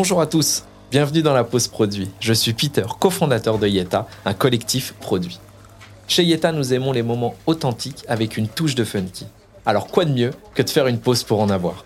Bonjour 0.00 0.20
à 0.20 0.26
tous, 0.26 0.62
bienvenue 0.92 1.22
dans 1.22 1.34
la 1.34 1.42
pause 1.42 1.66
produit. 1.66 2.08
Je 2.20 2.32
suis 2.32 2.52
Peter, 2.52 2.84
cofondateur 3.00 3.58
de 3.58 3.66
Yeta, 3.66 4.06
un 4.24 4.32
collectif 4.32 4.94
produit. 5.00 5.40
Chez 6.06 6.22
Yeta, 6.22 6.52
nous 6.52 6.72
aimons 6.72 6.92
les 6.92 7.02
moments 7.02 7.34
authentiques 7.46 8.04
avec 8.06 8.36
une 8.36 8.46
touche 8.46 8.76
de 8.76 8.84
funky. 8.84 9.26
Alors 9.66 9.88
quoi 9.88 10.04
de 10.04 10.12
mieux 10.12 10.30
que 10.54 10.62
de 10.62 10.70
faire 10.70 10.86
une 10.86 11.00
pause 11.00 11.24
pour 11.24 11.40
en 11.40 11.50
avoir? 11.50 11.84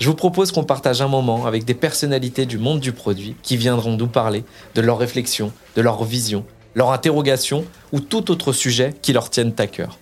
Je 0.00 0.08
vous 0.08 0.16
propose 0.16 0.50
qu'on 0.50 0.64
partage 0.64 1.02
un 1.02 1.06
moment 1.06 1.46
avec 1.46 1.64
des 1.64 1.74
personnalités 1.74 2.46
du 2.46 2.58
monde 2.58 2.80
du 2.80 2.90
produit 2.90 3.36
qui 3.44 3.56
viendront 3.56 3.96
nous 3.96 4.08
parler 4.08 4.42
de 4.74 4.80
leurs 4.80 4.98
réflexions, 4.98 5.52
de 5.76 5.82
leur 5.82 6.02
vision, 6.02 6.44
leurs 6.74 6.90
interrogations 6.90 7.64
ou 7.92 8.00
tout 8.00 8.32
autre 8.32 8.52
sujet 8.52 8.92
qui 9.02 9.12
leur 9.12 9.30
tienne 9.30 9.54
à 9.58 9.68
cœur. 9.68 10.00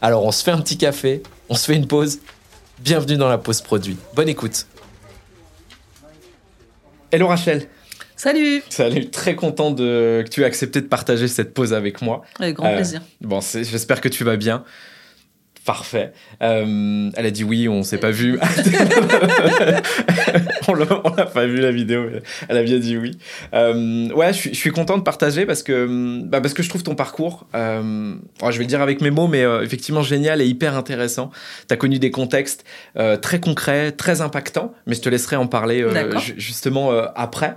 Alors 0.00 0.24
on 0.24 0.32
se 0.32 0.42
fait 0.42 0.50
un 0.50 0.60
petit 0.60 0.78
café, 0.78 1.22
on 1.48 1.54
se 1.54 1.64
fait 1.64 1.76
une 1.76 1.86
pause. 1.86 2.18
Bienvenue 2.80 3.18
dans 3.18 3.28
la 3.28 3.38
pause 3.38 3.60
produit. 3.60 3.96
Bonne 4.16 4.28
écoute. 4.28 4.66
Hello 7.12 7.28
Rachel. 7.28 7.62
Salut 8.16 8.62
Salut, 8.68 9.10
très 9.10 9.34
content 9.34 9.70
de, 9.70 10.22
que 10.24 10.28
tu 10.30 10.42
aies 10.42 10.44
accepté 10.46 10.80
de 10.80 10.86
partager 10.86 11.28
cette 11.28 11.52
pause 11.54 11.72
avec 11.74 12.00
moi. 12.02 12.22
Avec 12.38 12.56
grand 12.56 12.68
Euh, 12.68 12.76
plaisir. 12.76 13.02
Bon, 13.20 13.40
j'espère 13.40 14.00
que 14.00 14.08
tu 14.08 14.22
vas 14.24 14.36
bien. 14.36 14.64
Parfait. 15.64 16.12
Euh, 16.42 17.08
elle 17.14 17.26
a 17.26 17.30
dit 17.30 17.44
oui, 17.44 17.68
on 17.68 17.84
s'est 17.84 17.98
pas 17.98 18.10
vu. 18.10 18.36
on 20.68 20.74
l'a 20.74 21.26
pas 21.26 21.46
vu 21.46 21.60
la 21.60 21.70
vidéo, 21.70 22.08
mais 22.10 22.20
elle 22.48 22.56
a 22.56 22.64
bien 22.64 22.80
dit 22.80 22.96
oui. 22.96 23.16
Euh, 23.54 24.10
ouais, 24.10 24.32
je 24.32 24.38
suis, 24.38 24.54
je 24.54 24.58
suis 24.58 24.72
content 24.72 24.98
de 24.98 25.04
partager 25.04 25.46
parce 25.46 25.62
que, 25.62 26.20
bah, 26.24 26.40
parce 26.40 26.54
que 26.54 26.64
je 26.64 26.68
trouve 26.68 26.82
ton 26.82 26.96
parcours, 26.96 27.46
euh, 27.54 28.14
je 28.42 28.58
vais 28.58 28.64
le 28.64 28.68
dire 28.68 28.82
avec 28.82 29.00
mes 29.00 29.10
mots, 29.10 29.28
mais 29.28 29.44
euh, 29.44 29.62
effectivement 29.62 30.02
génial 30.02 30.40
et 30.40 30.46
hyper 30.46 30.76
intéressant. 30.76 31.30
Tu 31.68 31.74
as 31.74 31.76
connu 31.76 32.00
des 32.00 32.10
contextes 32.10 32.64
euh, 32.98 33.16
très 33.16 33.40
concrets, 33.40 33.92
très 33.92 34.20
impactants, 34.20 34.74
mais 34.86 34.94
je 34.94 35.00
te 35.00 35.08
laisserai 35.08 35.36
en 35.36 35.46
parler 35.46 35.82
euh, 35.82 36.18
justement 36.36 36.92
euh, 36.92 37.06
après. 37.14 37.56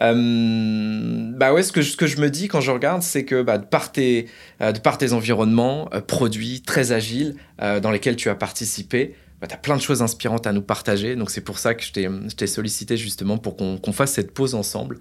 Euh, 0.00 1.30
bah 1.34 1.52
ouais, 1.52 1.62
ce 1.62 1.72
que, 1.72 1.82
je- 1.82 2.20
me 2.20 2.28
dis 2.30 2.48
quand 2.48 2.60
je 2.60 2.70
regarde, 2.70 3.02
c'est 3.02 3.24
que 3.24 3.42
bah, 3.42 3.58
de, 3.58 3.64
par 3.66 3.92
tes, 3.92 4.26
euh, 4.60 4.72
de 4.72 4.78
par 4.78 4.98
tes 4.98 5.12
environnements, 5.12 5.88
euh, 5.92 6.00
produits 6.00 6.62
très 6.62 6.92
agiles 6.92 7.34
dans 7.82 7.90
lesquels 7.90 8.14
tu 8.16 8.28
as 8.28 8.36
participé, 8.36 9.16
bah, 9.40 9.48
tu 9.48 9.54
as 9.54 9.58
plein 9.58 9.76
de 9.76 9.82
choses 9.82 10.00
inspirantes 10.02 10.46
à 10.46 10.52
nous 10.52 10.62
partager. 10.62 11.16
Donc 11.16 11.30
c'est 11.30 11.40
pour 11.40 11.58
ça 11.58 11.74
que 11.74 11.82
je 11.82 11.92
t'ai 12.34 12.46
sollicité 12.46 12.96
justement 12.96 13.36
pour 13.38 13.56
qu'on 13.56 13.92
fasse 13.92 14.12
cette 14.12 14.32
pause 14.32 14.54
ensemble. 14.54 14.98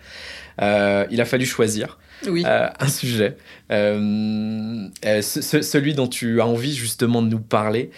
Il 0.59 1.21
a 1.21 1.25
fallu 1.25 1.45
choisir 1.45 1.99
Oui. 2.25 2.43
euh, 2.45 2.67
un 2.79 2.87
sujet, 2.87 3.37
euh, 3.71 4.87
euh, 5.05 5.21
ce- 5.21 5.41
ce- 5.41 5.61
celui 5.61 5.93
dont 5.93 6.07
tu 6.07 6.41
as 6.41 6.47
envie 6.47 6.75
justement 6.75 7.21
de 7.21 7.27
nous 7.29 7.39
parler, 7.39 7.91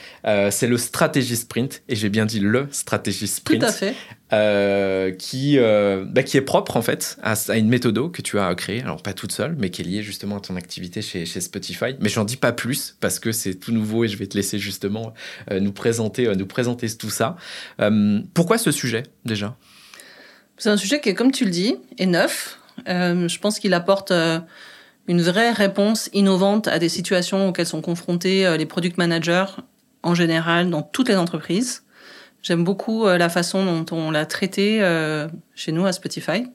c'est 0.51 0.67
le 0.67 0.77
stratégie 0.77 1.35
sprint, 1.37 1.81
et 1.87 1.95
j'ai 1.95 2.09
bien 2.09 2.25
dit 2.25 2.39
le 2.39 2.67
stratégie 2.71 3.27
Tout 3.27 3.33
sprint, 3.35 3.63
à 3.63 3.71
fait. 3.71 3.93
euh, 4.33 5.11
qui, 5.11 5.57
euh, 5.57 6.05
bah, 6.07 6.23
qui 6.23 6.37
est 6.37 6.41
propre 6.41 6.77
en 6.77 6.81
fait 6.81 7.17
à, 7.23 7.33
à 7.49 7.57
une 7.57 7.69
méthode 7.69 8.11
que 8.11 8.21
tu 8.21 8.37
as 8.39 8.53
créée, 8.55 8.81
alors 8.81 9.01
pas 9.01 9.13
toute 9.13 9.31
seule, 9.31 9.55
mais 9.57 9.69
qui 9.69 9.81
est 9.81 9.85
liée 9.85 10.03
justement 10.03 10.37
à 10.37 10.41
ton 10.41 10.55
activité 10.55 11.01
chez, 11.01 11.25
chez 11.25 11.41
Spotify. 11.41 11.95
Mais 11.99 12.09
j'en 12.09 12.25
dis 12.25 12.37
pas 12.37 12.51
plus 12.51 12.95
parce 12.99 13.19
que 13.19 13.31
c'est 13.31 13.55
tout 13.55 13.71
nouveau 13.71 14.03
et 14.03 14.07
je 14.07 14.17
vais 14.17 14.27
te 14.27 14.35
laisser 14.37 14.59
justement 14.59 15.13
euh, 15.51 15.59
nous 15.59 15.71
présenter, 15.71 16.27
nous 16.35 16.45
présenter 16.45 16.87
tout 16.95 17.09
ça. 17.09 17.37
Pourquoi 18.33 18.57
ce 18.57 18.71
sujet 18.71 19.03
déjà? 19.25 19.55
C'est 20.57 20.69
un 20.69 20.77
sujet 20.77 20.99
qui, 20.99 21.13
comme 21.15 21.31
tu 21.31 21.45
le 21.45 21.51
dis, 21.51 21.77
est 21.97 22.05
neuf. 22.05 22.58
Euh, 22.87 23.27
je 23.27 23.39
pense 23.39 23.59
qu'il 23.59 23.73
apporte 23.73 24.11
euh, 24.11 24.39
une 25.07 25.21
vraie 25.21 25.51
réponse 25.51 26.09
innovante 26.13 26.67
à 26.67 26.79
des 26.79 26.89
situations 26.89 27.49
auxquelles 27.49 27.65
sont 27.65 27.81
confrontés 27.81 28.45
euh, 28.45 28.57
les 28.57 28.65
product 28.65 28.97
managers 28.97 29.45
en 30.03 30.15
général 30.15 30.69
dans 30.69 30.81
toutes 30.81 31.09
les 31.09 31.15
entreprises. 31.17 31.83
J'aime 32.41 32.63
beaucoup 32.63 33.05
la 33.05 33.27
façon 33.27 33.65
dont 33.65 33.85
on 33.93 34.11
l'a 34.11 34.25
traité 34.25 34.79
chez 35.55 35.73
nous 35.73 35.85
à 35.85 35.91
Spotify. 35.91 36.45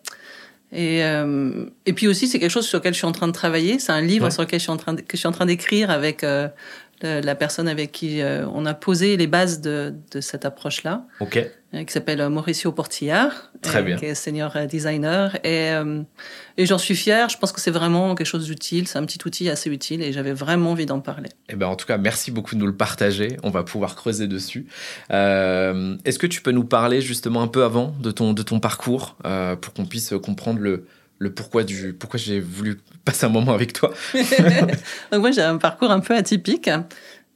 Et, 0.73 1.05
euh, 1.05 1.67
et 1.87 1.93
puis 1.93 2.09
aussi, 2.09 2.27
c'est 2.27 2.39
quelque 2.41 2.51
chose 2.51 2.67
sur 2.67 2.79
lequel 2.79 2.95
je 2.95 2.99
suis 2.99 3.07
en 3.07 3.13
train 3.13 3.29
de 3.29 3.33
travailler. 3.33 3.79
C'est 3.79 3.93
un 3.93 4.01
livre 4.01 4.25
Ouais. 4.25 4.31
sur 4.31 4.43
lequel 4.43 4.59
je 4.59 4.65
suis 4.65 4.73
en 4.73 4.77
train 4.79 4.95
de, 4.95 5.03
que 5.03 5.09
je 5.13 5.19
suis 5.19 5.29
en 5.29 5.33
train 5.33 5.47
d'écrire 5.47 5.91
avec 5.91 6.25
euh, 6.25 6.49
le- 7.05 7.21
la 7.21 7.35
personne 7.37 7.69
avec 7.69 7.93
qui 7.93 8.21
euh, 8.21 8.47
on 8.53 8.67
a 8.67 8.75
posé 8.75 9.17
les 9.17 9.27
bases 9.29 9.61
de, 9.61 9.95
de 10.11 10.21
cette 10.21 10.45
approche-là 10.45 11.07
Ok. 11.21 11.37
euh, 11.37 11.85
qui 11.85 11.93
s'appelle 11.93 12.21
euh, 12.21 12.29
Mauricio 12.29 12.73
Portillard, 12.73 13.53
Très 13.63 13.79
euh, 13.79 13.83
bien. 13.83 13.97
qui 13.97 14.07
est 14.07 14.15
senior 14.17 14.57
euh, 14.57 14.67
designer. 14.67 15.37
Et, 15.45 15.71
euh, 15.71 16.03
et 16.57 16.67
j'en 16.67 16.79
suis 16.79 16.97
fière. 16.97 17.29
Je 17.29 17.39
pense 17.39 17.53
que 17.53 17.61
c'est 17.61 17.71
vraiment 17.71 18.15
quelque 18.17 18.27
chose 18.27 18.47
d'utile. 18.47 18.89
C'est 18.89 18.99
un 18.99 19.05
petit 19.05 19.19
outil 19.25 19.49
assez 19.51 19.71
utile 19.71 20.03
et 20.03 20.13
j'avais 20.13 20.33
vraiment 20.33 20.73
envie 20.73 20.87
d'en 20.87 21.01
parler. 21.01 21.29
Eh 21.49 21.55
ben, 21.57 21.67
en 21.67 21.77
tout 21.77 21.87
cas, 21.87 21.99
merci 21.99 22.31
beaucoup 22.33 22.55
de 22.57 22.61
nous 22.61 22.67
le 22.67 22.77
partager. 22.77 23.37
On 23.43 23.51
va 23.51 23.63
pouvoir 23.63 23.95
creuser 23.95 24.27
dessus. 24.27 24.67
Euh, 25.11 25.97
Est-ce 26.05 26.19
que 26.19 26.27
tu 26.27 26.43
peux 26.43 26.51
nous 26.53 26.65
parler 26.65 27.01
justement 27.01 27.43
un 27.43 27.49
peu 27.49 27.65
avant 27.65 27.95
de 28.01 28.11
ton, 28.11 28.33
de 28.33 28.43
ton 28.43 28.61
parcours 28.61 29.17
euh, 29.25 29.57
pour 29.57 29.73
qu'on 29.75 29.87
puisse 29.87 30.15
comprendre 30.23 30.59
le, 30.61 30.87
le 31.19 31.33
pourquoi 31.33 31.65
du 31.65 31.93
pourquoi 31.93 32.19
j'ai 32.19 32.41
voulu 32.41 32.79
passer 33.05 33.27
un 33.27 33.31
moment 33.31 33.53
avec 33.53 33.73
toi 33.73 33.93
Donc 35.13 35.21
moi 35.21 35.31
j'ai 35.31 35.43
un 35.43 35.59
parcours 35.59 35.91
un 35.91 36.01
peu 36.01 36.15
atypique. 36.15 36.71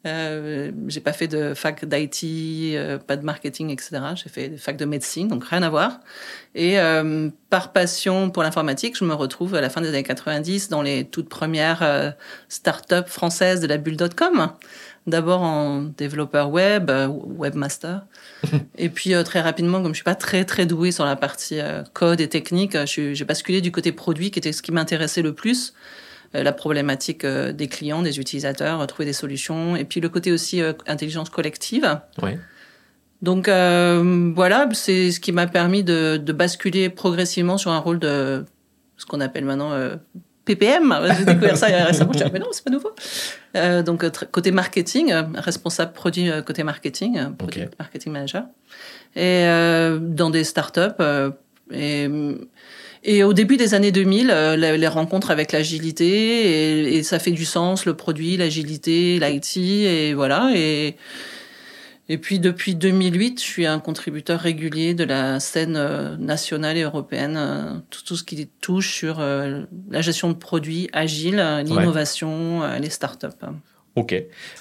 Euh, 0.06 0.70
j'ai 0.86 1.00
pas 1.00 1.12
fait 1.12 1.26
de 1.26 1.54
fac 1.54 1.84
d'IT, 1.84 2.76
euh, 2.76 2.98
pas 2.98 3.16
de 3.16 3.24
marketing, 3.24 3.70
etc. 3.70 4.00
J'ai 4.14 4.28
fait 4.28 4.48
des 4.48 4.56
facs 4.56 4.76
de 4.76 4.84
médecine, 4.84 5.26
donc 5.26 5.44
rien 5.44 5.62
à 5.62 5.70
voir. 5.70 6.00
Et 6.54 6.78
euh, 6.78 7.30
par 7.50 7.72
passion 7.72 8.30
pour 8.30 8.42
l'informatique, 8.44 8.96
je 8.96 9.04
me 9.04 9.12
retrouve 9.14 9.54
à 9.54 9.60
la 9.60 9.68
fin 9.70 9.80
des 9.80 9.88
années 9.88 10.04
90 10.04 10.68
dans 10.68 10.82
les 10.82 11.04
toutes 11.04 11.28
premières 11.28 11.82
euh, 11.82 12.10
startups 12.48 13.08
françaises 13.08 13.60
de 13.60 13.66
la 13.66 13.76
bulle.com. 13.76 14.52
D'abord 15.08 15.42
en 15.42 15.82
développeur 15.82 16.50
web, 16.50 16.90
euh, 16.90 17.08
webmaster. 17.08 18.04
et 18.78 18.88
puis 18.88 19.14
euh, 19.14 19.22
très 19.22 19.40
rapidement, 19.40 19.82
comme 19.82 19.92
je 19.92 19.98
suis 19.98 20.04
pas 20.04 20.14
très 20.14 20.44
très 20.44 20.66
douée 20.66 20.92
sur 20.92 21.04
la 21.04 21.16
partie 21.16 21.60
euh, 21.60 21.82
code 21.92 22.20
et 22.20 22.28
technique, 22.28 22.76
j'ai 22.86 23.24
basculé 23.24 23.60
du 23.60 23.72
côté 23.72 23.92
produit 23.92 24.30
qui 24.30 24.38
était 24.38 24.52
ce 24.52 24.62
qui 24.62 24.72
m'intéressait 24.72 25.22
le 25.22 25.34
plus 25.34 25.74
la 26.34 26.52
problématique 26.52 27.24
des 27.24 27.68
clients, 27.68 28.02
des 28.02 28.20
utilisateurs, 28.20 28.86
trouver 28.86 29.06
des 29.06 29.14
solutions, 29.14 29.76
et 29.76 29.86
puis 29.86 29.98
le 29.98 30.10
côté 30.10 30.30
aussi 30.30 30.60
intelligence 30.86 31.30
collective. 31.30 31.98
Donc 33.22 33.48
euh, 33.48 34.32
voilà, 34.34 34.68
c'est 34.72 35.10
ce 35.10 35.20
qui 35.20 35.32
m'a 35.32 35.46
permis 35.46 35.82
de, 35.82 36.16
de 36.18 36.32
basculer 36.32 36.88
progressivement 36.88 37.58
sur 37.58 37.72
un 37.72 37.78
rôle 37.78 37.98
de 37.98 38.44
ce 38.96 39.06
qu'on 39.06 39.20
appelle 39.20 39.44
maintenant 39.44 39.72
euh, 39.72 39.96
PPM. 40.48 40.94
J'ai 41.18 41.24
découvert 41.24 41.56
ça 41.56 41.68
il 41.68 41.72
y 41.72 41.74
a 41.74 41.84
récemment, 41.84 42.12
je 42.12 42.24
me 42.24 42.30
mais 42.30 42.38
non, 42.38 42.48
c'est 42.52 42.64
pas 42.64 42.70
nouveau. 42.70 42.90
Euh, 43.56 43.82
donc 43.82 44.04
côté 44.30 44.50
marketing, 44.50 45.12
euh, 45.12 45.22
responsable 45.34 45.92
produit 45.92 46.30
euh, 46.30 46.42
côté 46.42 46.62
marketing, 46.62 47.34
product 47.36 47.74
marketing 47.78 48.12
manager, 48.12 48.44
et 49.14 49.44
euh, 49.46 49.98
dans 50.00 50.30
des 50.30 50.44
startups. 50.44 51.02
et, 51.72 52.08
et 53.04 53.22
au 53.22 53.32
début 53.32 53.56
des 53.56 53.74
années 53.74 53.92
2000, 53.92 54.30
euh, 54.30 54.56
les, 54.56 54.76
les 54.76 54.88
rencontres 54.88 55.30
avec 55.30 55.52
l'agilité, 55.52 56.06
et, 56.06 56.96
et 56.96 57.02
ça 57.02 57.18
fait 57.18 57.30
du 57.30 57.44
sens, 57.44 57.84
le 57.86 57.94
produit, 57.94 58.36
l'agilité, 58.36 59.18
l'IT, 59.20 59.56
et 59.56 60.14
voilà. 60.14 60.50
Et, 60.54 60.96
et 62.08 62.18
puis 62.18 62.38
depuis 62.38 62.74
2008, 62.74 63.38
je 63.40 63.44
suis 63.44 63.66
un 63.66 63.80
contributeur 63.80 64.40
régulier 64.40 64.94
de 64.94 65.04
la 65.04 65.40
scène 65.40 65.76
euh, 65.76 66.16
nationale 66.16 66.76
et 66.76 66.82
européenne, 66.82 67.36
euh, 67.36 67.74
tout, 67.90 68.02
tout 68.04 68.16
ce 68.16 68.24
qui 68.24 68.46
touche 68.60 68.92
sur 68.92 69.20
euh, 69.20 69.64
la 69.90 70.00
gestion 70.00 70.30
de 70.30 70.34
produits 70.34 70.88
agiles, 70.92 71.38
euh, 71.38 71.62
l'innovation, 71.62 72.62
les 72.78 72.90
startups. 72.90 73.26
Ok. 73.98 74.14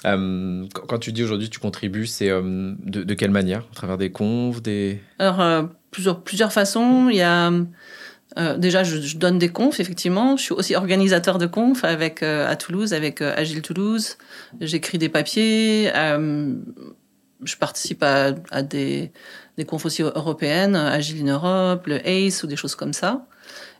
Euh, 0.06 0.66
quand 0.72 0.98
tu 0.98 1.12
dis 1.12 1.24
aujourd'hui 1.24 1.50
tu 1.50 1.60
contribues, 1.60 2.08
c'est 2.08 2.30
euh, 2.30 2.74
de, 2.84 3.04
de 3.04 3.14
quelle 3.14 3.32
manière? 3.32 3.60
À 3.72 3.76
travers 3.76 3.98
des 3.98 4.12
confs, 4.12 4.62
des. 4.62 5.00
Alors, 5.20 5.42
euh, 5.42 5.64
plusieurs, 5.92 6.24
plusieurs 6.24 6.52
façons. 6.52 7.10
Il 7.10 7.18
y 7.18 7.22
a. 7.22 7.52
déjà, 8.58 8.84
je, 8.84 9.00
je 9.00 9.18
donne 9.18 9.38
des 9.38 9.50
confs, 9.50 9.80
effectivement. 9.80 10.38
Je 10.38 10.44
suis 10.44 10.54
aussi 10.54 10.76
organisateur 10.76 11.38
de 11.38 11.46
confs 11.46 11.84
avec, 11.84 12.24
à 12.24 12.56
Toulouse, 12.56 12.94
avec 12.94 13.22
Agile 13.22 13.62
Toulouse. 13.62 14.18
J'écris 14.60 14.98
des 14.98 15.10
papiers. 15.10 15.92
Je 17.44 17.56
participe 17.56 18.04
à, 18.04 18.34
à 18.52 18.62
des, 18.62 19.12
des 19.58 19.66
confs 19.66 19.86
aussi 19.86 20.02
européennes, 20.02 20.76
Agile 20.76 21.28
in 21.28 21.34
Europe, 21.34 21.88
le 21.88 22.00
ACE 22.08 22.44
ou 22.44 22.48
des 22.48 22.56
choses 22.56 22.76
comme 22.76 22.94
ça. 22.94 23.26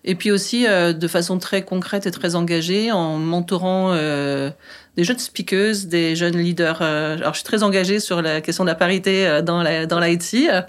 Et 0.04 0.16
puis 0.16 0.32
aussi, 0.32 0.66
euh, 0.68 0.94
de 0.94 1.08
façon 1.08 1.38
très 1.38 1.64
concrète 1.64 2.06
et 2.06 2.12
très 2.12 2.36
engagée, 2.36 2.92
en 2.92 3.18
mentorant 3.18 3.92
euh, 3.94 4.50
des 4.96 5.04
jeunes 5.04 5.20
speakers, 5.20 5.76
des 5.86 6.16
jeunes 6.16 6.38
leaders. 6.38 6.80
euh, 6.82 7.16
alors, 7.18 7.34
je 7.34 7.40
suis 7.40 7.46
très 7.46 7.64
engagée 7.64 8.00
sur 8.00 8.22
la 8.22 8.40
question 8.40 8.64
de 8.64 8.70
la 8.70 8.76
parité 8.76 9.28
euh, 9.28 9.42
dans 9.42 9.62
la 9.64 9.86
dans 9.86 10.00
l'IT 10.00 10.36
euh, 10.50 10.62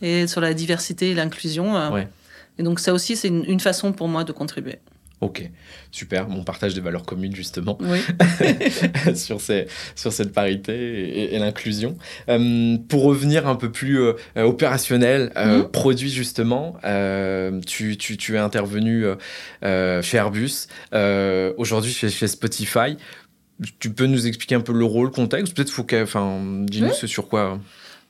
et 0.00 0.26
sur 0.28 0.40
la 0.40 0.54
diversité 0.54 1.10
et 1.10 1.14
l'inclusion. 1.14 1.76
euh. 1.76 1.90
Ouais. 1.90 2.08
Et 2.58 2.62
donc, 2.62 2.78
ça 2.78 2.92
aussi, 2.92 3.16
c'est 3.16 3.28
une, 3.28 3.44
une 3.46 3.58
façon 3.58 3.92
pour 3.92 4.06
moi 4.06 4.22
de 4.22 4.30
contribuer. 4.30 4.78
Ok, 5.20 5.48
super. 5.90 6.28
Mon 6.28 6.44
partage 6.44 6.74
des 6.74 6.80
valeurs 6.82 7.04
communes 7.04 7.34
justement 7.34 7.78
Oui. 7.80 7.98
sur, 9.14 9.40
ces, 9.40 9.66
sur 9.94 10.12
cette 10.12 10.32
parité 10.32 10.74
et, 10.74 11.34
et 11.34 11.38
l'inclusion. 11.38 11.96
Euh, 12.28 12.76
pour 12.88 13.04
revenir 13.04 13.46
un 13.46 13.54
peu 13.56 13.70
plus 13.72 14.00
euh, 14.00 14.12
opérationnel, 14.36 15.32
euh, 15.36 15.58
Mhm. 15.62 15.70
produit 15.70 16.10
justement, 16.10 16.76
tu, 17.66 17.96
tu, 17.96 18.16
tu 18.16 18.34
es 18.34 18.38
intervenu 18.38 19.04
chez 19.62 20.16
Airbus, 20.16 20.66
aujourd'hui 21.56 21.92
chez, 21.92 22.10
chez 22.10 22.26
Spotify. 22.28 22.96
Tu 23.78 23.90
peux 23.92 24.06
nous 24.06 24.26
expliquer 24.26 24.56
un 24.56 24.60
peu 24.60 24.72
le 24.72 24.84
rôle, 24.84 25.06
le 25.06 25.12
contexte? 25.12 25.54
Peut-être 25.54 25.70
faut 25.70 25.84
que, 25.84 26.02
enfin, 26.02 26.40
dis-nous 26.64 26.88
Oui. 26.88 26.94
ce 26.94 27.06
sur 27.06 27.28
quoi. 27.28 27.60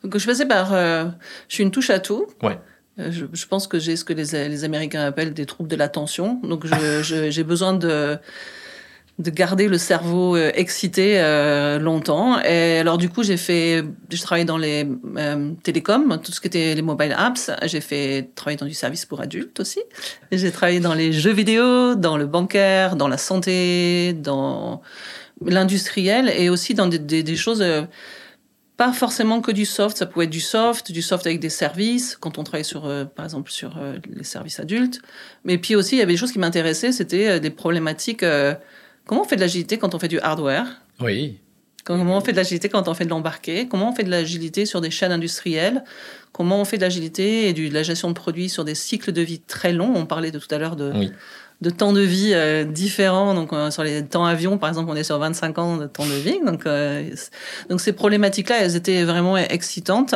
Donc, 0.03 0.17
je 0.19 0.25
faisais 0.25 0.47
par. 0.47 0.71
je 0.71 1.11
suis 1.49 1.63
une 1.63 1.71
touche 1.71 1.91
à 1.91 1.99
tout. 1.99 2.27
Ouais. 2.43 2.59
Je, 2.99 3.27
je, 3.33 3.47
pense 3.47 3.67
que 3.67 3.79
j'ai 3.79 3.97
ce 3.97 4.05
que 4.05 4.13
les, 4.13 4.49
les, 4.49 4.65
Américains 4.65 5.05
appellent 5.05 5.35
des 5.35 5.47
troubles 5.47 5.69
de 5.69 5.77
l'attention. 5.77 6.41
Donc, 6.43 6.67
j'ai 7.03 7.45
besoin 7.45 7.73
de 7.73 8.19
de 9.21 9.31
garder 9.31 9.69
le 9.69 9.79
cerveau 9.79 10.37
euh, 10.37 10.51
excité 10.55 11.21
euh, 11.21 11.79
longtemps. 11.79 12.41
Et 12.43 12.79
alors 12.79 12.99
du 12.99 13.09
coup, 13.09 13.23
j'ai 13.23 13.37
fait, 13.37 13.85
j'ai 14.11 14.23
travaillé 14.23 14.45
dans 14.45 14.59
les 14.59 14.89
euh, 15.17 15.53
télécoms, 15.63 16.19
tout 16.23 16.33
ce 16.33 16.41
qui 16.41 16.49
était 16.49 16.75
les 16.75 16.83
mobile 16.83 17.15
apps. 17.17 17.51
J'ai 17.63 17.81
fait 17.81 18.31
travailler 18.35 18.57
dans 18.57 18.67
du 18.67 18.75
service 18.75 19.07
pour 19.07 19.21
adultes 19.21 19.61
aussi. 19.61 19.81
J'ai 20.33 20.51
travaillé 20.51 20.81
dans 20.81 20.95
les 20.95 21.13
jeux 21.13 21.33
vidéo, 21.33 21.95
dans 21.95 22.17
le 22.17 22.27
bancaire, 22.27 22.97
dans 22.97 23.09
la 23.09 23.19
santé, 23.19 24.15
dans 24.15 24.83
l'industriel 25.45 26.33
et 26.37 26.49
aussi 26.49 26.75
dans 26.75 26.87
des, 26.87 26.99
des, 26.99 27.23
des 27.23 27.37
choses. 27.37 27.63
Euh, 27.63 27.83
pas 28.77 28.93
forcément 28.93 29.41
que 29.41 29.53
du 29.53 29.65
soft, 29.65 29.97
ça 29.97 30.07
pouvait 30.07 30.25
être 30.25 30.31
du 30.31 30.41
soft, 30.41 30.91
du 30.91 31.03
soft 31.03 31.27
avec 31.27 31.41
des 31.41 31.49
services, 31.49 32.17
quand 32.19 32.39
on 32.39 32.45
travaillait 32.45 32.65
sur, 32.65 32.83
par 33.15 33.25
exemple, 33.25 33.51
sur 33.51 33.79
les 34.11 34.25
services 34.25 34.59
adultes. 34.59 35.01
Mais 35.45 35.59
puis 35.59 35.77
aussi, 35.77 35.95
il 35.95 35.99
y 35.99 36.03
avait 36.03 36.15
des 36.15 36.19
choses 36.19 36.33
qui 36.33 36.41
m'intéressaient, 36.41 36.91
c'était 36.91 37.39
des 37.39 37.51
problématiques 37.51 38.25
Comment 39.07 39.23
on 39.23 39.25
fait 39.25 39.37
de 39.37 39.41
l'agilité 39.41 39.79
quand 39.79 39.95
on 39.95 39.99
fait 39.99 40.09
du 40.09 40.19
hardware? 40.21 40.67
Oui. 41.01 41.39
Comment 41.85 42.17
on 42.17 42.21
fait 42.23 42.33
de 42.33 42.39
l'agilité 42.39 42.71
quand 42.71 42.89
on 42.89 42.95
fait 42.95 43.05
de 43.05 43.11
l'embarqué? 43.11 43.69
Comment 43.69 43.91
on 43.91 43.95
fait 43.95 44.05
de 44.05 44.11
l'agilité 44.11 44.65
sur 44.65 44.81
des 44.81 44.91
chaînes 44.91 45.13
industrielles? 45.13 45.85
Comment 46.33 46.61
on 46.61 46.65
fait 46.65 46.79
de 46.79 46.83
l'agilité 46.83 47.49
et 47.49 47.53
de 47.53 47.73
la 47.73 47.83
gestion 47.83 48.09
de 48.09 48.15
produits 48.15 48.49
sur 48.49 48.65
des 48.65 48.75
cycles 48.75 49.13
de 49.13 49.21
vie 49.21 49.41
très 49.41 49.73
longs? 49.73 49.93
On 49.95 50.07
parlait 50.07 50.31
de 50.31 50.39
tout 50.39 50.53
à 50.53 50.57
l'heure 50.57 50.77
de, 50.77 50.93
de 51.61 51.71
temps 51.71 51.93
de 51.93 52.01
vie 52.01 52.33
euh, 52.35 52.65
différents. 52.65 53.35
Donc, 53.35 53.53
euh, 53.53 53.71
sur 53.71 53.83
les 53.83 54.05
temps 54.05 54.25
avions, 54.25 54.59
par 54.59 54.69
exemple, 54.69 54.91
on 54.91 54.97
est 54.97 55.05
sur 55.05 55.19
25 55.19 55.59
ans 55.59 55.77
de 55.77 55.87
temps 55.87 56.07
de 56.07 56.15
vie. 56.15 56.41
Donc, 56.45 56.67
euh, 56.67 57.09
donc 57.71 57.81
ces 57.81 57.93
problématiques-là, 57.93 58.57
elles 58.63 58.77
étaient 58.77 59.05
vraiment 59.05 59.37
excitantes. 59.37 60.15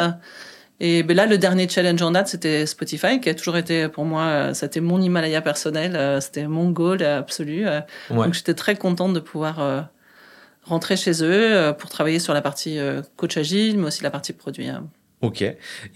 Et 0.80 1.02
ben 1.02 1.16
là, 1.16 1.26
le 1.26 1.38
dernier 1.38 1.68
challenge 1.68 2.00
en 2.02 2.12
date, 2.12 2.28
c'était 2.28 2.64
Spotify, 2.64 3.20
qui 3.20 3.28
a 3.28 3.34
toujours 3.34 3.56
été 3.56 3.88
pour 3.88 4.04
moi, 4.04 4.22
euh, 4.22 4.54
c'était 4.54 4.80
mon 4.80 5.00
Himalaya 5.00 5.40
personnel, 5.40 5.96
euh, 5.96 6.20
c'était 6.20 6.46
mon 6.46 6.70
goal 6.70 7.02
absolu. 7.02 7.66
Euh. 7.66 7.80
Donc 8.10 8.34
j'étais 8.34 8.54
très 8.54 8.76
contente 8.76 9.12
de 9.12 9.20
pouvoir 9.20 9.88
rentrer 10.62 10.96
chez 10.96 11.24
eux 11.24 11.72
pour 11.78 11.90
travailler 11.90 12.18
sur 12.18 12.34
la 12.34 12.42
partie 12.42 12.78
coach 13.16 13.36
agile, 13.36 13.78
mais 13.78 13.86
aussi 13.88 14.02
la 14.02 14.10
partie 14.10 14.32
produit. 14.32 14.68
Ok. 15.20 15.42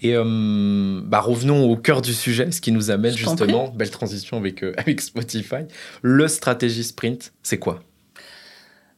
Et 0.01 0.15
bah 0.15 1.21
revenons 1.21 1.69
au 1.69 1.77
cœur 1.77 2.01
du 2.01 2.13
sujet, 2.13 2.51
ce 2.51 2.59
qui 2.61 2.71
nous 2.71 2.91
amène 2.91 3.15
justement, 3.15 3.69
belle 3.69 3.91
transition 3.91 4.37
avec, 4.37 4.63
avec 4.77 5.01
Spotify. 5.01 5.65
Le 6.01 6.27
stratégie 6.27 6.83
sprint, 6.83 7.33
c'est 7.41 7.57
quoi? 7.57 7.83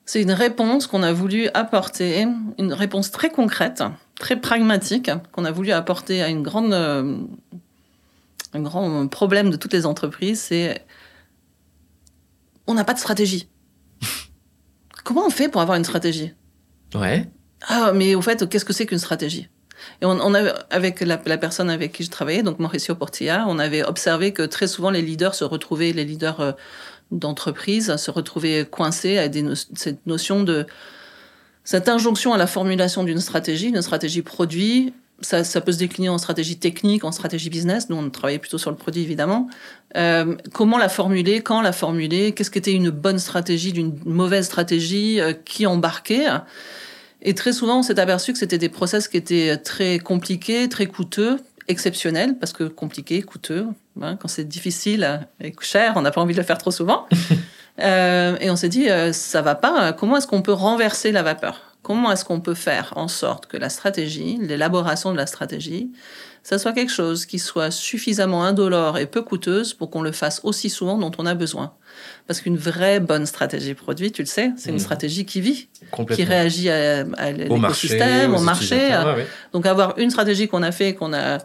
C'est 0.07 0.21
une 0.21 0.31
réponse 0.31 0.87
qu'on 0.87 1.03
a 1.03 1.13
voulu 1.13 1.47
apporter, 1.53 2.27
une 2.57 2.73
réponse 2.73 3.11
très 3.11 3.29
concrète 3.29 3.83
très 4.19 4.39
pragmatique 4.39 5.11
qu'on 5.31 5.45
a 5.45 5.51
voulu 5.51 5.71
apporter 5.71 6.21
à 6.21 6.29
une 6.29 6.41
grande, 6.41 6.73
euh, 6.73 7.17
un 8.53 8.61
grand 8.61 9.07
problème 9.07 9.49
de 9.49 9.57
toutes 9.57 9.73
les 9.73 9.85
entreprises, 9.85 10.39
c'est 10.39 10.83
on 12.67 12.73
n'a 12.73 12.83
pas 12.83 12.93
de 12.93 12.99
stratégie. 12.99 13.49
Comment 15.03 15.25
on 15.27 15.29
fait 15.29 15.49
pour 15.49 15.61
avoir 15.61 15.77
une 15.77 15.83
stratégie? 15.83 16.33
Ouais. 16.95 17.29
Ah, 17.67 17.91
mais 17.93 18.15
au 18.15 18.21
fait, 18.21 18.47
qu'est-ce 18.49 18.65
que 18.65 18.73
c'est 18.73 18.85
qu'une 18.85 18.99
stratégie? 18.99 19.49
Et 20.01 20.05
on, 20.05 20.33
a, 20.33 20.39
avec 20.69 21.01
la, 21.01 21.17
personne 21.17 21.69
avec 21.69 21.93
qui 21.93 22.03
je 22.03 22.11
travaillais, 22.11 22.43
donc 22.43 22.59
Mauricio 22.59 22.95
Portilla, 22.95 23.45
on 23.47 23.59
avait 23.59 23.83
observé 23.83 24.33
que 24.33 24.43
très 24.43 24.67
souvent 24.67 24.89
les 24.89 25.01
leaders 25.01 25.35
se 25.35 25.43
retrouvaient, 25.43 25.91
les 25.91 26.05
leaders 26.05 26.39
euh, 26.39 26.51
d'entreprise 27.11 27.95
se 27.95 28.11
retrouvaient 28.11 28.65
coincés 28.69 29.17
à 29.17 29.29
cette 29.75 30.05
notion 30.05 30.43
de 30.43 30.65
cette 31.63 31.89
injonction 31.89 32.33
à 32.33 32.37
la 32.37 32.45
formulation 32.45 33.03
d'une 33.03 33.19
stratégie, 33.19 33.71
d'une 33.71 33.81
stratégie 33.81 34.21
produit, 34.21 34.93
ça, 35.21 35.43
ça, 35.43 35.61
peut 35.61 35.71
se 35.71 35.77
décliner 35.77 36.09
en 36.09 36.17
stratégie 36.17 36.57
technique, 36.57 37.03
en 37.03 37.11
stratégie 37.11 37.49
business. 37.49 37.89
Nous, 37.89 37.95
on 37.95 38.09
travaillait 38.09 38.39
plutôt 38.39 38.57
sur 38.57 38.69
le 38.69 38.77
produit, 38.77 39.01
évidemment. 39.01 39.47
Euh, 39.95 40.35
comment 40.53 40.77
la 40.77 40.89
formuler 40.89 41.41
Quand 41.41 41.61
la 41.61 41.71
formuler 41.71 42.33
Qu'est-ce 42.33 42.51
qu'était 42.51 42.73
une 42.73 42.89
bonne 42.89 43.19
stratégie 43.19 43.71
d'une 43.71 43.97
mauvaise 44.05 44.45
stratégie 44.45 45.21
euh, 45.21 45.33
Qui 45.33 45.65
embarquait? 45.65 46.27
Et 47.21 47.33
très 47.33 47.53
souvent, 47.53 47.79
on 47.79 47.83
s'est 47.83 47.99
aperçu 47.99 48.33
que 48.33 48.39
c'était 48.39 48.57
des 48.57 48.69
process 48.69 49.07
qui 49.07 49.17
étaient 49.17 49.57
très 49.57 49.99
compliqués, 49.99 50.69
très 50.69 50.85
coûteux, 50.85 51.37
exceptionnels, 51.67 52.37
parce 52.37 52.53
que 52.53 52.65
compliqué, 52.65 53.21
coûteux. 53.21 53.67
Hein, 54.01 54.17
quand 54.17 54.27
c'est 54.27 54.47
difficile 54.47 55.27
et 55.39 55.53
cher, 55.61 55.93
on 55.95 56.01
n'a 56.01 56.11
pas 56.11 56.21
envie 56.21 56.33
de 56.33 56.39
le 56.39 56.45
faire 56.45 56.57
trop 56.57 56.71
souvent. 56.71 57.07
Euh, 57.81 58.37
et 58.39 58.49
on 58.49 58.55
s'est 58.55 58.69
dit, 58.69 58.89
euh, 58.89 59.11
ça 59.11 59.41
va 59.41 59.53
pas. 59.53 59.91
Comment 59.91 60.15
est-ce 60.15 60.27
qu'on 60.27 60.41
peut 60.41 60.53
renverser 60.53 61.11
la 61.11 61.23
vapeur? 61.23 61.75
Comment 61.81 62.09
est-ce 62.11 62.23
qu'on 62.23 62.39
peut 62.39 62.53
faire 62.53 62.93
en 62.95 63.09
sorte 63.09 63.47
que 63.47 63.57
la 63.57 63.67
stratégie, 63.67 64.37
l'élaboration 64.41 65.11
de 65.11 65.17
la 65.17 65.27
stratégie, 65.27 65.91
ça 66.45 66.59
soit 66.59 66.73
quelque 66.73 66.91
chose 66.91 67.25
qui 67.25 67.39
soit 67.39 67.71
suffisamment 67.71 68.43
indolore 68.43 68.99
et 68.99 69.07
peu 69.07 69.23
coûteuse 69.23 69.73
pour 69.73 69.89
qu'on 69.89 70.03
le 70.03 70.11
fasse 70.11 70.41
aussi 70.43 70.69
souvent 70.69 70.95
dont 70.99 71.09
on 71.17 71.25
a 71.25 71.33
besoin. 71.33 71.73
Parce 72.27 72.39
qu'une 72.39 72.55
vraie 72.55 72.99
bonne 72.99 73.25
stratégie 73.25 73.73
produit, 73.73 74.11
tu 74.11 74.21
le 74.21 74.27
sais, 74.27 74.51
c'est 74.55 74.69
une 74.69 74.75
mmh. 74.75 74.79
stratégie 74.79 75.25
qui 75.25 75.41
vit, 75.41 75.69
qui 76.13 76.23
réagit 76.23 76.69
à, 76.69 77.31
l'écosystème, 77.31 78.35
au 78.35 78.41
marché. 78.41 78.95
Donc 79.53 79.65
avoir 79.65 79.97
une 79.97 80.11
stratégie 80.11 80.47
qu'on 80.47 80.61
a 80.61 80.71
fait, 80.71 80.93
qu'on 80.93 81.13
a 81.13 81.39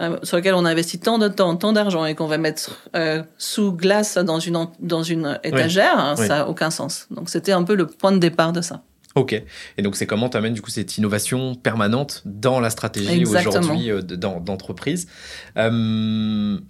euh, 0.00 0.16
sur 0.22 0.38
lequel 0.38 0.54
on 0.54 0.64
a 0.64 0.70
investi 0.70 0.98
tant 0.98 1.18
de 1.18 1.28
temps, 1.28 1.54
tant 1.56 1.74
d'argent 1.74 2.06
et 2.06 2.14
qu'on 2.14 2.26
va 2.26 2.38
mettre 2.38 2.88
euh, 2.96 3.22
sous 3.36 3.72
glace 3.72 4.16
dans 4.16 4.40
une, 4.40 4.66
dans 4.80 5.02
une 5.02 5.38
étagère, 5.44 5.98
hein, 5.98 6.16
ça 6.16 6.26
n'a 6.28 6.48
aucun 6.48 6.70
sens. 6.70 7.06
Donc 7.10 7.28
c'était 7.28 7.52
un 7.52 7.64
peu 7.64 7.74
le 7.74 7.86
point 7.86 8.12
de 8.12 8.18
départ 8.18 8.54
de 8.54 8.62
ça. 8.62 8.80
Ok. 9.14 9.32
Et 9.32 9.82
donc 9.82 9.96
c'est 9.96 10.06
comment 10.06 10.28
tu 10.28 10.36
amènes 10.36 10.54
du 10.54 10.62
coup 10.62 10.70
cette 10.70 10.96
innovation 10.98 11.54
permanente 11.54 12.22
dans 12.24 12.60
la 12.60 12.70
stratégie 12.70 13.24
aujourd'hui 13.24 13.90
euh, 13.90 14.02
d'entreprise. 14.02 15.08
comment 15.54 16.60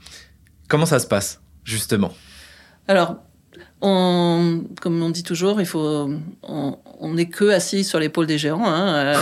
ça 0.86 0.98
se 0.98 1.06
passe 1.06 1.40
justement? 1.64 2.12
Alors, 2.86 3.16
on, 3.82 4.64
comme 4.80 5.02
on 5.02 5.10
dit 5.10 5.22
toujours, 5.22 5.60
il 5.60 5.66
faut, 5.66 6.10
on 6.42 7.14
n'est 7.14 7.28
que 7.28 7.50
assis 7.50 7.84
sur 7.84 7.98
l'épaule 7.98 8.26
des 8.26 8.38
géants. 8.38 8.66
Hein, 8.66 9.14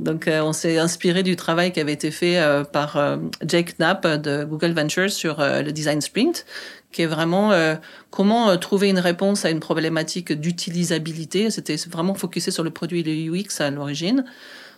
donc, 0.00 0.26
euh, 0.26 0.42
on 0.42 0.52
s'est 0.52 0.78
inspiré 0.78 1.22
du 1.22 1.36
travail 1.36 1.72
qui 1.72 1.80
avait 1.80 1.92
été 1.92 2.10
fait 2.10 2.38
euh, 2.38 2.64
par 2.64 2.96
euh, 2.96 3.16
Jake 3.46 3.76
Knapp 3.78 4.06
de 4.06 4.44
Google 4.44 4.72
Ventures 4.72 5.12
sur 5.12 5.36
le 5.38 5.70
design 5.70 6.00
sprint, 6.00 6.44
qui 6.94 7.02
est 7.02 7.06
vraiment 7.06 7.52
comment 8.10 8.56
trouver 8.56 8.88
une 8.88 8.98
réponse 8.98 9.44
à 9.44 9.50
une 9.50 9.60
problématique 9.60 10.32
d'utilisabilité. 10.32 11.50
C'était 11.50 11.76
vraiment 11.88 12.14
focusé 12.14 12.50
sur 12.50 12.62
le 12.62 12.70
produit 12.70 13.00
et 13.00 13.02
le 13.02 13.36
UX 13.36 13.60
à 13.60 13.70
l'origine, 13.70 14.24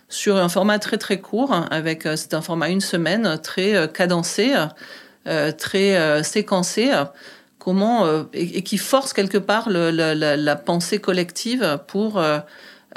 sur 0.09 0.35
un 0.37 0.49
format 0.49 0.79
très 0.79 0.97
très 0.97 1.19
court, 1.19 1.53
avec 1.71 2.07
c'est 2.15 2.33
un 2.33 2.41
format 2.41 2.69
une 2.69 2.81
semaine, 2.81 3.39
très 3.43 3.89
cadencé, 3.93 4.53
très 5.57 6.23
séquencé. 6.23 6.91
Comment 7.59 8.25
et, 8.33 8.63
qui 8.63 8.77
force 8.77 9.13
quelque 9.13 9.37
part 9.37 9.69
le, 9.69 9.91
la, 9.91 10.15
la, 10.15 10.55
pensée 10.55 10.99
collective 10.99 11.79
pour 11.87 12.19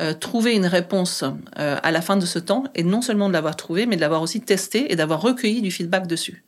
euh, 0.00 0.14
trouver 0.14 0.54
une 0.54 0.64
réponse 0.66 1.24
euh, 1.58 1.76
à 1.82 1.90
la 1.90 2.00
fin 2.00 2.16
de 2.16 2.24
ce 2.24 2.38
temps, 2.38 2.64
et 2.74 2.84
non 2.84 3.02
seulement 3.02 3.28
de 3.28 3.34
l'avoir 3.34 3.56
trouvé, 3.56 3.84
mais 3.84 3.96
de 3.96 4.00
l'avoir 4.00 4.22
aussi 4.22 4.40
testé 4.40 4.90
et 4.90 4.96
d'avoir 4.96 5.20
recueilli 5.20 5.60
du 5.60 5.70
feedback 5.70 6.06
dessus. 6.06 6.42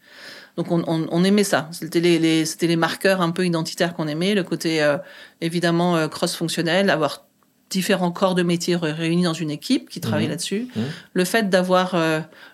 Donc 0.56 0.70
on, 0.70 0.82
on, 0.86 1.06
on 1.10 1.24
aimait 1.24 1.44
ça. 1.44 1.68
C'était 1.72 2.00
les, 2.00 2.18
les, 2.18 2.44
c'était 2.44 2.66
les 2.66 2.76
marqueurs 2.76 3.20
un 3.20 3.30
peu 3.30 3.46
identitaires 3.46 3.94
qu'on 3.94 4.08
aimait, 4.08 4.34
le 4.34 4.42
côté 4.42 4.82
euh, 4.82 4.98
évidemment 5.40 6.08
cross-fonctionnel, 6.08 6.90
avoir 6.90 7.26
différents 7.70 8.12
corps 8.12 8.34
de 8.34 8.42
métier 8.42 8.76
réunis 8.76 9.22
dans 9.24 9.32
une 9.32 9.50
équipe 9.50 9.88
qui 9.88 10.00
travaille 10.00 10.26
mmh. 10.26 10.30
là-dessus, 10.30 10.68
mmh. 10.76 10.80
le 11.14 11.24
fait 11.24 11.48
d'avoir 11.48 11.96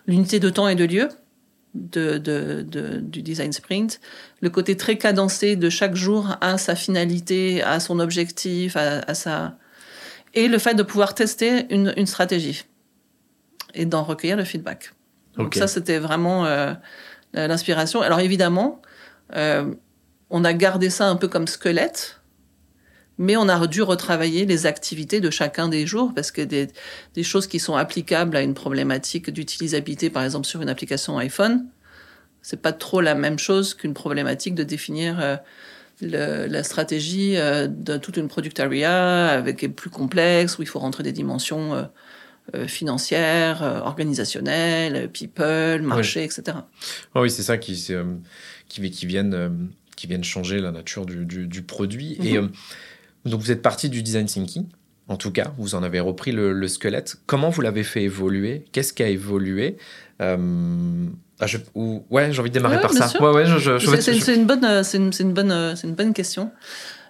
l'unité 0.06 0.38
de 0.38 0.48
temps 0.48 0.68
et 0.68 0.76
de 0.76 0.84
lieu, 0.84 1.08
de, 1.74 2.18
de, 2.18 2.62
de, 2.62 2.98
du 3.00 3.20
design 3.22 3.52
sprint, 3.52 4.00
le 4.40 4.48
côté 4.48 4.76
très 4.76 4.96
cadencé 4.96 5.56
de 5.56 5.68
chaque 5.70 5.96
jour 5.96 6.36
à 6.40 6.56
sa 6.56 6.76
finalité, 6.76 7.62
à 7.64 7.80
son 7.80 7.98
objectif, 7.98 8.76
à, 8.76 9.00
à 9.00 9.14
sa, 9.14 9.58
et 10.34 10.46
le 10.46 10.58
fait 10.58 10.74
de 10.74 10.84
pouvoir 10.84 11.16
tester 11.16 11.66
une, 11.74 11.92
une 11.96 12.06
stratégie 12.06 12.64
et 13.74 13.86
d'en 13.86 14.04
recueillir 14.04 14.36
le 14.36 14.44
feedback. 14.44 14.92
Donc 15.36 15.54
ça, 15.56 15.66
c'était 15.66 15.98
vraiment 15.98 16.46
euh, 16.46 16.74
l'inspiration. 17.34 18.00
Alors 18.00 18.20
évidemment, 18.20 18.82
euh, 19.36 19.74
on 20.30 20.44
a 20.44 20.52
gardé 20.52 20.90
ça 20.90 21.08
un 21.08 21.16
peu 21.16 21.28
comme 21.28 21.46
squelette, 21.46 22.20
mais 23.18 23.36
on 23.36 23.48
a 23.48 23.66
dû 23.66 23.82
retravailler 23.82 24.46
les 24.46 24.66
activités 24.66 25.20
de 25.20 25.30
chacun 25.30 25.68
des 25.68 25.86
jours 25.86 26.12
parce 26.14 26.30
que 26.30 26.42
des, 26.42 26.68
des 27.14 27.22
choses 27.22 27.46
qui 27.46 27.58
sont 27.58 27.74
applicables 27.74 28.36
à 28.36 28.42
une 28.42 28.54
problématique 28.54 29.30
d'utilisabilité, 29.30 30.10
par 30.10 30.22
exemple 30.22 30.46
sur 30.46 30.62
une 30.62 30.68
application 30.68 31.18
iPhone, 31.18 31.66
c'est 32.42 32.62
pas 32.62 32.72
trop 32.72 33.00
la 33.00 33.14
même 33.14 33.38
chose 33.38 33.74
qu'une 33.74 33.94
problématique 33.94 34.54
de 34.54 34.62
définir 34.62 35.18
euh, 35.20 35.36
la 36.00 36.62
stratégie 36.62 37.36
euh, 37.36 37.66
de 37.66 37.96
toute 37.96 38.16
une 38.16 38.28
product 38.28 38.60
area 38.60 39.26
avec 39.28 39.74
plus 39.74 39.90
complexe 39.90 40.58
où 40.58 40.62
il 40.62 40.68
faut 40.68 40.78
rentrer 40.78 41.02
des 41.02 41.12
dimensions 41.12 41.88
euh, 42.54 42.64
euh 42.64 42.68
financières, 42.68 43.62
euh, 43.62 45.08
people, 45.08 45.82
marché, 45.82 46.24
etc. 46.24 46.58
Oh 47.14 47.22
oui, 47.22 47.30
c'est 47.30 47.42
ça 47.42 47.58
qui, 47.58 47.74
qui, 48.68 48.90
qui, 48.90 49.06
viennent, 49.06 49.68
qui 49.96 50.06
viennent 50.06 50.24
changer 50.24 50.60
la 50.60 50.70
nature 50.70 51.06
du, 51.06 51.24
du, 51.24 51.46
du 51.46 51.62
produit. 51.62 52.16
Et 52.22 52.38
mhm. 52.38 52.50
donc 53.24 53.40
vous 53.40 53.50
êtes 53.50 53.62
parti 53.62 53.88
du 53.88 54.02
design 54.02 54.26
thinking 54.26 54.66
en 55.08 55.16
tout 55.16 55.30
cas, 55.30 55.52
vous 55.56 55.74
en 55.74 55.82
avez 55.82 56.00
repris 56.00 56.32
le, 56.32 56.68
squelette. 56.68 57.16
Comment 57.26 57.48
vous 57.48 57.62
l'avez 57.62 57.82
fait 57.82 58.02
évoluer? 58.02 58.66
Qu'est-ce 58.72 58.92
qui 58.92 59.02
a 59.02 59.08
évolué? 59.08 59.78
Euh, 60.20 61.06
ah, 61.40 61.46
Ouais, 61.74 62.30
j'ai 62.30 62.40
envie 62.40 62.50
de 62.50 62.54
démarrer 62.54 62.80
par 62.80 62.92
ça. 62.92 63.06
Ouais, 63.22 63.44
c'est 64.00 64.34
une 64.34 64.44
bonne, 64.44 64.84
c'est 64.84 64.98
une, 64.98 65.10
une, 65.18 65.32
bonne, 65.32 65.76
c'est 65.76 65.86
une 65.86 65.94
bonne 65.94 66.12
question. 66.12 66.52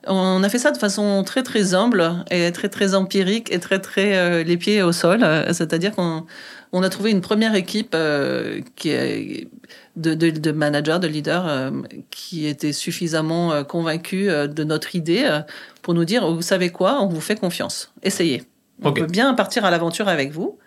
On 0.08 0.42
a 0.42 0.48
fait 0.48 0.58
ça 0.58 0.70
de 0.70 0.78
façon 0.78 1.22
très 1.24 1.42
très 1.42 1.74
humble 1.74 2.24
et 2.30 2.50
très 2.52 2.68
très 2.68 2.94
empirique 2.94 3.52
et 3.52 3.58
très 3.58 3.78
très 3.78 4.16
euh, 4.16 4.42
les 4.42 4.56
pieds 4.56 4.82
au 4.82 4.92
sol. 4.92 5.24
C'est-à-dire 5.52 5.94
qu'on 5.94 6.24
on 6.72 6.82
a 6.82 6.88
trouvé 6.88 7.10
une 7.10 7.20
première 7.20 7.54
équipe 7.54 7.92
euh, 7.94 8.60
qui 8.76 8.90
est 8.90 9.48
de, 9.96 10.14
de, 10.14 10.30
de, 10.30 10.52
managers, 10.52 10.98
de 11.00 11.06
leaders 11.06 11.46
euh, 11.46 11.70
qui 12.10 12.46
étaient 12.46 12.72
suffisamment 12.72 13.64
convaincus 13.64 14.28
de 14.28 14.64
notre 14.64 14.94
idée 14.94 15.40
pour 15.82 15.94
nous 15.94 16.04
dire 16.04 16.30
vous 16.30 16.42
savez 16.42 16.70
quoi, 16.70 17.02
on 17.02 17.06
vous 17.06 17.20
fait 17.20 17.36
confiance, 17.36 17.92
essayez. 18.02 18.44
On 18.82 18.92
peut 18.92 19.06
bien 19.06 19.34
partir 19.34 19.64
à 19.64 19.70
l'aventure 19.70 20.08
avec 20.08 20.30
vous. 20.30 20.58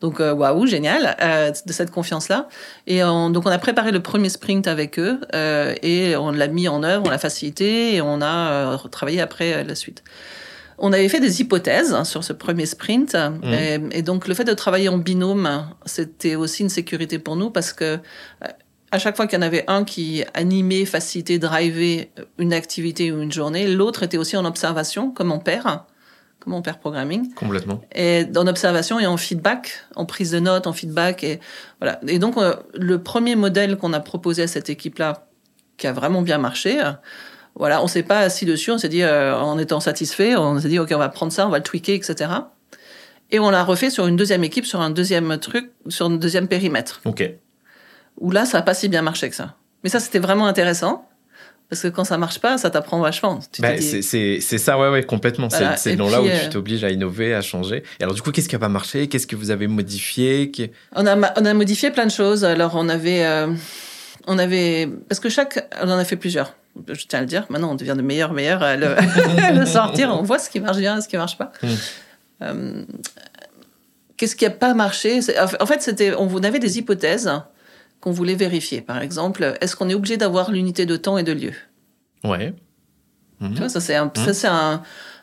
Donc 0.00 0.20
waouh, 0.20 0.66
génial 0.66 1.16
de 1.66 1.72
cette 1.72 1.90
confiance-là. 1.90 2.48
Et 2.86 3.00
donc 3.00 3.42
on 3.44 3.50
a 3.50 3.58
préparé 3.58 3.90
le 3.90 4.00
premier 4.00 4.28
sprint 4.28 4.68
avec 4.68 4.98
eux 4.98 5.20
et 5.82 6.14
on 6.16 6.30
l'a 6.30 6.46
mis 6.46 6.68
en 6.68 6.84
œuvre, 6.84 7.04
on 7.06 7.10
l'a 7.10 7.18
facilité 7.18 7.96
et 7.96 8.00
on 8.00 8.22
a 8.22 8.78
travaillé 8.90 9.20
après 9.20 9.64
la 9.64 9.74
suite. 9.74 10.04
On 10.78 10.92
avait 10.92 11.08
fait 11.08 11.20
des 11.20 11.40
hypothèses 11.40 11.92
hein, 11.92 12.04
sur 12.04 12.22
ce 12.22 12.32
premier 12.32 12.66
sprint. 12.66 13.14
Mmh. 13.14 13.90
Et, 13.92 14.02
donc, 14.02 14.28
le 14.28 14.34
fait 14.34 14.44
de 14.44 14.54
travailler 14.54 14.88
en 14.88 14.98
binôme, 14.98 15.66
c'était 15.84 16.36
aussi 16.36 16.62
une 16.62 16.68
sécurité 16.68 17.18
pour 17.18 17.34
nous 17.34 17.50
parce 17.50 17.72
que 17.72 17.84
euh, 17.84 17.98
à 18.92 18.98
chaque 18.98 19.16
fois 19.16 19.26
qu'il 19.26 19.38
y 19.38 19.42
en 19.42 19.46
avait 19.46 19.64
un 19.66 19.84
qui 19.84 20.24
animait, 20.34 20.84
facilitait, 20.84 21.38
drivait 21.38 22.10
une 22.38 22.52
activité 22.52 23.10
ou 23.12 23.20
une 23.20 23.32
journée, 23.32 23.66
l'autre 23.66 24.04
était 24.04 24.16
aussi 24.16 24.36
en 24.36 24.44
observation, 24.44 25.10
comme 25.10 25.28
mon 25.28 25.40
père, 25.40 25.84
comme 26.40 26.52
mon 26.52 26.62
père 26.62 26.78
programming. 26.78 27.32
Complètement. 27.34 27.80
Et 27.94 28.26
en 28.36 28.46
observation 28.46 28.98
et 29.00 29.06
en 29.06 29.16
feedback, 29.16 29.72
en 29.96 30.06
prise 30.06 30.30
de 30.30 30.40
notes, 30.40 30.66
en 30.66 30.72
feedback. 30.72 31.24
Et, 31.24 31.40
voilà. 31.80 32.00
et 32.06 32.18
donc, 32.18 32.36
euh, 32.36 32.54
le 32.74 33.02
premier 33.02 33.36
modèle 33.36 33.76
qu'on 33.76 33.92
a 33.92 34.00
proposé 34.00 34.42
à 34.42 34.46
cette 34.46 34.70
équipe-là, 34.70 35.26
qui 35.76 35.86
a 35.86 35.92
vraiment 35.92 36.22
bien 36.22 36.38
marché, 36.38 36.80
voilà, 37.58 37.82
on 37.82 37.88
s'est 37.88 38.04
pas 38.04 38.20
assis 38.20 38.44
dessus, 38.44 38.70
on 38.70 38.78
s'est 38.78 38.88
dit, 38.88 39.02
euh, 39.02 39.36
en 39.36 39.58
étant 39.58 39.80
satisfait, 39.80 40.36
on 40.36 40.60
s'est 40.60 40.68
dit, 40.68 40.78
OK, 40.78 40.92
on 40.94 40.98
va 40.98 41.08
prendre 41.08 41.32
ça, 41.32 41.46
on 41.46 41.50
va 41.50 41.58
le 41.58 41.64
tweaker, 41.64 41.94
etc. 41.94 42.30
Et 43.30 43.40
on 43.40 43.50
l'a 43.50 43.64
refait 43.64 43.90
sur 43.90 44.06
une 44.06 44.16
deuxième 44.16 44.44
équipe, 44.44 44.64
sur 44.64 44.80
un 44.80 44.90
deuxième 44.90 45.38
truc, 45.38 45.72
sur 45.88 46.06
un 46.06 46.10
deuxième 46.10 46.46
périmètre. 46.46 47.00
OK. 47.04 47.28
Où 48.18 48.30
là, 48.30 48.46
ça 48.46 48.58
n'a 48.58 48.62
pas 48.62 48.74
si 48.74 48.88
bien 48.88 49.02
marché 49.02 49.28
que 49.28 49.34
ça. 49.34 49.56
Mais 49.82 49.90
ça, 49.90 49.98
c'était 49.98 50.20
vraiment 50.20 50.46
intéressant. 50.46 51.07
Parce 51.68 51.82
que 51.82 51.88
quand 51.88 52.04
ça 52.04 52.16
marche 52.16 52.38
pas, 52.38 52.56
ça 52.56 52.70
t'apprend 52.70 52.98
vachement. 53.00 53.40
Bah, 53.58 53.72
c'est 53.78 54.40
ça, 54.40 54.78
ouais, 54.78 54.88
ouais, 54.88 55.02
complètement. 55.02 55.48
C'est 55.50 55.96
dans 55.96 56.08
là 56.08 56.22
où 56.22 56.26
tu 56.26 56.32
euh, 56.32 56.48
t'obliges 56.48 56.84
à 56.84 56.90
innover, 56.90 57.34
à 57.34 57.42
changer. 57.42 57.82
Et 58.00 58.02
alors, 58.02 58.14
du 58.14 58.22
coup, 58.22 58.32
qu'est-ce 58.32 58.48
qui 58.48 58.54
n'a 58.54 58.60
pas 58.60 58.70
marché? 58.70 59.08
Qu'est-ce 59.08 59.26
que 59.26 59.36
vous 59.36 59.50
avez 59.50 59.66
modifié? 59.66 60.50
On, 60.96 61.06
a, 61.06 61.16
on 61.16 61.44
a 61.44 61.54
modifié 61.54 61.90
plein 61.90 62.06
de 62.06 62.10
choses. 62.10 62.44
Alors, 62.44 62.72
on 62.74 62.88
avait, 62.88 63.24
euh, 63.26 63.52
on 64.26 64.38
avait. 64.38 64.88
Parce 65.08 65.20
que 65.20 65.28
chaque. 65.28 65.68
On 65.82 65.90
en 65.90 65.98
a 65.98 66.04
fait 66.04 66.16
plusieurs 66.16 66.54
je 66.86 67.06
tiens 67.06 67.18
à 67.18 67.22
le 67.22 67.26
dire, 67.26 67.44
maintenant 67.48 67.72
on 67.72 67.74
devient 67.74 67.94
de 67.96 68.02
meilleur 68.02 68.32
meilleur 68.32 68.62
à 68.62 68.76
le, 68.76 69.66
sortir, 69.66 70.16
on 70.16 70.22
voit 70.22 70.38
ce 70.38 70.48
qui 70.48 70.60
marche 70.60 70.78
bien 70.78 70.98
et 70.98 71.00
ce 71.00 71.08
qui 71.08 71.16
marche 71.16 71.36
pas. 71.36 71.52
Hmm. 71.62 71.66
Euh, 72.42 72.84
qu'est-ce 74.16 74.36
qui 74.36 74.44
n'a 74.44 74.50
pas 74.50 74.74
marché? 74.74 75.20
En 75.60 75.66
fait, 75.66 75.82
c'était, 75.82 76.14
on 76.16 76.42
avait 76.44 76.60
des 76.60 76.78
hypothèses 76.78 77.30
qu'on 78.00 78.12
voulait 78.12 78.34
vérifier. 78.34 78.80
Par 78.80 79.00
exemple, 79.02 79.56
est-ce 79.60 79.76
qu'on 79.76 79.88
est 79.88 79.94
obligé 79.94 80.16
d'avoir 80.16 80.50
l'unité 80.50 80.86
de 80.86 80.96
temps 80.96 81.18
et 81.18 81.24
de 81.24 81.32
lieu? 81.32 81.52
Ouais. 82.24 82.54
Tu 83.40 83.54
vois, 83.54 83.68
ça 83.68 83.80
c'est 83.80 83.94
un, 83.94 84.06
hmm. 84.06 84.80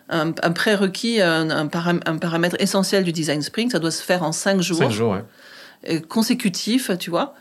un, 0.10 0.34
un, 0.42 0.52
prérequis, 0.52 1.22
un, 1.22 1.68
paramètre 1.68 2.56
essentiel 2.60 3.04
du 3.04 3.12
design 3.12 3.42
sprint. 3.42 3.72
Ça 3.72 3.80
doit 3.80 3.92
se 3.92 4.04
faire 4.04 4.24
en 4.24 4.32
cinq 4.32 4.62
jours. 4.62 4.78
Cinq 4.78 4.92
jours, 4.92 5.18
ouais. 5.84 6.02
Consécutifs, 6.02 6.92
tu 6.98 7.10
vois. 7.10 7.36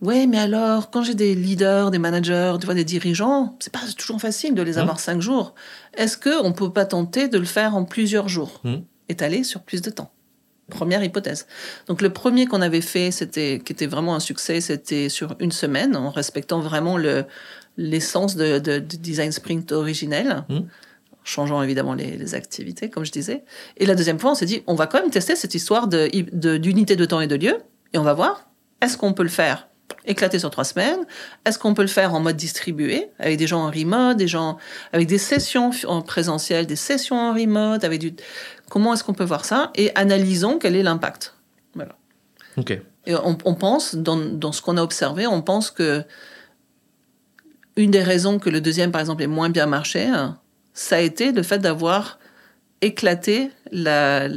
Ouais, 0.00 0.26
mais 0.26 0.38
alors, 0.38 0.90
quand 0.90 1.02
j'ai 1.02 1.14
des 1.14 1.34
leaders, 1.34 1.90
des 1.90 1.98
managers, 1.98 2.54
tu 2.60 2.66
vois, 2.66 2.74
des 2.74 2.84
dirigeants, 2.84 3.56
c'est 3.60 3.72
pas 3.72 3.80
toujours 3.96 4.20
facile 4.20 4.54
de 4.54 4.62
les 4.62 4.74
mmh. 4.74 4.78
avoir 4.78 5.00
cinq 5.00 5.20
jours. 5.20 5.54
Est-ce 5.96 6.18
qu'on 6.18 6.52
peut 6.52 6.72
pas 6.72 6.84
tenter 6.84 7.28
de 7.28 7.38
le 7.38 7.44
faire 7.44 7.74
en 7.76 7.84
plusieurs 7.84 8.28
jours, 8.28 8.60
mmh. 8.64 8.74
étalé 9.08 9.44
sur 9.44 9.62
plus 9.62 9.82
de 9.82 9.90
temps? 9.90 10.10
Première 10.70 11.04
hypothèse. 11.04 11.46
Donc 11.88 12.00
le 12.00 12.10
premier 12.10 12.46
qu'on 12.46 12.62
avait 12.62 12.80
fait, 12.80 13.10
c'était 13.10 13.60
qui 13.64 13.72
était 13.72 13.86
vraiment 13.86 14.14
un 14.14 14.20
succès, 14.20 14.60
c'était 14.60 15.08
sur 15.08 15.36
une 15.38 15.52
semaine, 15.52 15.94
en 15.94 16.10
respectant 16.10 16.60
vraiment 16.60 16.96
le 16.96 17.24
l'essence 17.76 18.36
de, 18.36 18.58
de, 18.60 18.78
design 18.78 19.32
sprint 19.32 19.72
originel. 19.72 20.44
Mmh. 20.48 20.60
changeant 21.24 21.62
évidemment 21.62 21.94
les, 21.94 22.34
activités, 22.34 22.88
comme 22.88 23.04
je 23.04 23.10
disais. 23.10 23.44
Et 23.78 23.86
la 23.86 23.94
deuxième 23.94 24.18
fois, 24.18 24.30
on 24.30 24.34
s'est 24.34 24.46
dit, 24.46 24.62
on 24.66 24.74
va 24.74 24.86
quand 24.86 25.00
même 25.00 25.10
tester 25.10 25.34
cette 25.34 25.54
histoire 25.54 25.88
d'unité 25.88 26.30
de, 26.32 26.56
d'unité 26.56 26.96
de 26.96 27.04
temps 27.04 27.20
et 27.20 27.26
de 27.26 27.34
lieu, 27.34 27.56
et 27.92 27.98
on 27.98 28.02
va 28.02 28.12
voir, 28.12 28.48
est-ce 28.80 28.96
qu'on 28.96 29.12
peut 29.12 29.22
le 29.22 29.28
faire? 29.28 29.68
Éclaté 30.06 30.38
sur 30.38 30.50
trois 30.50 30.64
semaines. 30.64 31.00
Est-ce 31.44 31.58
qu'on 31.58 31.74
peut 31.74 31.82
le 31.82 31.88
faire 31.88 32.14
en 32.14 32.20
mode 32.20 32.36
distribué, 32.36 33.08
avec 33.18 33.38
des 33.38 33.46
gens 33.46 33.66
en 33.66 33.70
remote, 33.70 34.16
des 34.16 34.28
gens 34.28 34.58
avec 34.92 35.08
des 35.08 35.18
sessions 35.18 35.70
en 35.86 36.02
présentiel, 36.02 36.66
des 36.66 36.76
sessions 36.76 37.16
en 37.16 37.32
remote, 37.32 37.84
avec 37.84 38.00
du... 38.00 38.14
Comment 38.70 38.94
est-ce 38.94 39.04
qu'on 39.04 39.14
peut 39.14 39.24
voir 39.24 39.44
ça? 39.44 39.70
Et 39.74 39.94
analysons 39.94 40.58
quel 40.58 40.76
est 40.76 40.82
l'impact. 40.82 41.34
Voilà. 41.74 41.96
Ok. 42.56 42.78
Et 43.06 43.14
on, 43.14 43.54
pense, 43.54 43.94
dans, 43.94 44.16
dans 44.16 44.52
ce 44.52 44.62
qu'on 44.62 44.78
a 44.78 44.82
observé, 44.82 45.26
on 45.26 45.42
pense 45.42 45.70
que 45.70 46.04
une 47.76 47.90
des 47.90 48.02
raisons 48.02 48.38
que 48.38 48.48
le 48.48 48.62
deuxième, 48.62 48.92
par 48.92 49.00
exemple, 49.00 49.22
ait 49.22 49.26
moins 49.26 49.50
bien 49.50 49.66
marché, 49.66 50.10
ça 50.72 50.96
a 50.96 51.00
été 51.00 51.32
le 51.32 51.42
fait 51.42 51.58
d'avoir 51.58 52.18
éclaté 52.80 53.50
la, 53.72 54.28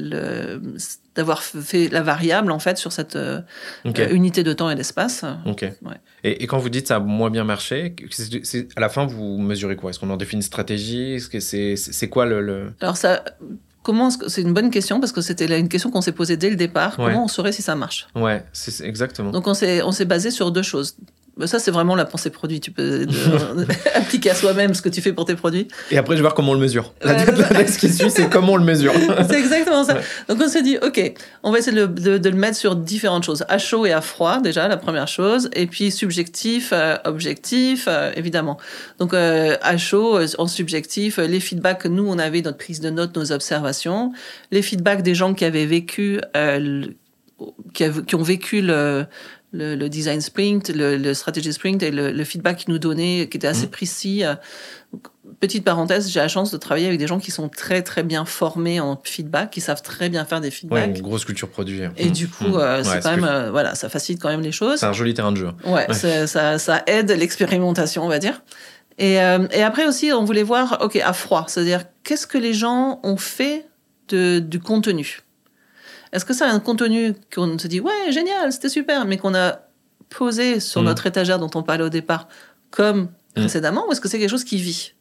d'avoir 1.15 1.43
fait 1.43 1.89
la 1.89 2.01
variable 2.01 2.51
en 2.51 2.59
fait 2.59 2.77
sur 2.77 2.91
cette 2.91 3.15
euh, 3.15 3.41
euh, 3.85 4.09
unité 4.11 4.43
de 4.43 4.53
temps 4.53 4.69
et 4.69 4.75
d'espace. 4.75 5.25
Ok. 5.45 5.65
Et, 6.23 6.47
quand 6.47 6.59
vous 6.59 6.69
dites 6.69 6.87
ça 6.87 6.97
a 6.97 6.99
moins 6.99 7.29
bien 7.29 7.43
marché, 7.43 7.95
à 8.75 8.79
la 8.79 8.89
fin 8.89 9.05
vous 9.05 9.37
mesurez 9.37 9.75
quoi? 9.75 9.89
Est-ce 9.89 9.99
qu'on 9.99 10.09
en 10.09 10.17
définit 10.17 10.39
une 10.39 10.43
stratégie? 10.43 11.13
Est-ce 11.13 11.29
que 11.29 11.39
c'est, 11.39 11.75
c'est 11.75 12.09
quoi 12.09 12.25
le, 12.25 12.73
Alors 12.81 12.97
ça. 12.97 13.23
Comment 13.83 14.09
c'est 14.09 14.41
une 14.41 14.53
bonne 14.53 14.69
question 14.69 14.99
parce 14.99 15.13
que 15.13 15.21
c'était 15.21 15.57
une 15.57 15.69
question 15.69 15.91
qu'on 15.91 16.01
s'est 16.01 16.11
posée 16.11 16.35
dès 16.35 16.49
le 16.49 16.57
départ. 16.57 16.97
Comment 16.97 17.23
on 17.23 17.29
saurait 17.29 17.53
si 17.53 17.61
ça 17.61 17.73
marche? 17.75 18.07
Ouais, 18.15 18.43
c'est 18.51 18.85
exactement. 18.85 19.31
Donc 19.31 19.47
on 19.47 19.53
s'est 19.53 19.81
on 19.81 19.93
s'est 19.93 20.03
basé 20.03 20.29
sur 20.29 20.51
deux 20.51 20.61
choses. 20.61 20.97
Bah, 21.37 21.45
ça, 21.45 21.59
c'est 21.59 21.71
vraiment 21.71 21.95
la 21.95 22.05
pensée 22.05 22.31
produit. 22.31 22.59
Tu 22.59 22.71
peux 22.71 23.05
appliquer 23.95 24.31
à 24.31 24.35
soi-même 24.35 24.73
ce 24.73 24.81
que 24.81 24.89
tu 24.89 25.01
fais 25.01 25.13
pour 25.13 25.25
tes 25.25 25.35
produits. 25.35 25.67
Et 25.91 25.97
après, 25.97 26.15
je 26.15 26.17
vais 26.17 26.23
voir 26.23 26.33
comment 26.33 26.51
on 26.51 26.55
le 26.55 26.59
mesure. 26.59 26.93
La, 27.03 27.17
ce 27.67 27.77
qui 27.77 27.93
suit, 27.93 28.09
c'est 28.09 28.29
comment 28.29 28.53
on 28.53 28.57
le 28.57 28.63
mesure. 28.63 28.93
c'est 29.29 29.37
exactement 29.39 29.83
ça. 29.83 29.99
Donc, 30.27 30.39
on 30.41 30.47
s'est 30.47 30.63
dit, 30.63 30.77
OK, 30.81 30.99
on 31.43 31.51
va 31.51 31.59
essayer 31.59 31.75
de, 31.87 32.29
le 32.29 32.35
mettre 32.35 32.57
sur 32.57 32.75
différentes 32.75 33.23
choses. 33.23 33.45
À 33.49 33.59
chaud 33.59 33.85
et 33.85 33.91
à 33.91 34.01
froid, 34.01 34.39
déjà, 34.41 34.67
la 34.67 34.77
première 34.77 35.07
chose. 35.07 35.49
Et 35.53 35.67
puis, 35.67 35.91
subjectif, 35.91 36.71
euh, 36.73 36.97
objectif, 37.05 37.85
euh, 37.87 38.11
évidemment. 38.15 38.57
Donc, 38.97 39.13
euh, 39.13 39.55
à 39.61 39.77
chaud, 39.77 40.19
en 40.39 40.47
subjectif, 40.47 41.17
les 41.17 41.39
feedbacks 41.39 41.83
que 41.83 41.87
nous, 41.87 42.07
on 42.07 42.17
avait, 42.17 42.41
notre 42.41 42.57
prise 42.57 42.79
de 42.79 42.89
notes, 42.89 43.15
nos 43.15 43.31
observations. 43.31 44.11
Les 44.51 44.63
feedbacks 44.63 45.03
des 45.03 45.13
gens 45.13 45.35
qui 45.35 45.45
avaient 45.45 45.65
vécu, 45.65 46.19
qui, 47.73 47.85
qui, 48.07 48.15
ont 48.15 48.23
vécu 48.23 48.61
le 48.61 49.05
le, 49.53 49.87
design 49.87 50.21
sprint, 50.21 50.69
le, 50.73 51.13
strategy 51.13 51.53
sprint 51.53 51.83
et 51.83 51.91
le, 51.91 52.23
feedback 52.23 52.57
qu'ils 52.57 52.73
nous 52.73 52.79
donnaient, 52.79 53.27
qui 53.29 53.37
était 53.37 53.47
assez 53.47 53.67
mmh. 53.67 53.71
précis. 53.71 54.23
Euh, 54.23 54.35
petite 55.39 55.63
parenthèse, 55.63 56.09
j'ai 56.09 56.19
la 56.19 56.27
chance 56.27 56.51
de 56.51 56.57
travailler 56.57 56.87
avec 56.87 56.99
des 56.99 57.07
gens 57.07 57.19
qui 57.19 57.31
sont 57.31 57.49
très 57.49 57.81
très 57.81 58.03
bien 58.03 58.25
formés 58.25 58.79
en 58.79 58.99
feedback, 59.03 59.51
qui 59.51 59.61
savent 59.61 59.81
très 59.81 60.09
bien 60.09 60.25
faire 60.25 60.41
des 60.41 60.51
feedbacks. 60.51 60.89
Ouais, 60.89 60.97
une 60.97 61.01
grosse 61.01 61.25
culture 61.25 61.49
produit. 61.49 61.81
Et 61.97 62.09
mmh. 62.09 62.11
du 62.11 62.27
coup, 62.27 62.47
mmh. 62.47 62.55
euh, 62.55 62.83
c'est 62.83 63.01
quand 63.01 63.11
même, 63.11 63.25
euh, 63.25 63.51
voilà, 63.51 63.75
ça 63.75 63.89
facilite 63.89 64.21
quand 64.21 64.29
même 64.29 64.41
les 64.41 64.51
choses. 64.51 64.79
C'est 64.79 64.85
un 64.85 64.93
joli 64.93 65.13
terrain 65.13 65.31
de 65.31 65.37
jeu. 65.37 65.49
Ouais, 65.65 65.87
Ça, 65.93 66.57
ça, 66.57 66.83
aide 66.87 67.11
l'expérimentation, 67.11 68.03
on 68.03 68.09
va 68.09 68.19
dire. 68.19 68.41
Et, 68.99 69.13
et, 69.13 69.61
après 69.61 69.85
aussi, 69.85 70.11
on 70.11 70.25
voulait 70.25 70.41
voir, 70.41 70.79
ok, 70.81 70.95
à 70.95 71.13
froid, 71.13 71.45
c'est-à-dire 71.47 71.83
qu'est-ce 72.03 72.25
que 72.25 72.39
les 72.39 72.53
gens 72.53 72.99
ont 73.03 73.17
fait 73.17 73.67
de, 74.09 74.39
du 74.39 74.59
contenu? 74.59 75.21
Est-ce 76.13 76.25
que 76.25 76.33
c'est 76.33 76.45
un 76.45 76.59
contenu 76.59 77.13
qu'on 77.33 77.57
se 77.57 77.67
dit, 77.67 77.79
ouais, 77.79 78.11
génial, 78.11 78.51
c'était 78.51 78.69
super, 78.69 79.05
mais 79.05 79.17
qu'on 79.17 79.35
a 79.35 79.59
posé 80.09 80.59
sur 80.59 80.81
mm. 80.81 80.85
notre 80.85 81.07
étagère 81.07 81.39
dont 81.39 81.49
on 81.55 81.63
parlait 81.63 81.83
au 81.83 81.89
départ, 81.89 82.27
comme 82.71 83.01
mm. 83.01 83.07
précédemment, 83.35 83.87
ou 83.87 83.91
est-ce 83.91 84.01
que 84.01 84.07
c'est 84.07 84.19
quelque 84.19 84.29
chose 84.29 84.43
qui 84.43 84.57
vit? 84.57 84.93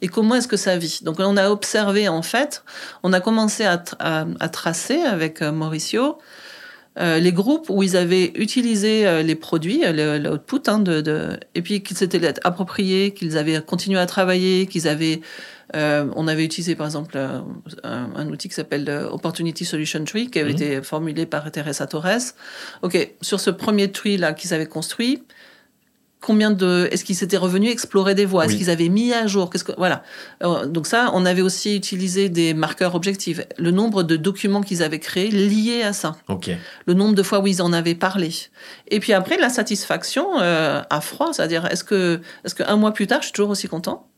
Et 0.00 0.08
comment 0.08 0.36
est-ce 0.36 0.48
que 0.48 0.56
ça 0.56 0.76
vit? 0.76 1.00
Donc, 1.02 1.16
on 1.18 1.36
a 1.36 1.50
observé, 1.50 2.08
en 2.08 2.22
fait, 2.22 2.62
on 3.02 3.12
a 3.12 3.20
commencé 3.20 3.64
à, 3.64 3.78
tracer 4.48 5.00
avec 5.00 5.42
euh, 5.42 5.50
Mauricio 5.50 6.18
euh, 6.98 7.18
les 7.18 7.32
groupes 7.32 7.66
où 7.68 7.82
ils 7.82 7.96
avaient 7.96 8.32
utilisé 8.34 9.06
euh, 9.06 9.22
les 9.22 9.34
produits, 9.34 9.82
l'output, 9.86 10.62
hein, 10.68 10.78
de, 10.78 11.38
et 11.54 11.62
puis 11.62 11.82
qu'ils 11.82 11.96
s'étaient 11.96 12.34
appropriés, 12.44 13.12
qu'ils 13.12 13.36
avaient 13.36 13.60
continué 13.60 13.98
à 13.98 14.06
travailler, 14.06 14.66
qu'ils 14.66 14.88
avaient 14.88 15.20
euh, 15.76 16.06
on 16.16 16.28
avait 16.28 16.44
utilisé 16.44 16.74
par 16.74 16.86
exemple 16.86 17.16
euh, 17.16 17.40
un, 17.84 18.28
outil 18.28 18.48
qui 18.48 18.54
s'appelle 18.54 18.88
Opportunity 19.10 19.64
Solution 19.64 20.04
Tree, 20.04 20.30
qui 20.30 20.38
avait 20.38 20.50
mhm. 20.50 20.56
été 20.56 20.82
formulé 20.82 21.26
par 21.26 21.50
Teresa 21.50 21.86
Torres. 21.86 22.34
Ok, 22.82 23.14
sur 23.20 23.40
ce 23.40 23.50
premier 23.50 23.92
tree 23.92 24.16
là 24.16 24.32
qu'ils 24.32 24.54
avaient 24.54 24.66
construit, 24.66 25.22
combien 26.20 26.50
de, 26.50 26.88
est-ce 26.90 27.04
qu'ils 27.04 27.16
s'étaient 27.16 27.36
revenus 27.36 27.70
explorer 27.70 28.14
des 28.14 28.24
voies, 28.24 28.46
est-ce 28.46 28.56
qu'ils 28.56 28.70
avaient 28.70 28.88
mis 28.88 29.12
à 29.12 29.26
jour, 29.26 29.50
qu'est-ce 29.50 29.64
que, 29.64 29.72
voilà. 29.78 30.02
donc 30.66 30.86
ça, 30.86 31.10
on 31.14 31.24
avait 31.24 31.42
aussi 31.42 31.76
utilisé 31.76 32.28
des 32.28 32.54
marqueurs 32.54 32.94
objectifs, 32.94 33.40
le 33.56 33.70
nombre 33.70 34.02
de 34.02 34.16
documents 34.16 34.62
qu'ils 34.62 34.82
avaient 34.82 34.98
créés 34.98 35.30
liés 35.30 35.82
à 35.82 35.92
ça, 35.92 36.16
le 36.86 36.94
nombre 36.94 37.14
de 37.14 37.22
fois 37.22 37.40
où 37.40 37.46
ils 37.46 37.62
en 37.62 37.72
avaient 37.72 37.94
parlé. 37.94 38.30
Et 38.88 39.00
puis 39.00 39.12
après, 39.12 39.38
la 39.38 39.48
satisfaction 39.48 40.40
euh, 40.40 40.82
à 40.90 41.00
froid, 41.00 41.32
c'est-à-dire 41.32 41.66
est-ce 41.66 41.84
que, 41.84 42.20
est-ce 42.44 42.54
que 42.54 42.64
un 42.64 42.76
mois 42.76 42.92
plus 42.92 43.06
tard, 43.06 43.20
je 43.20 43.26
suis 43.26 43.32
toujours 43.32 43.50
aussi 43.50 43.68
content? 43.68 44.08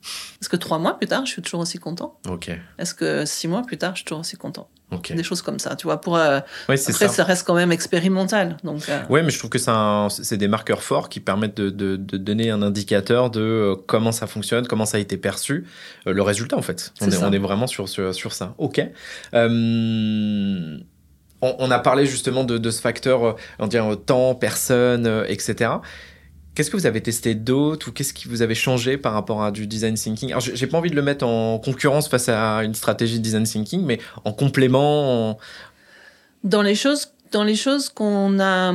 Est-ce 0.41 0.49
que 0.49 0.57
trois 0.57 0.79
mois 0.79 0.97
plus 0.97 1.07
tard, 1.07 1.27
je 1.27 1.33
suis 1.33 1.43
toujours 1.43 1.61
aussi 1.61 1.79
content? 1.79 2.19
Est-ce 2.79 2.95
que 2.95 3.27
six 3.27 3.47
mois 3.47 3.63
plus 3.63 3.77
tard, 3.77 3.93
je 3.95 3.99
suis 3.99 4.05
toujours 4.07 4.21
aussi 4.21 4.37
content? 4.37 4.69
Ok. 4.93 5.13
Des 5.13 5.23
choses 5.23 5.41
comme 5.43 5.59
ça, 5.61 5.77
tu 5.77 5.85
vois. 5.87 6.01
Pour 6.01 6.17
euh, 6.17 6.41
Ouais, 6.69 6.75
après, 6.81 6.93
ça. 6.93 7.09
ça. 7.09 7.25
reste 7.25 7.47
quand 7.47 7.55
même 7.55 7.71
expérimental, 7.71 8.57
donc. 8.65 8.89
euh, 8.89 9.01
Ouais, 9.09 9.23
mais 9.23 9.31
je 9.31 9.39
trouve 9.39 9.51
que 9.51 9.59
c'est 9.59 10.37
des 10.37 10.49
marqueurs 10.49 10.83
forts 10.83 11.09
qui 11.09 11.21
permettent 11.21 11.57
de, 11.57 11.71
de- 11.71 11.97
de 11.97 12.17
donner 12.17 12.51
un 12.51 12.61
indicateur 12.63 13.31
de 13.31 13.41
euh, 13.41 13.77
comment 13.87 14.11
ça 14.13 14.27
fonctionne, 14.27 14.67
comment 14.67 14.87
ça 14.87 14.97
a 14.97 15.01
été 15.01 15.17
perçu, 15.17 15.65
euh, 16.07 16.13
le 16.13 16.23
résultat 16.23 16.57
en 16.57 16.63
fait. 16.63 16.93
On 17.01 17.09
est, 17.09 17.17
on 17.23 17.33
est 17.33 17.39
vraiment 17.39 17.67
sur, 17.69 17.89
sur, 17.89 18.13
sur 18.15 18.33
ça. 18.33 18.55
Ok. 18.59 18.81
Euh, 19.35 20.79
on, 21.43 21.57
on 21.59 21.71
a 21.71 21.79
parlé 21.79 22.05
justement 22.07 22.45
de, 22.45 22.59
de 22.59 22.71
ce 22.71 22.81
facteur, 22.81 23.37
on 23.59 23.67
dirait, 23.67 23.89
euh, 23.91 23.95
temps, 23.95 24.35
personne, 24.35 25.25
etc. 25.29 25.71
Qu'est-ce 26.61 26.71
que 26.71 26.77
vous 26.77 26.85
avez 26.85 27.01
testé 27.01 27.35
d'autre 27.35 27.89
ou 27.89 27.93
qu'est-ce 27.93 28.13
qui 28.13 28.29
vous 28.29 28.43
avez 28.43 28.55
changé 28.55 28.99
par 28.99 29.15
rapport 29.15 29.43
à 29.43 29.51
du 29.51 29.67
design 29.67 29.95
thinking? 29.95 30.29
Alors, 30.29 30.43
j'ai 30.43 30.67
pas 30.67 30.77
envie 30.77 30.91
de 30.91 30.95
le 30.95 31.01
mettre 31.01 31.25
en 31.27 31.59
concurrence 31.59 32.07
face 32.07 32.29
à 32.29 32.63
une 32.65 32.75
stratégie 32.75 33.17
de 33.19 33.23
design 33.25 33.45
thinking, 33.45 33.83
mais 33.83 33.99
en 34.27 34.33
complément. 34.35 35.31
en- 35.31 35.39
dans 36.45 36.61
les 36.61 36.75
choses 36.75 37.13
dans 37.33 37.45
les 37.45 37.55
choses 37.55 37.89
qu'on 37.89 38.39
a 38.41 38.75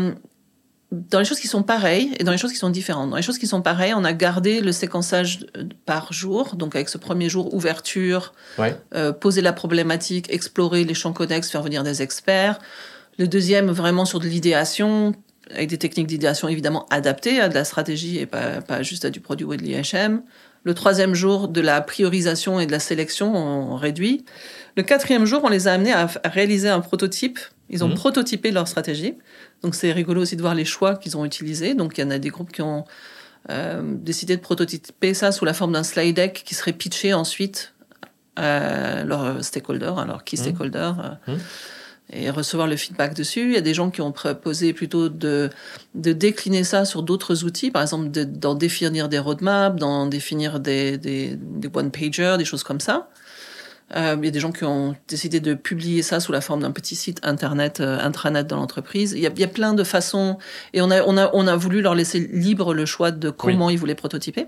dans 0.92 1.20
les 1.20 1.26
choses 1.26 1.40
qui 1.40 1.48
sont 1.48 1.62
pareilles 1.62 2.10
et 2.18 2.24
dans 2.24 2.32
les 2.32 2.40
choses 2.40 2.52
qui 2.54 2.58
sont 2.58 2.72
différentes. 2.72 3.12
Dans 3.12 3.18
les 3.18 3.22
choses 3.22 3.38
qui 3.38 3.46
sont 3.46 3.62
pareilles, 3.62 3.94
on 3.96 4.04
a 4.04 4.14
gardé 4.14 4.62
le 4.62 4.72
séquençage 4.72 5.46
euh, 5.56 5.66
par 5.86 6.12
jour, 6.12 6.56
donc 6.56 6.76
avec 6.76 6.90
ce 6.90 6.98
premier 6.98 7.30
jour 7.30 7.54
ouverture, 7.54 8.34
Ouais. 8.58 8.76
euh, 8.96 9.12
poser 9.12 9.42
la 9.42 9.54
problématique, 9.54 10.26
explorer 10.34 10.86
les 10.86 10.96
champs 10.96 11.14
connexes, 11.14 11.52
faire 11.52 11.62
venir 11.62 11.84
des 11.84 12.02
experts. 12.02 12.58
Le 13.20 13.28
deuxième, 13.28 13.70
vraiment 13.70 14.06
sur 14.06 14.20
de 14.20 14.28
l'idéation, 14.28 15.14
avec 15.52 15.70
des 15.70 15.78
techniques 15.78 16.08
d'idéation 16.08 16.48
évidemment 16.48 16.86
adaptées 16.90 17.40
à 17.40 17.50
de 17.50 17.54
la 17.54 17.64
stratégie 17.66 18.18
et 18.20 18.26
pas, 18.26 18.62
pas 18.62 18.82
juste 18.84 19.06
à 19.06 19.10
du 19.10 19.20
produit 19.20 19.46
ou 19.46 19.56
de 19.56 19.62
l'IHM. 19.62 20.22
Le 20.64 20.74
troisième 20.74 21.14
jour, 21.14 21.48
de 21.48 21.62
la 21.62 21.80
priorisation 21.82 22.60
et 22.60 22.66
de 22.66 22.72
la 22.72 22.80
sélection, 22.80 23.36
on 23.36 23.76
réduit. 23.76 24.26
Le 24.76 24.82
quatrième 24.84 25.26
jour, 25.26 25.42
on 25.44 25.50
les 25.50 25.68
a 25.68 25.74
amenés 25.74 25.94
à, 25.94 26.08
à 26.24 26.30
réaliser 26.30 26.70
un 26.70 26.80
prototype. 26.80 27.38
Ils 27.70 27.84
ont 27.84 27.90
Mhm. 27.90 27.94
prototypé 27.96 28.50
leur 28.52 28.68
stratégie. 28.68 29.14
Donc 29.62 29.76
c'est 29.76 29.92
rigolo 29.92 30.22
aussi 30.22 30.36
de 30.36 30.42
voir 30.42 30.56
les 30.56 30.66
choix 30.66 30.96
qu'ils 30.96 31.18
ont 31.18 31.26
utilisés. 31.26 31.76
Donc 31.76 31.98
il 31.98 32.02
y 32.02 32.04
en 32.04 32.10
a 32.12 32.18
des 32.18 32.30
groupes 32.30 32.52
qui 32.52 32.62
ont 32.64 32.84
euh, 33.52 33.82
décidé 33.84 34.36
de 34.36 34.42
prototyper 34.42 35.14
ça 35.14 35.32
sous 35.32 35.46
la 35.46 35.54
forme 35.54 35.74
d'un 35.74 35.84
slide 35.84 36.16
deck 36.16 36.42
qui 36.44 36.56
serait 36.56 36.74
pitché 36.74 37.14
ensuite 37.14 37.74
à 38.36 39.04
leurs 39.04 39.44
stakeholders, 39.46 40.00
à 40.00 40.06
leurs 40.06 40.24
key 40.24 40.36
Mhm. 40.38 40.44
stakeholders, 40.44 41.18
euh, 41.28 41.32
Mhm. 41.34 41.40
Et 42.14 42.30
recevoir 42.30 42.68
le 42.68 42.76
feedback 42.76 43.16
dessus. 43.16 43.46
Il 43.46 43.54
y 43.54 43.58
a 43.58 43.62
des 43.62 43.74
gens 43.74 43.90
qui 43.90 44.02
ont 44.02 44.12
proposé 44.12 44.74
plutôt 44.74 45.10
de, 45.10 45.50
de 45.96 46.14
décliner 46.14 46.64
ça 46.64 46.86
sur 46.86 47.04
d'autres 47.04 47.44
outils, 47.44 47.72
par 47.72 47.82
exemple 47.82 48.12
de- 48.12 48.24
d'en 48.24 48.56
définir 48.56 49.10
des 49.10 49.20
roadmaps, 49.20 49.80
d'en 49.80 50.06
définir 50.06 50.60
des, 50.60 50.98
des, 50.98 51.36
des 51.36 51.70
one-pagers, 51.74 52.36
des 52.38 52.46
choses 52.46 52.64
comme 52.64 52.80
ça. 52.80 53.10
Euh, 53.96 54.16
il 54.20 54.26
y 54.26 54.28
a 54.28 54.32
des 54.32 54.40
gens 54.40 54.52
qui 54.52 54.64
ont 54.64 54.96
décidé 55.08 55.40
de 55.40 55.54
publier 55.54 56.02
ça 56.02 56.20
sous 56.20 56.32
la 56.32 56.42
forme 56.42 56.62
d'un 56.62 56.72
petit 56.72 56.96
site 56.96 57.20
internet, 57.22 57.80
euh, 57.82 58.00
intranet 58.00 58.44
dans 58.48 58.56
l'entreprise. 58.58 59.12
Il 59.12 59.20
y, 59.20 59.28
a, 59.28 59.30
il 59.30 59.40
y 59.40 59.44
a 59.44 59.48
plein 59.48 59.74
de 59.74 59.84
façons, 59.84 60.40
et 60.74 60.82
on 60.82 60.90
a, 60.90 61.04
on, 61.04 61.18
a, 61.18 61.30
on 61.34 61.46
a 61.46 61.56
voulu 61.56 61.82
leur 61.82 61.94
laisser 61.94 62.20
libre 62.20 62.74
le 62.74 62.86
choix 62.88 63.12
de 63.12 63.30
comment 63.30 63.70
ils 63.70 63.78
voulaient 63.78 63.94
prototyper. 63.94 64.48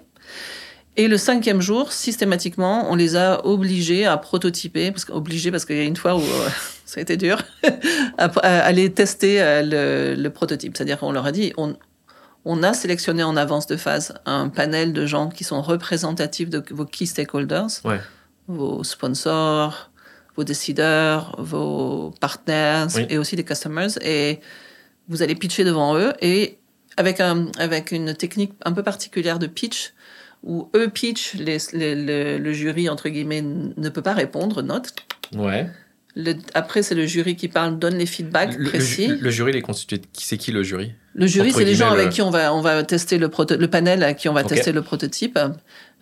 Et 1.00 1.08
le 1.08 1.18
cinquième 1.18 1.62
jour, 1.62 1.94
systématiquement, 1.94 2.92
on 2.92 2.96
les 2.96 3.16
a 3.16 3.46
obligés 3.46 4.06
à 4.08 4.18
prototyper, 4.18 4.92
parce, 4.92 5.06
obligés 5.10 5.52
parce 5.52 5.64
qu'il 5.64 5.78
y 5.78 5.80
a 5.80 5.84
une 5.84 5.96
fois 5.96 6.16
où 6.16 6.22
euh, 6.22 6.50
ça 6.86 7.00
a 7.00 7.02
été 7.02 7.18
dur, 7.18 7.42
à, 8.18 8.26
à 8.26 8.60
aller 8.66 8.92
tester 8.92 9.40
euh, 9.42 9.62
le, 10.16 10.22
le 10.22 10.30
prototype. 10.32 10.76
C'est-à-dire 10.76 10.98
qu'on 11.00 11.12
leur 11.12 11.26
a 11.28 11.32
dit, 11.32 11.54
on, 11.58 11.76
on 12.46 12.64
a 12.64 12.74
sélectionné 12.74 13.22
en 13.24 13.38
avance 13.38 13.68
de 13.68 13.78
phase 13.78 14.16
un 14.26 14.50
panel 14.50 14.92
de 14.92 15.06
gens 15.06 15.30
qui 15.30 15.44
sont 15.44 15.62
représentatifs 15.62 16.50
de 16.50 16.64
vos 16.72 16.86
key 16.86 17.06
stakeholders, 17.06 17.68
Ouais. 17.86 18.00
vos 18.48 18.84
sponsors, 18.84 19.92
vos 20.36 20.44
décideurs, 20.44 21.36
vos 21.38 22.12
partners 22.20 22.88
Oui. 22.96 23.06
et 23.10 23.18
aussi 23.20 23.36
les 23.36 23.44
customers. 23.46 23.90
Et 24.02 24.40
vous 25.10 25.22
allez 25.22 25.36
pitcher 25.36 25.64
devant 25.64 25.96
eux 25.96 26.14
et 26.22 26.58
avec, 26.98 27.20
un, 27.20 27.48
avec 27.60 27.92
une 27.92 28.16
technique 28.16 28.54
un 28.66 28.72
peu 28.72 28.82
particulière 28.82 29.38
de 29.38 29.46
pitch 29.48 29.94
où 30.44 30.70
eux 30.76 30.90
pitch, 30.90 31.34
les, 31.36 31.58
les- 31.74 31.96
le, 31.96 32.38
le 32.38 32.54
jury, 32.54 32.90
entre 32.90 33.10
guillemets, 33.10 33.42
ne 33.42 33.90
peut 33.90 34.02
pas 34.02 34.14
répondre, 34.14 34.62
note. 34.62 34.94
Ouais. 35.36 35.68
Le- 36.16 36.36
après, 36.54 36.82
c'est 36.84 36.96
le 36.96 37.06
jury 37.06 37.36
qui 37.36 37.48
parle, 37.48 37.78
donne 37.80 37.98
les 37.98 38.06
feedbacks 38.06 38.54
Le, 38.58 38.64
le- 38.64 38.70
précis. 38.70 39.08
le 39.08 39.30
jury, 39.30 39.52
il 39.52 39.58
est 39.58 39.62
constitué 39.62 39.98
de 39.98 40.06
qui 40.14 40.26
C'est 40.26 40.38
qui 40.38 40.52
le 40.52 40.64
jury? 40.64 40.94
Le 41.18 41.28
jury, 41.28 41.52
c'est 41.52 41.66
les 41.66 41.76
gens 41.76 41.88
guillemets, 41.88 42.02
avec 42.02 42.06
le- 42.08 42.14
qui 42.14 42.22
on 42.22 42.30
va, 42.30 42.54
on 42.54 42.62
va 42.62 42.84
tester 42.84 43.18
le, 43.18 43.28
proto- 43.28 43.58
le 43.58 43.68
panel, 43.68 44.04
à 44.04 44.14
qui 44.14 44.30
on 44.30 44.34
va 44.34 44.44
tester 44.44 44.72
le 44.72 44.82
prototype. 44.84 45.38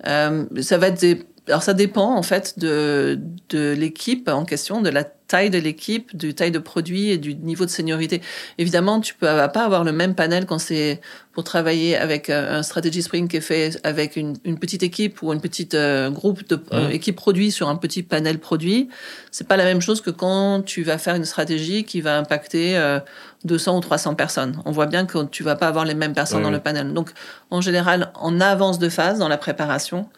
Euh, 0.08 0.46
ça 0.62 0.78
va 0.78 0.88
être 0.88 1.00
des- 1.00 1.24
alors 1.48 1.62
ça 1.62 1.74
dépend 1.76 2.16
en 2.16 2.24
fait 2.24 2.58
de, 2.58 3.20
de 3.50 3.72
l'équipe 3.78 4.28
en 4.30 4.46
question, 4.46 4.82
de 4.82 4.90
la 4.90 5.04
taille 5.04 5.50
de 5.52 5.58
l'équipe, 5.60 6.16
du 6.18 6.34
taille 6.34 6.50
de 6.52 6.58
produit 6.60 7.12
et 7.12 7.18
du 7.20 7.36
niveau 7.36 7.66
de 7.66 7.70
seniorité. 7.70 8.22
Évidemment, 8.58 9.00
tu 9.00 9.14
peux 9.14 9.26
vas 9.28 9.48
pas 9.48 9.64
avoir 9.64 9.84
le 9.84 9.92
même 9.92 10.16
panel 10.16 10.46
quand 10.48 10.58
c'est 10.60 11.02
pour 11.34 11.44
travailler 11.44 11.96
avec 11.98 12.30
euh, 12.32 12.58
un 12.60 12.64
strategy 12.64 13.02
sprint 13.04 13.30
qui 13.30 13.38
est 13.38 13.42
fait 13.42 13.80
avec 13.84 14.16
une, 14.16 14.36
une 14.44 14.58
petite 14.60 14.82
équipe 14.84 15.22
ou 15.22 15.32
une 15.34 15.42
petite 15.42 15.76
euh, 15.76 16.10
groupe 16.10 16.48
de 16.50 16.60
euh, 16.74 16.88
Mhm. 16.88 16.92
équipe 16.92 17.16
produit 17.16 17.52
sur 17.52 17.70
un 17.70 17.76
petit 17.76 18.02
panel 18.04 18.40
produit. 18.40 18.90
C'est 19.32 19.48
pas 19.48 19.58
la 19.58 19.66
même 19.66 19.82
chose 19.82 20.02
que 20.02 20.10
quand 20.12 20.64
tu 20.66 20.82
vas 20.84 20.98
faire 20.98 21.16
une 21.16 21.26
stratégie 21.26 21.84
qui 21.86 22.02
va 22.02 22.18
impacter 22.18 22.76
euh, 22.78 23.00
200 23.46 23.78
ou 23.78 23.80
300 23.80 24.16
personnes. 24.16 24.62
On 24.66 24.72
voit 24.72 24.86
bien 24.88 25.06
que 25.06 25.24
tu 25.26 25.44
vas 25.44 25.56
pas 25.56 25.68
avoir 25.68 25.86
les 25.86 25.94
mêmes 25.96 26.14
personnes 26.14 26.42
dans 26.42 26.50
oui. 26.50 26.56
le 26.56 26.60
panel. 26.62 26.94
Donc, 26.94 27.12
en 27.52 27.62
général, 27.62 28.12
en 28.16 28.40
avance 28.42 28.78
de 28.80 28.90
phase 28.90 29.20
dans 29.20 29.28
la 29.30 29.38
préparation, 29.38 30.10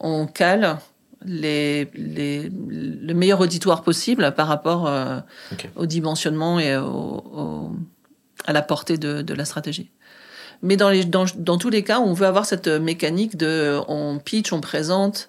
on 0.00 0.26
cale 0.26 0.78
les, 1.24 1.90
les, 1.94 2.50
le 2.50 3.12
meilleur 3.14 3.40
auditoire 3.40 3.82
possible 3.82 4.32
par 4.34 4.48
rapport 4.48 4.86
euh, 4.88 5.18
au 5.76 5.86
dimensionnement 5.86 6.58
et 6.58 6.76
au, 6.76 6.82
au- 6.86 7.70
à 8.46 8.52
la 8.54 8.62
portée 8.62 8.96
de, 8.96 9.20
de 9.22 9.34
la 9.34 9.44
stratégie. 9.44 9.90
Mais 10.62 10.76
dans, 10.76 10.88
les, 10.90 11.04
dans, 11.04 11.26
dans 11.36 11.58
tous 11.58 11.68
les 11.70 11.84
cas, 11.84 12.00
on 12.00 12.12
veut 12.14 12.26
avoir 12.26 12.46
cette 12.46 12.68
mécanique 12.68 13.36
de 13.36 13.78
on 13.88 14.18
pitch, 14.18 14.52
on 14.52 14.60
présente, 14.62 15.28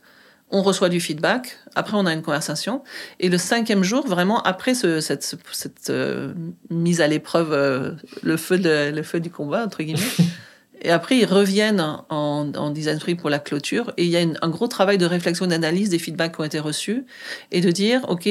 on 0.51 0.61
reçoit 0.61 0.89
du 0.89 0.99
feedback, 0.99 1.57
après 1.75 1.95
on 1.95 2.05
a 2.05 2.13
une 2.13 2.21
conversation. 2.21 2.83
Et 3.19 3.29
le 3.29 3.37
cinquième 3.37 3.83
jour, 3.83 4.05
vraiment 4.05 4.41
après 4.43 4.73
ce, 4.73 4.99
cette, 4.99 5.23
ce- 5.23 5.35
cette 5.51 5.89
euh, 5.89 6.33
mise 6.69 7.01
à 7.01 7.07
l'épreuve, 7.07 7.53
euh, 7.53 7.91
le, 8.21 8.37
feu 8.37 8.57
de, 8.57 8.91
le 8.93 9.03
feu 9.03 9.19
du 9.19 9.29
combat, 9.29 9.63
entre 9.65 9.81
guillemets, 9.83 10.01
et 10.81 10.91
après 10.91 11.17
ils 11.17 11.25
reviennent 11.25 11.79
en, 12.09 12.51
en 12.53 12.69
design 12.71 12.99
sprint 12.99 13.19
pour 13.19 13.29
la 13.29 13.39
clôture. 13.39 13.93
Et 13.97 14.03
il 14.03 14.09
y 14.09 14.17
a 14.17 14.21
une- 14.21 14.37
un 14.41 14.49
gros 14.49 14.67
travail 14.67 14.97
de 14.97 15.05
réflexion, 15.05 15.47
d'analyse 15.47 15.89
des 15.89 15.99
feedbacks 15.99 16.35
qui 16.35 16.41
ont 16.41 16.45
été 16.45 16.59
reçus, 16.59 17.05
et 17.51 17.61
de 17.61 17.71
dire, 17.71 18.01
OK, 18.09 18.27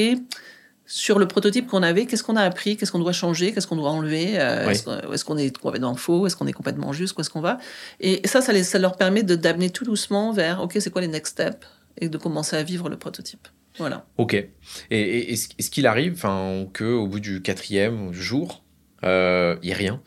sur 0.85 1.19
le 1.19 1.27
prototype 1.27 1.67
qu'on 1.67 1.83
avait, 1.83 2.05
qu'est-ce 2.05 2.23
qu'on 2.23 2.35
a 2.35 2.41
appris, 2.43 2.75
qu'est-ce 2.75 2.91
qu'on 2.91 2.99
doit 2.99 3.13
changer, 3.13 3.53
qu'est-ce 3.53 3.65
qu'on 3.65 3.77
doit 3.77 3.91
enlever, 3.91 4.33
euh, 4.35 4.65
Oui. 4.67 4.73
est-ce 4.73 5.23
qu'on- 5.23 5.37
est 5.37 5.57
complètement 5.57 5.95
faux, 5.95 6.27
est-ce 6.27 6.35
qu'on 6.35 6.47
est 6.47 6.51
complètement 6.53 6.91
juste, 6.91 7.17
où 7.17 7.21
est-ce 7.21 7.29
qu'on 7.29 7.39
va? 7.39 7.59
Et 8.01 8.21
ça, 8.27 8.41
ça, 8.41 8.51
les- 8.51 8.63
ça 8.65 8.77
leur 8.77 8.97
permet 8.97 9.23
de- 9.23 9.35
d'amener 9.37 9.69
tout 9.69 9.85
doucement 9.85 10.33
vers, 10.33 10.61
OK, 10.61 10.75
c'est 10.81 10.89
quoi 10.89 10.99
les 11.01 11.07
next 11.07 11.31
steps, 11.33 11.65
et 11.97 12.09
de 12.09 12.17
commencer 12.17 12.55
à 12.55 12.63
vivre 12.63 12.89
le 12.89 12.97
prototype. 12.97 13.47
Voilà. 13.77 14.05
Ok. 14.17 14.33
Et, 14.33 14.49
et 14.91 15.31
est-ce 15.33 15.69
qu'il 15.69 15.87
arrive 15.87 16.13
enfin, 16.13 16.67
qu'au 16.73 17.07
bout 17.07 17.19
du 17.19 17.41
quatrième 17.41 18.11
jour, 18.11 18.63
euh, 19.03 19.55
il 19.61 19.67
n'y 19.67 19.71
ait 19.71 19.75
rien 19.75 20.01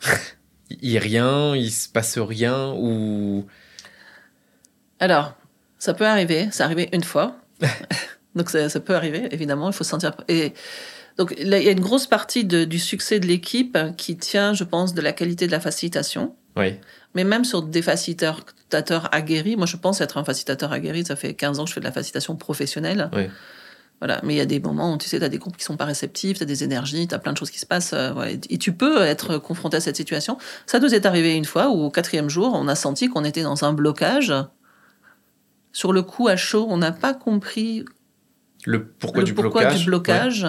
Il 0.70 0.88
n'y 0.88 0.96
ait 0.96 1.00
rien, 1.00 1.54
il 1.56 1.70
se 1.70 1.88
passe 1.88 2.16
rien 2.18 2.72
ou? 2.76 3.46
Alors, 5.00 5.34
ça 5.78 5.94
peut 5.94 6.06
arriver, 6.06 6.48
c'est 6.52 6.62
arrivé 6.62 6.88
une 6.92 7.02
fois. 7.02 7.36
donc 8.34 8.50
ça, 8.50 8.68
ça 8.68 8.80
peut 8.80 8.94
arriver, 8.94 9.28
évidemment, 9.32 9.68
il 9.70 9.72
faut 9.72 9.84
se 9.84 9.90
sentir... 9.90 10.14
Et 10.28 10.52
donc 11.18 11.34
là, 11.38 11.58
il 11.58 11.64
y 11.64 11.68
a 11.68 11.72
une 11.72 11.80
grosse 11.80 12.06
partie 12.06 12.44
de- 12.44 12.64
du 12.64 12.78
succès 12.78 13.18
de 13.20 13.26
l'équipe 13.26 13.76
qui 13.96 14.16
tient, 14.16 14.54
je 14.54 14.64
pense, 14.64 14.94
de 14.94 15.00
la 15.00 15.12
qualité 15.12 15.46
de 15.46 15.52
la 15.52 15.60
facilitation. 15.60 16.36
Oui. 16.56 16.76
Mais 17.14 17.24
même 17.24 17.44
sur 17.44 17.62
des 17.62 17.82
facilitateurs 17.82 19.08
aguerris, 19.12 19.56
moi 19.56 19.66
je 19.66 19.76
pense 19.76 20.00
être 20.00 20.18
un 20.18 20.24
facilitateur 20.24 20.72
aguerri, 20.72 21.04
ça 21.04 21.16
fait 21.16 21.34
15 21.34 21.58
ans 21.58 21.64
que 21.64 21.68
je 21.70 21.74
fais 21.74 21.80
de 21.80 21.84
la 21.84 21.92
facilitation 21.92 22.36
professionnelle. 22.36 23.10
Oui. 23.12 23.28
Voilà. 24.00 24.20
Mais 24.24 24.34
il 24.34 24.36
y 24.38 24.40
a 24.40 24.46
des 24.46 24.60
moments 24.60 24.94
où 24.94 24.98
tu 24.98 25.08
sais, 25.08 25.18
tu 25.18 25.24
as 25.24 25.28
des 25.28 25.38
groupes 25.38 25.56
qui 25.56 25.64
sont 25.64 25.76
pas 25.76 25.84
réceptifs, 25.84 26.38
tu 26.38 26.42
as 26.42 26.46
des 26.46 26.64
énergies, 26.64 27.06
tu 27.06 27.14
as 27.14 27.18
plein 27.18 27.32
de 27.32 27.38
choses 27.38 27.50
qui 27.50 27.58
se 27.58 27.66
passent. 27.66 27.92
euh, 27.92 28.12
voilà. 28.12 28.32
Et 28.48 28.58
tu 28.58 28.72
peux 28.72 29.02
être 29.02 29.36
confronté 29.38 29.76
à 29.76 29.80
cette 29.80 29.96
situation. 29.96 30.38
Ça 30.66 30.78
nous 30.78 30.94
est 30.94 31.04
arrivé 31.04 31.36
une 31.36 31.44
fois 31.44 31.68
où 31.68 31.82
au 31.84 31.90
quatrième 31.90 32.30
jour, 32.30 32.52
on 32.54 32.66
a 32.68 32.74
senti 32.74 33.08
qu'on 33.08 33.24
était 33.24 33.42
dans 33.42 33.64
un 33.64 33.72
blocage. 33.72 34.32
Sur 35.72 35.92
le 35.92 36.02
coup, 36.02 36.28
à 36.28 36.36
chaud, 36.36 36.66
on 36.68 36.78
n'a 36.78 36.92
pas 36.92 37.14
compris 37.14 37.84
Le 38.66 38.84
pourquoi 38.86 39.20
le 39.22 39.26
du 39.26 39.34
pourquoi 39.34 39.62
blocage 39.62 39.78
du 39.80 39.86
blocage. 39.86 40.46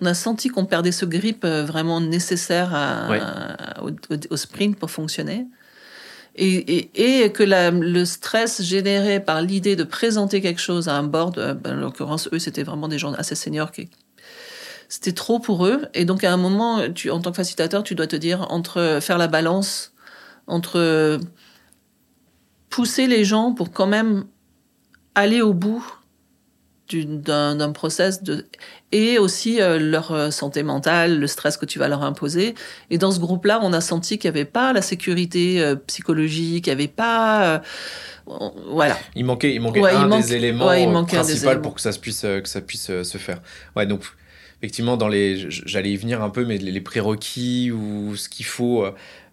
On 0.00 0.06
a 0.06 0.14
senti 0.14 0.48
qu'on 0.48 0.64
perdait 0.64 0.92
ce 0.92 1.04
grip 1.04 1.44
euh, 1.44 1.64
vraiment 1.64 2.00
nécessaire 2.00 2.74
à- 2.74 3.08
Ouais. 3.10 3.20
au, 3.82 3.90
au- 3.90 4.18
au 4.30 4.36
sprint 4.36 4.78
pour 4.78 4.90
fonctionner. 4.90 5.46
et, 6.34 7.22
et, 7.24 7.30
que 7.32 7.42
la, 7.42 7.70
le 7.70 8.04
stress 8.06 8.62
généré 8.62 9.20
par 9.20 9.42
l'idée 9.42 9.76
de 9.76 9.84
présenter 9.84 10.40
quelque 10.40 10.62
chose 10.62 10.88
à 10.88 10.96
un 10.96 11.02
board, 11.02 11.36
euh, 11.38 11.52
ben, 11.52 11.76
en 11.76 11.80
l'occurrence, 11.82 12.28
eux, 12.32 12.38
c'était 12.38 12.62
vraiment 12.62 12.88
des 12.88 12.98
gens 12.98 13.12
assez 13.12 13.34
seniors 13.34 13.70
qui. 13.70 13.90
C'était 14.88 15.12
trop 15.12 15.38
pour 15.38 15.66
eux. 15.66 15.82
Et 15.92 16.04
donc, 16.06 16.24
à 16.24 16.32
un 16.32 16.36
moment, 16.38 16.88
tu, 16.94 17.10
en 17.10 17.20
tant 17.20 17.30
que 17.32 17.36
facilitateur, 17.36 17.82
tu 17.82 17.94
dois 17.94 18.06
te 18.06 18.16
dire 18.16 18.46
entre 18.50 18.98
faire 19.02 19.18
la 19.18 19.26
balance, 19.28 19.92
entre 20.46 21.18
pousser 22.70 23.06
les 23.06 23.24
gens 23.24 23.52
pour 23.52 23.70
quand 23.72 23.86
même 23.86 24.24
aller 25.14 25.42
au 25.42 25.52
bout 25.52 25.84
d'un 26.94 27.72
process 27.72 28.22
de 28.22 28.46
et 28.92 29.18
aussi 29.18 29.60
euh, 29.60 29.78
leur 29.78 30.12
euh, 30.12 30.30
santé 30.30 30.62
mentale, 30.62 31.18
le 31.18 31.26
stress 31.26 31.56
que 31.56 31.64
tu 31.64 31.78
vas 31.78 31.88
leur 31.88 32.02
imposer. 32.02 32.54
Et 32.90 32.98
dans 32.98 33.10
ce 33.10 33.18
groupe-là, 33.20 33.60
on 33.62 33.72
a 33.72 33.80
senti 33.80 34.18
qu'il 34.18 34.30
n'y 34.30 34.36
avait 34.36 34.44
pas 34.44 34.72
la 34.72 34.82
sécurité 34.82 35.60
euh, 35.60 35.74
psychologique, 35.74 36.66
il 36.66 36.70
n'y 36.70 36.74
avait 36.74 36.88
pas 36.88 37.62
voilà. 38.68 38.96
Il 39.16 39.24
manquait, 39.24 39.54
il 39.54 39.60
manquait 39.60 39.82
un 39.84 40.08
des 40.18 40.34
éléments 40.34 41.04
principaux 41.04 41.60
pour 41.60 41.74
que 41.74 41.80
ça 41.80 41.90
puisse 41.92 42.20
que 42.22 42.48
ça 42.48 42.60
puisse 42.60 42.86
se 43.02 43.18
faire. 43.18 43.40
Ouais, 43.74 43.86
donc 43.86 44.02
effectivement 44.58 44.96
dans 44.96 45.08
les 45.08 45.50
j'allais 45.50 45.90
y 45.90 45.96
venir 45.96 46.22
un 46.22 46.30
peu 46.30 46.44
mais 46.44 46.56
les 46.56 46.80
prérequis 46.80 47.72
ou 47.72 48.14
ce 48.14 48.28
qu'il 48.28 48.46
faut 48.46 48.86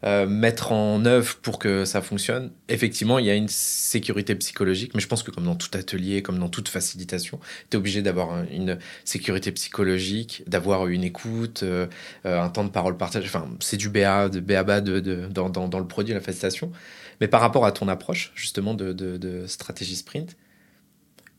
euh, 0.05 0.25
mettre 0.25 0.71
en 0.71 1.03
œuvre 1.03 1.35
pour 1.41 1.59
que 1.59 1.83
ça 1.83 2.01
fonctionne, 2.01 2.51
effectivement, 2.69 3.19
il 3.19 3.25
y 3.25 3.29
a 3.29 3.35
une 3.35 3.49
sécurité 3.49 4.33
psychologique, 4.35 4.91
mais 4.93 5.01
je 5.01 5.07
pense 5.07 5.23
que 5.23 5.31
comme 5.31 5.43
dans 5.43 5.57
tout 5.57 5.77
atelier, 5.77 6.21
comme 6.21 6.39
dans 6.39 6.47
toute 6.47 6.69
facilitation, 6.69 7.37
tu 7.69 7.75
es 7.75 7.77
obligé 7.77 8.01
d'avoir 8.01 8.45
une 8.49 8.79
sécurité 9.03 9.51
psychologique, 9.51 10.43
d'avoir 10.47 10.87
une 10.87 11.03
écoute, 11.03 11.63
euh, 11.63 11.87
euh, 12.25 12.41
un 12.41 12.47
temps 12.47 12.63
de 12.63 12.69
parole 12.69 12.95
partagé. 12.95 13.27
Enfin, 13.27 13.49
c'est 13.59 13.75
du 13.75 13.89
BA, 13.89 14.29
de 14.29 14.39
BABA 14.39 14.79
de, 14.79 15.01
de, 15.01 15.27
dans, 15.27 15.49
dans, 15.49 15.67
dans, 15.67 15.79
le 15.79 15.87
produit, 15.87 16.13
la 16.13 16.21
facilitation. 16.21 16.71
Mais 17.19 17.27
par 17.27 17.41
rapport 17.41 17.65
à 17.65 17.73
ton 17.73 17.89
approche, 17.89 18.31
justement, 18.35 18.75
de, 18.75 19.43
stratégie 19.47 19.97
sprint, 19.97 20.37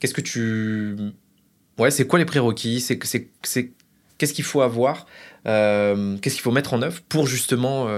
qu'est-ce 0.00 0.12
que 0.12 0.20
tu. 0.20 0.96
Ouais, 1.78 1.90
c'est 1.90 2.06
quoi 2.06 2.18
les 2.18 2.26
prérequis? 2.26 2.84
Qu'est-ce 2.86 4.34
qu'il 4.34 4.44
faut 4.44 4.60
avoir 4.60 5.06
Qu'est-ce 5.46 6.34
qu'il 6.34 6.42
faut 6.42 6.52
mettre 6.52 6.74
en 6.74 6.82
œuvre 6.82 7.00
pour 7.08 7.26
justement 7.26 7.88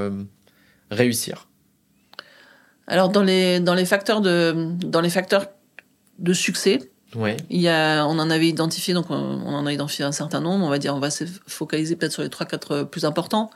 réussir 0.92 1.48
Alors, 2.86 3.08
dans 3.08 3.22
les, 3.22 3.60
dans 3.60 3.74
les, 3.74 3.84
facteurs, 3.84 4.20
de, 4.20 4.54
dans 4.84 5.00
les 5.00 5.10
facteurs 5.10 5.46
de 6.18 6.32
succès, 6.32 6.78
ouais. 7.16 7.36
il 7.50 7.60
y 7.60 7.68
a, 7.68 8.04
on 8.06 8.18
en 8.18 8.30
avait 8.30 8.48
identifié, 8.48 8.94
donc 8.94 9.10
on, 9.10 9.14
en 9.14 9.66
a 9.66 9.72
identifié 9.72 10.04
un 10.04 10.12
certain 10.12 10.40
nombre. 10.40 10.64
On 10.64 10.70
va 10.70 10.78
dire, 10.78 10.94
on 10.94 11.00
va 11.00 11.10
se 11.10 11.24
focaliser 11.46 11.96
peut-être 11.96 12.12
sur 12.12 12.22
les 12.22 12.28
3-4 12.28 12.84
plus 12.84 13.04
importants. 13.04 13.50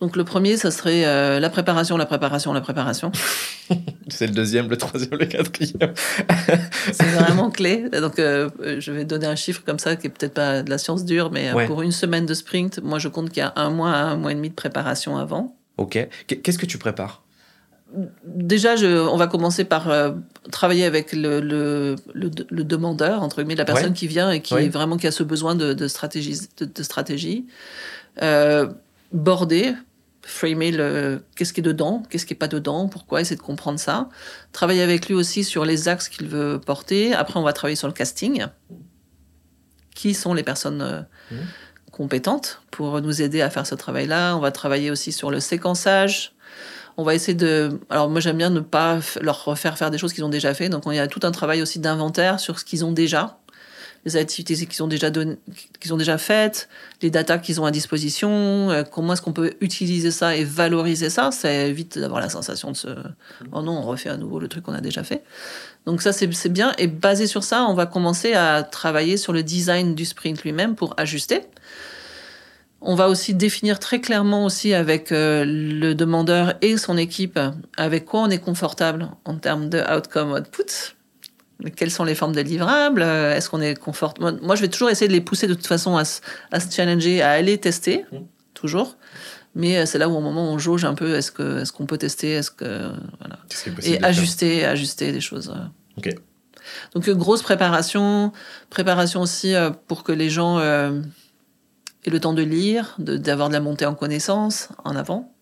Donc 0.00 0.16
le 0.16 0.24
premier, 0.24 0.56
ça 0.56 0.70
serait 0.70 1.04
euh, 1.06 1.38
la 1.40 1.50
préparation, 1.50 1.96
la 1.96 2.06
préparation, 2.06 2.52
la 2.52 2.60
préparation. 2.60 3.12
c'est 4.08 4.26
le 4.26 4.32
deuxième, 4.32 4.68
le 4.68 4.76
troisième, 4.76 5.18
le 5.18 5.26
quatrième. 5.26 5.94
c'est 6.92 7.06
vraiment 7.06 7.50
clé. 7.50 7.88
Donc 7.90 8.18
euh, 8.18 8.50
je 8.78 8.90
vais 8.92 9.04
donner 9.04 9.26
un 9.26 9.36
chiffre 9.36 9.62
comme 9.64 9.78
ça 9.78 9.96
qui 9.96 10.08
est 10.08 10.10
peut-être 10.10 10.34
pas 10.34 10.62
de 10.62 10.70
la 10.70 10.78
science 10.78 11.04
dure, 11.04 11.30
mais 11.30 11.48
euh, 11.48 11.66
pour 11.66 11.82
une 11.82 11.92
semaine 11.92 12.26
de 12.26 12.34
sprint, 12.34 12.80
moi 12.82 12.98
je 12.98 13.08
compte 13.08 13.30
qu'il 13.30 13.38
y 13.38 13.46
a 13.46 13.52
un 13.56 13.70
mois, 13.70 13.92
un 13.92 14.16
mois 14.16 14.32
et 14.32 14.34
demi 14.34 14.50
de 14.50 14.54
préparation 14.54 15.16
avant. 15.16 15.56
Ok. 15.76 16.08
Qu'est-ce 16.26 16.58
que 16.58 16.66
tu 16.66 16.78
prépares? 16.78 17.22
Déjà, 18.24 18.74
je, 18.76 18.86
on 18.86 19.16
va 19.16 19.26
commencer 19.26 19.64
par 19.64 19.88
euh, 19.88 20.12
travailler 20.50 20.84
avec 20.84 21.12
le, 21.12 21.40
le, 21.40 21.94
le, 22.12 22.64
demandeur, 22.64 23.22
entre 23.22 23.36
guillemets, 23.36 23.54
la 23.54 23.64
personne 23.64 23.92
qui 23.92 24.08
vient 24.08 24.30
et 24.30 24.40
qui 24.40 24.54
est 24.54 24.68
vraiment 24.68 24.96
qui 24.96 25.06
a 25.06 25.12
ce 25.12 25.22
besoin 25.22 25.54
de, 25.54 25.74
de 25.74 25.86
stratégie. 25.86 26.36
De, 26.58 26.82
stratégie. 26.82 27.46
Euh, 28.22 28.68
border, 29.12 29.74
framer 30.22 30.72
le 30.72 31.22
qu'est-ce 31.36 31.52
qui 31.52 31.60
est 31.60 31.64
dedans, 31.64 32.02
qu'est-ce 32.10 32.26
qui 32.26 32.34
est 32.34 32.36
pas 32.36 32.48
dedans, 32.48 32.88
pourquoi, 32.88 33.20
essayer 33.20 33.36
de 33.36 33.42
comprendre 33.42 33.78
ça. 33.78 34.08
Travailler 34.52 34.82
avec 34.82 35.08
lui 35.08 35.14
aussi 35.14 35.44
sur 35.44 35.64
les 35.64 35.86
axes 35.88 36.08
qu'il 36.08 36.26
veut 36.26 36.60
porter. 36.64 37.14
Après, 37.14 37.38
on 37.38 37.44
va 37.44 37.52
travailler 37.52 37.76
sur 37.76 37.88
le 37.88 37.94
casting. 37.94 38.46
Qui 39.94 40.14
sont 40.14 40.34
les 40.34 40.42
personnes 40.42 40.82
euh, 40.82 41.00
mmh 41.30 41.36
compétentes 41.94 42.60
pour 42.70 43.00
nous 43.00 43.22
aider 43.22 43.40
à 43.40 43.50
faire 43.50 43.66
ce 43.66 43.74
travail-là. 43.74 44.36
On 44.36 44.40
va 44.40 44.50
travailler 44.50 44.90
aussi 44.90 45.12
sur 45.12 45.30
le 45.30 45.40
séquençage. 45.40 46.32
On 46.96 47.02
va 47.02 47.14
essayer 47.14 47.34
de. 47.34 47.80
Alors, 47.90 48.08
moi, 48.08 48.20
j'aime 48.20 48.36
bien 48.36 48.50
ne 48.50 48.60
pas 48.60 48.98
leur 49.20 49.44
refaire 49.44 49.78
faire 49.78 49.90
des 49.90 49.98
choses 49.98 50.12
qu'ils 50.12 50.24
ont 50.24 50.28
déjà 50.28 50.54
fait. 50.54 50.68
Donc, 50.68 50.84
il 50.86 50.94
y 50.94 50.98
a 50.98 51.08
tout 51.08 51.20
un 51.22 51.30
travail 51.30 51.62
aussi 51.62 51.78
d'inventaire 51.78 52.38
sur 52.38 52.58
ce 52.58 52.64
qu'ils 52.64 52.84
ont 52.84 52.92
déjà, 52.92 53.38
les 54.04 54.16
activités 54.16 54.66
qu'ils 54.66 54.82
ont 54.82 55.96
déjà 55.96 56.18
faites, 56.18 56.68
les 57.02 57.10
datas 57.10 57.38
qu'ils 57.38 57.60
ont 57.60 57.64
à 57.64 57.70
disposition. 57.70 58.70
Euh, 58.70 58.82
comment 58.82 59.14
est-ce 59.14 59.22
qu'on 59.22 59.32
peut 59.32 59.54
utiliser 59.60 60.10
ça 60.10 60.36
et 60.36 60.44
valoriser 60.44 61.10
ça 61.10 61.30
Ça 61.30 61.50
évite 61.50 61.98
d'avoir 61.98 62.20
la 62.20 62.28
sensation 62.28 62.70
de 62.70 62.76
se. 62.76 62.88
Oh 63.52 63.62
non, 63.62 63.78
on 63.78 63.82
refait 63.82 64.10
à 64.10 64.16
nouveau 64.16 64.38
le 64.38 64.48
truc 64.48 64.64
qu'on 64.64 64.74
a 64.74 64.80
déjà 64.80 65.04
fait. 65.04 65.24
Donc 65.86 66.02
ça, 66.02 66.12
c'est 66.12 66.48
bien. 66.48 66.72
Et 66.78 66.86
basé 66.86 67.26
sur 67.26 67.44
ça, 67.44 67.64
on 67.64 67.74
va 67.74 67.86
commencer 67.86 68.34
à 68.34 68.62
travailler 68.62 69.16
sur 69.16 69.32
le 69.32 69.42
design 69.42 69.94
du 69.94 70.04
sprint 70.04 70.42
lui-même 70.42 70.74
pour 70.74 70.94
ajuster. 70.96 71.42
On 72.86 72.94
va 72.94 73.08
aussi 73.08 73.32
définir 73.32 73.78
très 73.78 74.02
clairement 74.02 74.44
aussi 74.44 74.74
avec 74.74 75.10
euh, 75.10 75.44
le 75.46 75.94
demandeur 75.94 76.54
et 76.60 76.76
son 76.76 76.98
équipe 76.98 77.40
avec 77.78 78.04
quoi 78.04 78.20
on 78.20 78.30
est 78.30 78.38
confortable 78.38 79.08
en 79.24 79.36
termes 79.36 79.70
de 79.70 79.80
outcome 79.80 80.32
output. 80.32 80.93
Quelles 81.76 81.90
sont 81.90 82.04
les 82.04 82.14
formes 82.14 82.34
de 82.34 82.40
livrables? 82.40 83.02
Euh, 83.02 83.34
Est-ce 83.34 83.48
qu'on 83.48 83.60
est 83.60 83.78
confortable 83.78 84.38
Moi, 84.42 84.56
je 84.56 84.60
vais 84.60 84.68
toujours 84.68 84.90
essayer 84.90 85.08
de 85.08 85.12
les 85.12 85.20
pousser 85.20 85.46
de 85.46 85.54
toute 85.54 85.66
façon 85.66 85.96
à, 85.96 86.04
se 86.04 86.20
challenger, 86.70 87.22
à 87.22 87.30
aller 87.30 87.58
tester, 87.58 88.04
mmh. 88.10 88.16
toujours. 88.54 88.96
Mais 89.54 89.78
euh, 89.78 89.86
c'est 89.86 89.98
là 89.98 90.08
où 90.08 90.16
au 90.16 90.20
moment 90.20 90.50
où 90.50 90.54
on 90.54 90.58
jauge 90.58 90.84
un 90.84 90.94
peu, 90.94 91.14
est-ce 91.14 91.30
qu'on 91.72 91.86
peut 91.86 91.98
tester, 91.98 92.32
est-ce 92.32 92.50
que 92.50 92.90
voilà, 93.20 93.38
et 93.84 94.02
ajuster, 94.02 94.64
ajuster 94.64 95.12
des 95.12 95.20
choses. 95.20 95.54
Ok. 95.96 96.10
Donc 96.94 97.08
grosse 97.10 97.42
préparation, 97.42 98.32
préparation 98.70 99.20
aussi 99.20 99.54
pour 99.86 100.02
que 100.02 100.12
les 100.12 100.30
gens 100.30 100.58
et 102.04 102.10
le 102.10 102.20
temps 102.20 102.34
de 102.34 102.42
lire, 102.42 102.94
d'avoir 102.98 103.48
de, 103.48 103.54
la 103.54 103.60
montée 103.60 103.86
en 103.86 103.94
connaissance 103.94 104.68
en 104.84 104.96
avant. 104.96 105.33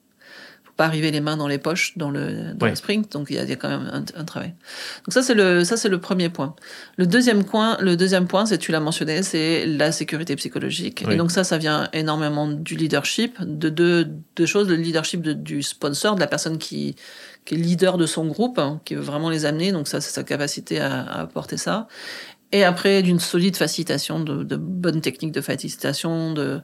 Pas 0.76 0.86
arriver 0.86 1.10
les 1.10 1.20
mains 1.20 1.36
dans 1.36 1.48
les 1.48 1.58
poches 1.58 1.96
dans 1.96 2.10
le, 2.10 2.54
dans 2.54 2.66
le 2.66 2.74
sprint, 2.74 3.12
donc 3.12 3.28
il 3.30 3.36
y, 3.36 3.38
a, 3.38 3.56
quand 3.56 3.68
même 3.68 4.04
un, 4.16 4.24
travail. 4.24 4.54
Donc 5.04 5.12
ça 5.12 5.22
c'est 5.22 5.34
le 5.34 5.64
ça 5.64 5.76
c'est 5.76 5.88
le 5.88 6.00
premier 6.00 6.28
point. 6.28 6.54
Le 6.96 7.06
deuxième 7.06 7.44
point, 7.44 7.76
le 7.80 7.96
deuxième 7.96 8.26
point, 8.26 8.46
c'est 8.46 8.58
tu 8.58 8.72
l'as 8.72 8.80
mentionné, 8.80 9.22
c'est 9.22 9.66
la 9.66 9.92
sécurité 9.92 10.34
psychologique. 10.36 11.04
Et 11.08 11.16
donc 11.16 11.30
ça 11.30 11.44
ça 11.44 11.58
vient 11.58 11.88
énormément 11.92 12.48
du 12.48 12.76
leadership, 12.76 13.36
de 13.40 13.68
deux, 13.68 14.08
deux 14.36 14.46
choses, 14.46 14.68
le 14.68 14.76
leadership 14.76 15.22
du 15.22 15.62
sponsor, 15.62 16.14
de 16.14 16.20
la 16.20 16.26
personne 16.26 16.58
qui 16.58 16.96
qui 17.44 17.54
est 17.54 17.58
leader 17.58 17.98
de 17.98 18.06
son 18.06 18.26
groupe, 18.26 18.58
hein, 18.58 18.80
qui 18.84 18.94
veut 18.94 19.02
vraiment 19.02 19.28
les 19.28 19.46
amener. 19.46 19.72
Donc 19.72 19.88
ça, 19.88 20.00
c'est 20.00 20.12
sa 20.12 20.22
capacité 20.22 20.80
à, 20.80 21.02
à 21.02 21.20
apporter 21.22 21.56
ça 21.56 21.88
et 22.52 22.64
après 22.64 23.02
d'une 23.02 23.18
solide 23.18 23.56
facilitation, 23.56 24.20
de, 24.20 24.44
de, 24.44 24.56
bonnes 24.56 25.00
techniques 25.00 25.32
de 25.32 25.40
facilitation, 25.40 26.32
de 26.32 26.60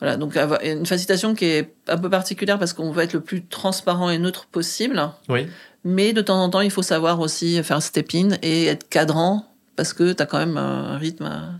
voilà 0.00 0.16
donc 0.16 0.36
une 0.36 0.84
facilitation 0.84 1.34
qui 1.34 1.46
est 1.46 1.74
un 1.88 1.96
peu 1.96 2.10
particulière 2.10 2.58
parce 2.58 2.72
qu'on 2.72 2.90
veut 2.90 3.02
être 3.02 3.14
le 3.14 3.20
plus 3.20 3.44
transparent 3.44 4.10
et 4.10 4.18
neutre 4.18 4.46
possible. 4.46 5.00
Oui. 5.28 5.46
Mais 5.84 6.12
de 6.12 6.20
temps 6.20 6.42
en 6.42 6.50
temps, 6.50 6.60
il 6.60 6.70
faut 6.70 6.82
savoir 6.82 7.20
aussi 7.20 7.62
faire 7.62 7.80
step 7.80 8.10
in 8.14 8.30
et 8.42 8.66
être 8.66 8.88
cadrant 8.88 9.46
parce 9.76 9.92
que 9.92 10.12
tu 10.12 10.22
as 10.22 10.26
quand 10.26 10.38
même 10.38 10.56
un 10.56 10.98
rythme. 10.98 11.26
À... 11.26 11.50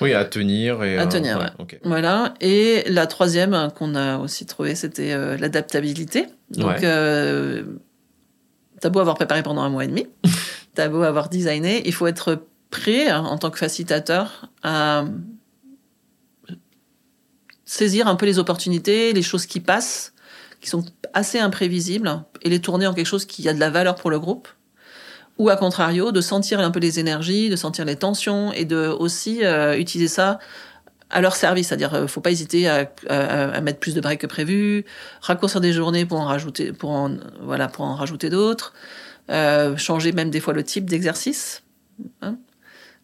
Oui, 0.00 0.14
à 0.14 0.24
tenir. 0.24 0.82
Et, 0.84 0.98
à 0.98 1.06
tenir, 1.06 1.38
ouais. 1.38 1.80
Voilà. 1.84 2.34
Et 2.40 2.84
la 2.88 3.06
troisième 3.06 3.70
qu'on 3.76 3.94
a 3.94 4.18
aussi 4.18 4.46
trouvée, 4.46 4.74
c'était 4.74 5.12
euh, 5.12 5.36
l'adaptabilité. 5.36 6.26
Donc, 6.50 6.82
euh, 6.84 7.64
t'as 8.80 8.88
beau 8.88 9.00
avoir 9.00 9.16
préparé 9.16 9.42
pendant 9.42 9.62
un 9.62 9.68
mois 9.68 9.84
et 9.84 9.88
demi, 9.88 10.06
t'as 10.74 10.88
beau 10.88 11.02
avoir 11.02 11.28
designé, 11.28 11.82
il 11.86 11.94
faut 11.94 12.06
être 12.06 12.42
prêt, 12.70 13.08
hein, 13.08 13.24
en 13.24 13.38
tant 13.38 13.50
que 13.50 13.58
facilitateur, 13.58 14.48
à 14.62 15.04
saisir 17.72 18.06
un 18.06 18.16
peu 18.16 18.26
les 18.26 18.38
opportunités, 18.38 19.14
les 19.14 19.22
choses 19.22 19.46
qui 19.46 19.58
passent, 19.58 20.12
qui 20.60 20.68
sont 20.68 20.84
assez 21.14 21.38
imprévisibles, 21.38 22.22
et 22.42 22.50
les 22.50 22.60
tourner 22.60 22.86
en 22.86 22.92
quelque 22.92 23.06
chose 23.06 23.24
qui 23.24 23.48
a 23.48 23.54
de 23.54 23.60
la 23.60 23.70
valeur 23.70 23.94
pour 23.94 24.10
le 24.10 24.20
groupe. 24.20 24.48
Ou 25.38 25.48
à 25.48 25.56
contrario, 25.56 26.12
de 26.12 26.20
sentir 26.20 26.60
un 26.60 26.70
peu 26.70 26.80
les 26.80 27.00
énergies, 27.00 27.48
de 27.48 27.56
sentir 27.56 27.86
les 27.86 27.96
tensions, 27.96 28.52
et 28.52 28.66
de 28.66 28.88
aussi 28.88 29.42
euh, 29.42 29.78
utiliser 29.78 30.08
ça 30.08 30.38
à 31.08 31.22
leur 31.22 31.34
service, 31.34 31.68
c'est-à-dire 31.68 31.94
euh, 31.94 32.06
faut 32.06 32.20
pas 32.20 32.30
hésiter 32.30 32.68
à, 32.68 32.90
mettre 33.62 33.78
plus 33.78 33.94
de 33.94 34.02
breaks 34.02 34.20
que 34.20 34.26
prévu, 34.26 34.84
raccourcir 35.22 35.62
des 35.62 35.72
journées 35.72 36.04
pour 36.04 36.20
en 36.20 36.26
rajouter, 36.26 36.72
pour 36.72 36.90
en, 36.90 37.16
voilà, 37.40 37.68
pour 37.68 37.86
en 37.86 37.94
rajouter 37.94 38.28
d'autres, 38.28 38.74
euh, 39.30 39.78
changer 39.78 40.12
même 40.12 40.28
des 40.28 40.40
fois 40.40 40.52
le 40.52 40.62
type 40.62 40.84
d'exercice. 40.90 41.62
Hein 42.20 42.36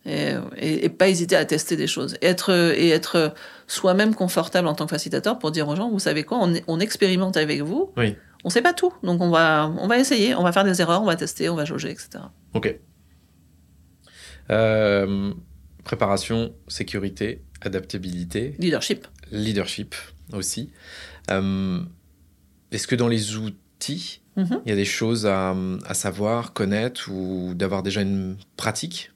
et, 0.09 0.89
pas 0.89 1.09
hésiter 1.09 1.37
à 1.37 1.45
tester 1.45 1.77
des 1.77 1.87
choses. 1.87 2.17
Et 2.23 2.27
être, 2.27 2.51
et 2.53 2.91
être 2.91 3.35
soi-même 3.67 4.15
confortable 4.15 4.69
en 4.69 4.75
tant 4.75 4.87
que 4.87 4.91
facilitateur 4.91 5.39
pour 5.39 5.51
dire 5.51 5.69
aux 5.69 5.77
gens, 5.77 5.91
vous 5.91 5.99
savez 5.99 6.25
quoi, 6.25 6.39
on, 6.41 6.55
on 6.67 6.81
expérimente 6.81 7.37
avec 7.37 7.63
vous. 7.63 7.93
Oui. 7.97 8.17
On 8.45 8.51
sait 8.51 8.63
pas 8.63 8.73
tout, 8.73 8.93
donc 9.03 9.21
on 9.21 9.31
va, 9.31 9.73
on 9.79 9.89
va 9.89 9.99
essayer, 9.99 10.35
on 10.35 10.43
va 10.43 10.53
faire 10.53 10.65
des 10.65 10.81
erreurs, 10.81 11.03
on 11.03 11.07
va 11.07 11.17
tester, 11.17 11.49
on 11.49 11.57
va 11.57 11.65
jauger, 11.65 11.91
etc. 11.91 12.11
Ok. 12.55 12.79
Euh, 14.51 15.33
préparation, 15.85 16.55
sécurité, 16.69 17.43
adaptabilité. 17.61 18.55
Leadership. 18.59 19.07
Leadership 19.33 19.95
aussi. 20.33 20.71
Euh, 21.31 21.81
est-ce 22.71 22.87
que 22.87 22.95
dans 22.95 23.09
les 23.09 23.37
outils 23.37 24.23
Mhm. 24.39 24.61
il 24.65 24.69
y 24.69 24.73
a 24.73 24.77
des 24.77 24.85
choses 24.85 25.27
à, 25.27 25.55
à 25.85 25.95
savoir, 25.95 26.53
connaître 26.53 27.11
ou 27.11 27.55
d'avoir 27.55 27.83
déjà 27.83 28.03
une 28.03 28.37
pratique? 28.57 29.11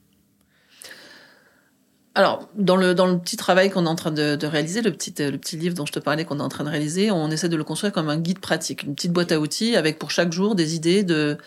Alors, 2.15 2.49
dans 2.57 2.77
le, 2.77 2.95
dans 2.95 3.07
le 3.07 3.19
petit 3.19 3.37
travail 3.39 3.71
qu'on 3.71 3.87
est 3.87 3.89
en 3.89 3.95
train 3.95 4.11
de, 4.11 4.37
de 4.37 4.47
réaliser, 4.47 4.83
le 4.83 4.93
petit, 4.93 5.15
le 5.19 5.39
petit 5.39 5.57
livre 5.57 5.75
dont 5.75 5.87
je 5.87 5.93
te 5.93 5.99
parlais 5.99 6.25
qu'on 6.27 6.39
est 6.41 6.43
en 6.43 6.49
train 6.51 6.65
de 6.65 6.69
réaliser, 6.69 7.11
on 7.11 7.31
essaie 7.31 7.49
de 7.49 7.57
le 7.57 7.65
construire 7.65 7.93
comme 7.93 8.11
un 8.11 8.19
guide 8.19 8.39
pratique, 8.39 8.83
une 8.83 8.95
petite 8.95 9.13
boîte 9.13 9.33
à 9.33 9.41
outils 9.41 9.77
avec 9.77 9.99
pour 9.99 10.11
chaque 10.11 10.31
jour 10.33 10.55
des 10.55 10.75
idées 10.75 11.05
de, 11.05 11.39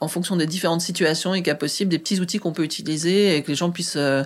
en 0.00 0.08
fonction 0.08 0.36
des 0.36 0.46
différentes 0.46 0.80
situations 0.80 1.34
et 1.34 1.42
cas 1.42 1.54
possibles, 1.54 1.90
des 1.90 1.98
petits 1.98 2.20
outils 2.20 2.38
qu'on 2.38 2.52
peut 2.52 2.64
utiliser 2.64 3.36
et 3.36 3.42
que 3.42 3.48
les 3.48 3.54
gens 3.54 3.70
puissent, 3.70 3.96
euh, 3.98 4.22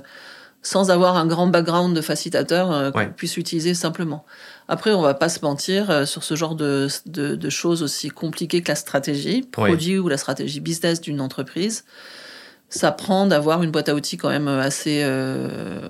sans 0.63 0.91
avoir 0.93 1.17
un 1.17 1.27
grand 1.27 1.49
background 1.49 1.97
de 1.97 2.01
facilitateur, 2.01 2.71
euh, 2.71 2.91
Ouais. 2.95 3.09
puissent 3.09 3.37
utiliser 3.37 3.75
simplement. 3.75 4.25
Après, 4.69 4.93
on 4.93 5.01
va 5.03 5.15
pas 5.15 5.29
se 5.29 5.41
mentir 5.45 5.91
euh, 5.91 6.05
sur 6.07 6.23
ce 6.23 6.37
genre 6.37 6.55
de, 6.55 6.87
de, 7.07 7.35
de 7.35 7.51
choses 7.51 7.83
aussi 7.83 8.09
compliquées 8.11 8.63
que 8.63 8.69
la 8.69 8.77
stratégie 8.77 9.43
produit 9.43 9.99
ou 9.99 10.09
la 10.09 10.17
stratégie 10.19 10.61
business 10.61 11.01
d'une 11.01 11.21
entreprise. 11.21 11.85
Ça 12.71 12.93
prend 12.93 13.27
d'avoir 13.27 13.63
une 13.63 13.71
boîte 13.71 13.89
à 13.89 13.95
outils 13.95 14.17
quand 14.17 14.31
même 14.31 14.49
assez 14.49 15.01
euh, 15.03 15.89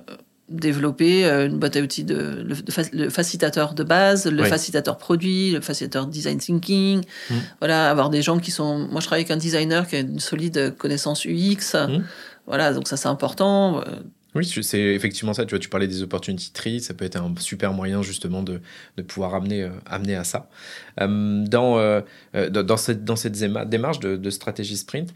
développée, 0.49 1.25
euh, 1.25 1.47
une 1.47 1.59
boîte 1.59 1.77
à 1.77 1.81
outils 1.81 2.03
de 2.03 2.43
le, 2.43 3.09
facilitateur 3.09 3.73
de 3.73 3.83
base, 3.83 4.25
le 4.25 4.43
facilitateur 4.43 4.97
produit, 4.97 5.51
le 5.51 5.61
facilitateur 5.61 6.07
design 6.07 6.37
thinking. 6.37 7.01
Mm. 7.29 7.35
Voilà, 7.59 7.89
avoir 7.89 8.09
des 8.09 8.21
gens 8.21 8.39
qui 8.39 8.51
sont. 8.51 8.87
Moi, 8.91 8.99
je 8.99 9.05
travaille 9.05 9.21
avec 9.21 9.31
un 9.31 9.37
designer 9.37 9.87
qui 9.87 9.95
a 9.95 9.99
une 9.99 10.19
solide 10.19 10.75
connaissance 10.77 11.25
UX. 11.25 11.75
Mm. 11.75 12.03
Voilà, 12.47 12.73
donc 12.73 12.87
ça 12.87 12.97
c'est 12.97 13.07
important. 13.07 13.81
Euh, 13.81 14.01
Oui, 14.33 14.45
c'est 14.45 14.79
effectivement 14.79 15.33
ça. 15.33 15.45
Tu 15.45 15.51
vois, 15.51 15.59
tu 15.59 15.69
parlais 15.69 15.87
des 15.87 16.01
opportunity 16.03 16.51
trees, 16.51 16.79
ça 16.79 16.93
peut 16.93 17.05
être 17.05 17.17
un 17.17 17.33
super 17.37 17.73
moyen 17.73 18.01
justement 18.01 18.43
de, 18.43 18.61
de 18.97 19.01
pouvoir 19.03 19.35
amener, 19.35 19.63
euh, 19.63 19.69
amener 19.85 20.15
à 20.15 20.23
ça. 20.23 20.49
Euh, 20.99 21.45
dans, 21.45 21.77
euh, 21.77 22.01
euh, 22.35 22.49
dans, 22.49 22.77
cette, 22.77 23.03
dans 23.03 23.15
cette 23.15 23.33
démarche 23.69 23.99
de, 23.99 24.15
de 24.15 24.29
stratégie 24.29 24.77
sprint, 24.77 25.13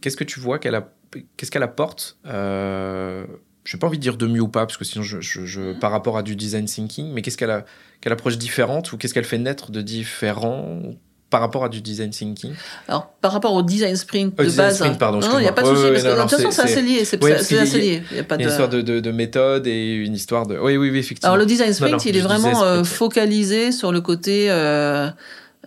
qu'est-ce 0.00 0.16
que 0.16 0.24
tu 0.24 0.40
vois 0.40 0.58
qu'elle 0.58 0.74
a, 0.74 0.88
qu'est-ce 1.36 1.50
qu'elle 1.50 1.62
apporte 1.62 2.16
euh, 2.26 3.24
Je 3.64 3.76
n'ai 3.76 3.80
pas 3.80 3.86
envie 3.86 3.98
de 3.98 4.02
dire 4.02 4.16
de 4.16 4.26
mieux 4.26 4.40
ou 4.42 4.48
pas, 4.48 4.66
parce 4.66 4.76
que 4.76 4.84
sinon, 4.84 5.02
je, 5.04 5.20
je- 5.20 5.44
je- 5.44 5.72
par 5.78 5.90
rapport 5.90 6.16
à 6.18 6.22
du 6.22 6.36
design 6.36 6.66
thinking, 6.66 7.12
mais 7.12 7.22
qu'est-ce 7.22 7.36
qu'elle 7.36 7.50
a, 7.50 7.64
quelle 8.00 8.12
approche 8.12 8.38
différente 8.38 8.92
ou 8.92 8.96
qu'est-ce 8.96 9.14
qu'elle 9.14 9.24
fait 9.24 9.38
naître 9.38 9.70
de 9.70 9.80
différent 9.82 10.80
par 11.28 11.40
rapport 11.40 11.64
à 11.64 11.68
du 11.68 11.80
design 11.82 12.10
thinking? 12.10 12.52
Alors, 12.86 13.08
par 13.20 13.32
rapport 13.32 13.52
au 13.54 13.62
design 13.62 13.96
sprint 13.96 14.38
de 14.38 14.44
design 14.44 14.68
base. 14.68 14.76
sprint, 14.76 14.98
pardon, 14.98 15.18
non, 15.18 15.28
non, 15.28 15.38
il 15.40 15.42
n'y 15.42 15.48
a 15.48 15.52
pas 15.52 15.62
de 15.62 15.66
souci, 15.66 15.82
parce 15.82 15.94
ouais, 16.04 16.10
que 16.12 16.16
non, 16.16 16.24
de 16.24 16.30
toute 16.30 16.38
façon, 16.38 16.50
c'est- 16.52 16.62
assez 16.62 16.82
lié. 16.82 17.04
C'est 17.04 17.22
Ouais, 17.24 17.32
assez 17.32 17.80
lié. 17.80 18.02
Il 18.12 18.16
y 18.16 18.20
a 18.20 18.24
pas 18.24 18.36
de. 18.36 18.42
une 18.44 18.48
histoire 18.48 18.68
de, 18.68 18.80
de, 18.80 19.00
de 19.00 19.10
méthode 19.10 19.66
et 19.66 19.94
une 19.94 20.14
histoire 20.14 20.46
de. 20.46 20.56
Oui, 20.56 20.76
oui, 20.76 20.90
oui, 20.90 20.98
effectivement. 20.98 21.32
Alors 21.32 21.38
le 21.38 21.46
design 21.46 21.72
sprint, 21.72 21.92
non, 21.94 21.98
il 21.98 22.16
est 22.16 22.20
vraiment 22.20 22.62
euh, 22.62 22.84
focalisé 22.84 23.72
sur 23.72 23.90
le 23.90 24.00
côté 24.00 24.46
euh, 24.50 25.08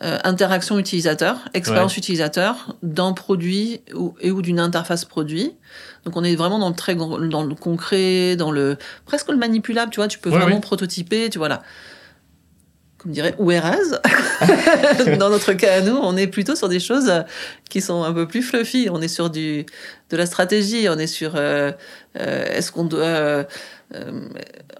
euh, 0.01 0.17
interaction 0.23 0.79
utilisateur, 0.79 1.38
expérience 1.53 1.93
Ouais. 1.93 1.99
utilisateur 1.99 2.75
d'un 2.83 3.12
produit 3.13 3.81
ou, 3.93 4.15
et 4.21 4.31
ou 4.31 4.41
d'une 4.41 4.59
interface 4.59 5.03
produit. 5.05 5.55
Donc 6.05 6.15
on 6.15 6.23
est 6.23 6.35
vraiment 6.35 6.57
dans 6.59 6.69
le 6.69 6.75
très 6.75 6.95
dans 6.95 7.43
le 7.43 7.55
concret, 7.55 8.35
dans 8.38 8.51
le 8.51 8.77
presque 9.05 9.29
le 9.29 9.38
manipulable. 9.38 9.91
Tu 9.91 9.97
vois, 9.99 10.07
tu 10.07 10.19
peux 10.19 10.29
Ouais, 10.29 10.38
vraiment 10.39 10.62
prototyper. 10.62 11.29
Tu 11.29 11.38
vois 11.38 11.49
là. 11.49 11.62
Comme 12.97 13.12
dirait 13.13 13.33
Whereas, 13.39 13.99
dans 15.19 15.29
notre 15.29 15.53
cas 15.53 15.75
à 15.75 15.81
nous, 15.81 15.95
on 15.95 16.17
est 16.17 16.27
plutôt 16.27 16.55
sur 16.55 16.67
des 16.67 16.81
choses 16.81 17.09
qui 17.69 17.79
sont 17.79 18.03
un 18.03 18.12
peu 18.13 18.27
plus 18.27 18.41
fluffy. 18.41 18.89
On 18.91 19.01
est 19.01 19.07
sur 19.07 19.29
du 19.29 19.65
de 20.09 20.17
la 20.17 20.25
stratégie. 20.25 20.88
On 20.89 20.97
est 20.97 21.07
sur 21.07 21.33
euh, 21.35 21.71
euh, 22.19 22.45
est-ce 22.47 22.71
qu'on 22.73 22.83
doit 22.83 23.45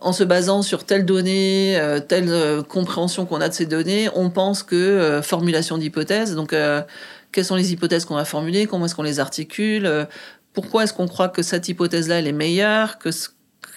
en 0.02 0.14
se 0.14 0.24
basant 0.24 0.62
sur 0.62 0.86
telle 0.86 1.06
donnée, 1.06 1.78
euh, 1.80 2.00
telle 2.00 2.30
euh, 2.30 2.62
compréhension 2.62 3.26
qu'on 3.26 3.42
a 3.42 3.50
de 3.50 3.54
ces 3.54 3.66
données, 3.66 4.10
on 4.14 4.30
pense 4.30 4.64
que 4.64 4.76
euh, 4.76 5.22
formulation 5.22 5.78
d'hypothèses. 5.78 6.36
Donc, 6.36 6.54
euh, 6.54 6.82
quelles 7.32 7.46
sont 7.46 7.56
les 7.56 7.74
hypothèses 7.74 8.06
qu'on 8.06 8.16
va 8.16 8.26
formuler 8.26 8.66
Comment 8.66 8.86
est-ce 8.86 8.96
qu'on 8.96 9.04
les 9.04 9.20
articule 9.20 9.86
euh, 9.86 10.06
Pourquoi 10.54 10.84
est-ce 10.84 10.94
qu'on 10.94 11.08
croit 11.08 11.30
que 11.30 11.42
cette 11.42 11.68
hypothèse-là 11.68 12.20
elle 12.20 12.28
est 12.28 12.32
meilleure 12.32 12.98
que 12.98 13.10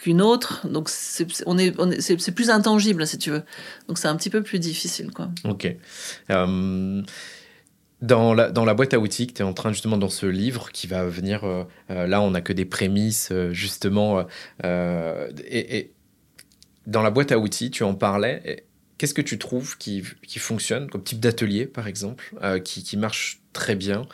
qu'une 0.03 0.21
autre 0.21 0.66
Donc, 0.66 0.88
c'est 0.88 1.27
on 1.47 1.59
est, 1.59 1.75
on 1.79 1.90
plus 2.35 2.51
intangible 2.51 3.07
si 3.07 3.18
tu 3.18 3.31
veux. 3.31 3.42
Donc, 3.88 3.99
c'est 3.99 4.09
un 4.09 4.16
petit 4.16 4.31
peu 4.31 4.42
plus 4.42 4.59
difficile, 4.59 5.11
quoi. 5.12 5.29
Ok. 5.45 5.75
Euh, 6.31 7.03
dans, 8.03 8.35
la, 8.35 8.75
boîte 8.75 8.95
à 8.95 8.99
outils 8.99 9.29
que 9.29 9.33
tu 9.33 9.43
es 9.43 9.45
en 9.45 9.53
train 9.55 9.73
justement 9.73 9.97
dans 9.97 10.09
ce 10.09 10.27
livre 10.27 10.71
qui 10.73 10.87
va 10.88 11.05
venir, 11.05 11.45
euh, 11.45 11.65
euh, 11.91 12.07
là 12.07 12.21
on 12.21 12.33
n'a 12.33 12.41
que 12.41 12.53
des 12.53 12.65
prémices 12.65 13.31
euh, 13.31 13.53
justement, 13.53 14.27
et, 14.65 15.93
dans 16.87 17.03
la 17.03 17.11
boîte 17.11 17.31
à 17.33 17.38
outils 17.38 17.71
tu 17.71 17.85
en 17.85 17.95
parlais, 17.95 18.67
qu'est-ce 18.99 19.15
que 19.15 19.23
tu 19.23 19.38
trouves 19.38 19.79
qui, 19.79 20.03
fonctionne 20.38 20.91
comme 20.91 21.05
type 21.05 21.21
d'atelier 21.21 21.67
par 21.67 21.87
exemple, 21.87 22.35
qui, 22.65 22.83
qui 22.83 22.97
marche 22.97 23.41
très 23.53 23.77
bien, 23.77 24.07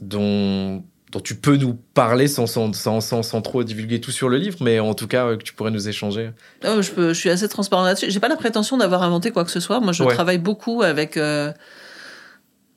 dont, 0.00 0.84
dont 1.14 1.20
tu 1.20 1.34
peux 1.36 1.56
nous 1.56 1.74
parler 1.94 2.28
sans, 2.28 2.46
sans, 2.46 2.72
sans, 2.72 3.00
sans, 3.00 3.22
sans 3.22 3.40
trop 3.40 3.62
divulguer 3.64 4.00
tout 4.00 4.10
sur 4.10 4.28
le 4.28 4.36
livre, 4.36 4.58
mais 4.60 4.80
en 4.80 4.94
tout 4.94 5.06
cas 5.06 5.26
euh, 5.26 5.36
que 5.36 5.42
tu 5.44 5.54
pourrais 5.54 5.70
nous 5.70 5.88
échanger. 5.88 6.30
Oh, 6.66 6.82
je, 6.82 6.90
peux, 6.90 7.08
je 7.14 7.18
suis 7.18 7.30
assez 7.30 7.48
transparent 7.48 7.84
là-dessus. 7.84 8.10
J'ai 8.10 8.20
pas 8.20 8.28
la 8.28 8.36
prétention 8.36 8.76
d'avoir 8.76 9.02
inventé 9.02 9.30
quoi 9.30 9.44
que 9.44 9.50
ce 9.50 9.60
soit. 9.60 9.80
Moi, 9.80 9.92
je 9.92 10.02
Ouais. 10.04 10.12
travaille 10.12 10.38
beaucoup 10.38 10.82
avec, 10.82 11.16
euh, 11.16 11.52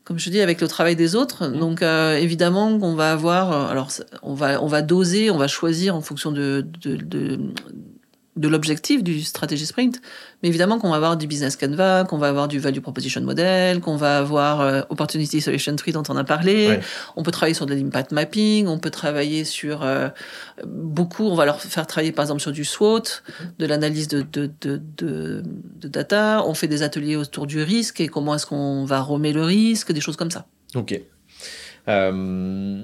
comme 0.04 0.19
je 0.19 0.30
dis, 0.30 0.39
avec 0.39 0.62
le 0.62 0.67
travail 0.67 0.95
des 0.95 1.15
autres. 1.15 1.47
Donc, 1.47 1.82
euh, 1.82 2.15
évidemment, 2.15 2.80
qu'on 2.80 2.95
va 2.95 3.12
avoir. 3.12 3.69
Alors, 3.69 3.89
on 4.23 4.34
va, 4.34 4.62
on 4.63 4.67
va 4.67 4.82
doser, 4.82 5.30
on 5.32 5.38
va 5.38 5.47
choisir 5.47 5.95
en 5.95 6.02
fonction 6.02 6.32
de 6.32 6.65
de, 6.82 6.95
de, 6.95 7.36
de 7.36 7.39
l'objectif 8.45 9.04
du 9.04 9.21
stratégie 9.21 9.65
sprint. 9.65 10.02
Mais 10.43 10.50
évidemment, 10.50 10.78
qu'on 10.78 10.89
va 10.89 10.97
avoir 10.97 11.17
du 11.17 11.26
business 11.26 11.56
canvas, 11.56 12.04
qu'on 12.04 12.17
va 12.17 12.28
avoir 12.28 12.47
du 12.47 12.60
value 12.60 12.80
proposition 12.80 13.21
model, 13.21 13.80
qu'on 13.80 13.95
va 13.95 14.19
avoir 14.19 14.62
euh, 14.62 14.82
opportunity 14.89 15.41
solution 15.41 15.76
tree 15.76 15.93
dont 15.93 16.04
on 16.10 16.17
a 16.17 16.23
parlé. 16.23 16.67
Ouais. 16.67 16.80
On 17.15 17.23
peut 17.23 17.32
travailler 17.32 17.56
sur 17.56 17.65
de 17.65 17.73
l'impact 17.73 18.12
mapping. 18.12 18.67
On 18.67 18.78
peut 18.78 18.91
travailler 18.91 19.45
sur 19.45 19.82
euh, 19.84 20.10
beaucoup. 20.65 21.26
On 21.26 21.36
va 21.36 21.45
leur 21.45 21.62
faire 21.62 21.88
travailler, 21.88 22.12
par 22.12 22.23
exemple, 22.23 22.41
sur 22.41 22.52
du 22.52 22.65
SWOT 22.65 23.04
de 23.58 23.65
l'analyse 23.65 24.08
de, 24.08 24.21
de, 24.21 24.52
de, 24.62 24.82
de, 24.97 25.43
de 25.76 25.88
data, 25.88 26.43
on 26.45 26.54
fait 26.54 26.67
des 26.67 26.84
ateliers 26.84 27.15
autour 27.15 27.47
du 27.47 27.62
risque 27.62 28.02
et 28.02 28.08
comment 28.08 28.36
est-ce 28.36 28.45
qu'on 28.45 28.86
va 28.86 29.02
remettre 29.02 29.38
le 29.38 29.43
risque, 29.43 29.91
des 29.91 30.02
choses 30.02 30.17
comme 30.17 30.32
ça. 30.32 30.45
Ok. 30.76 31.00
Euh, 31.88 32.84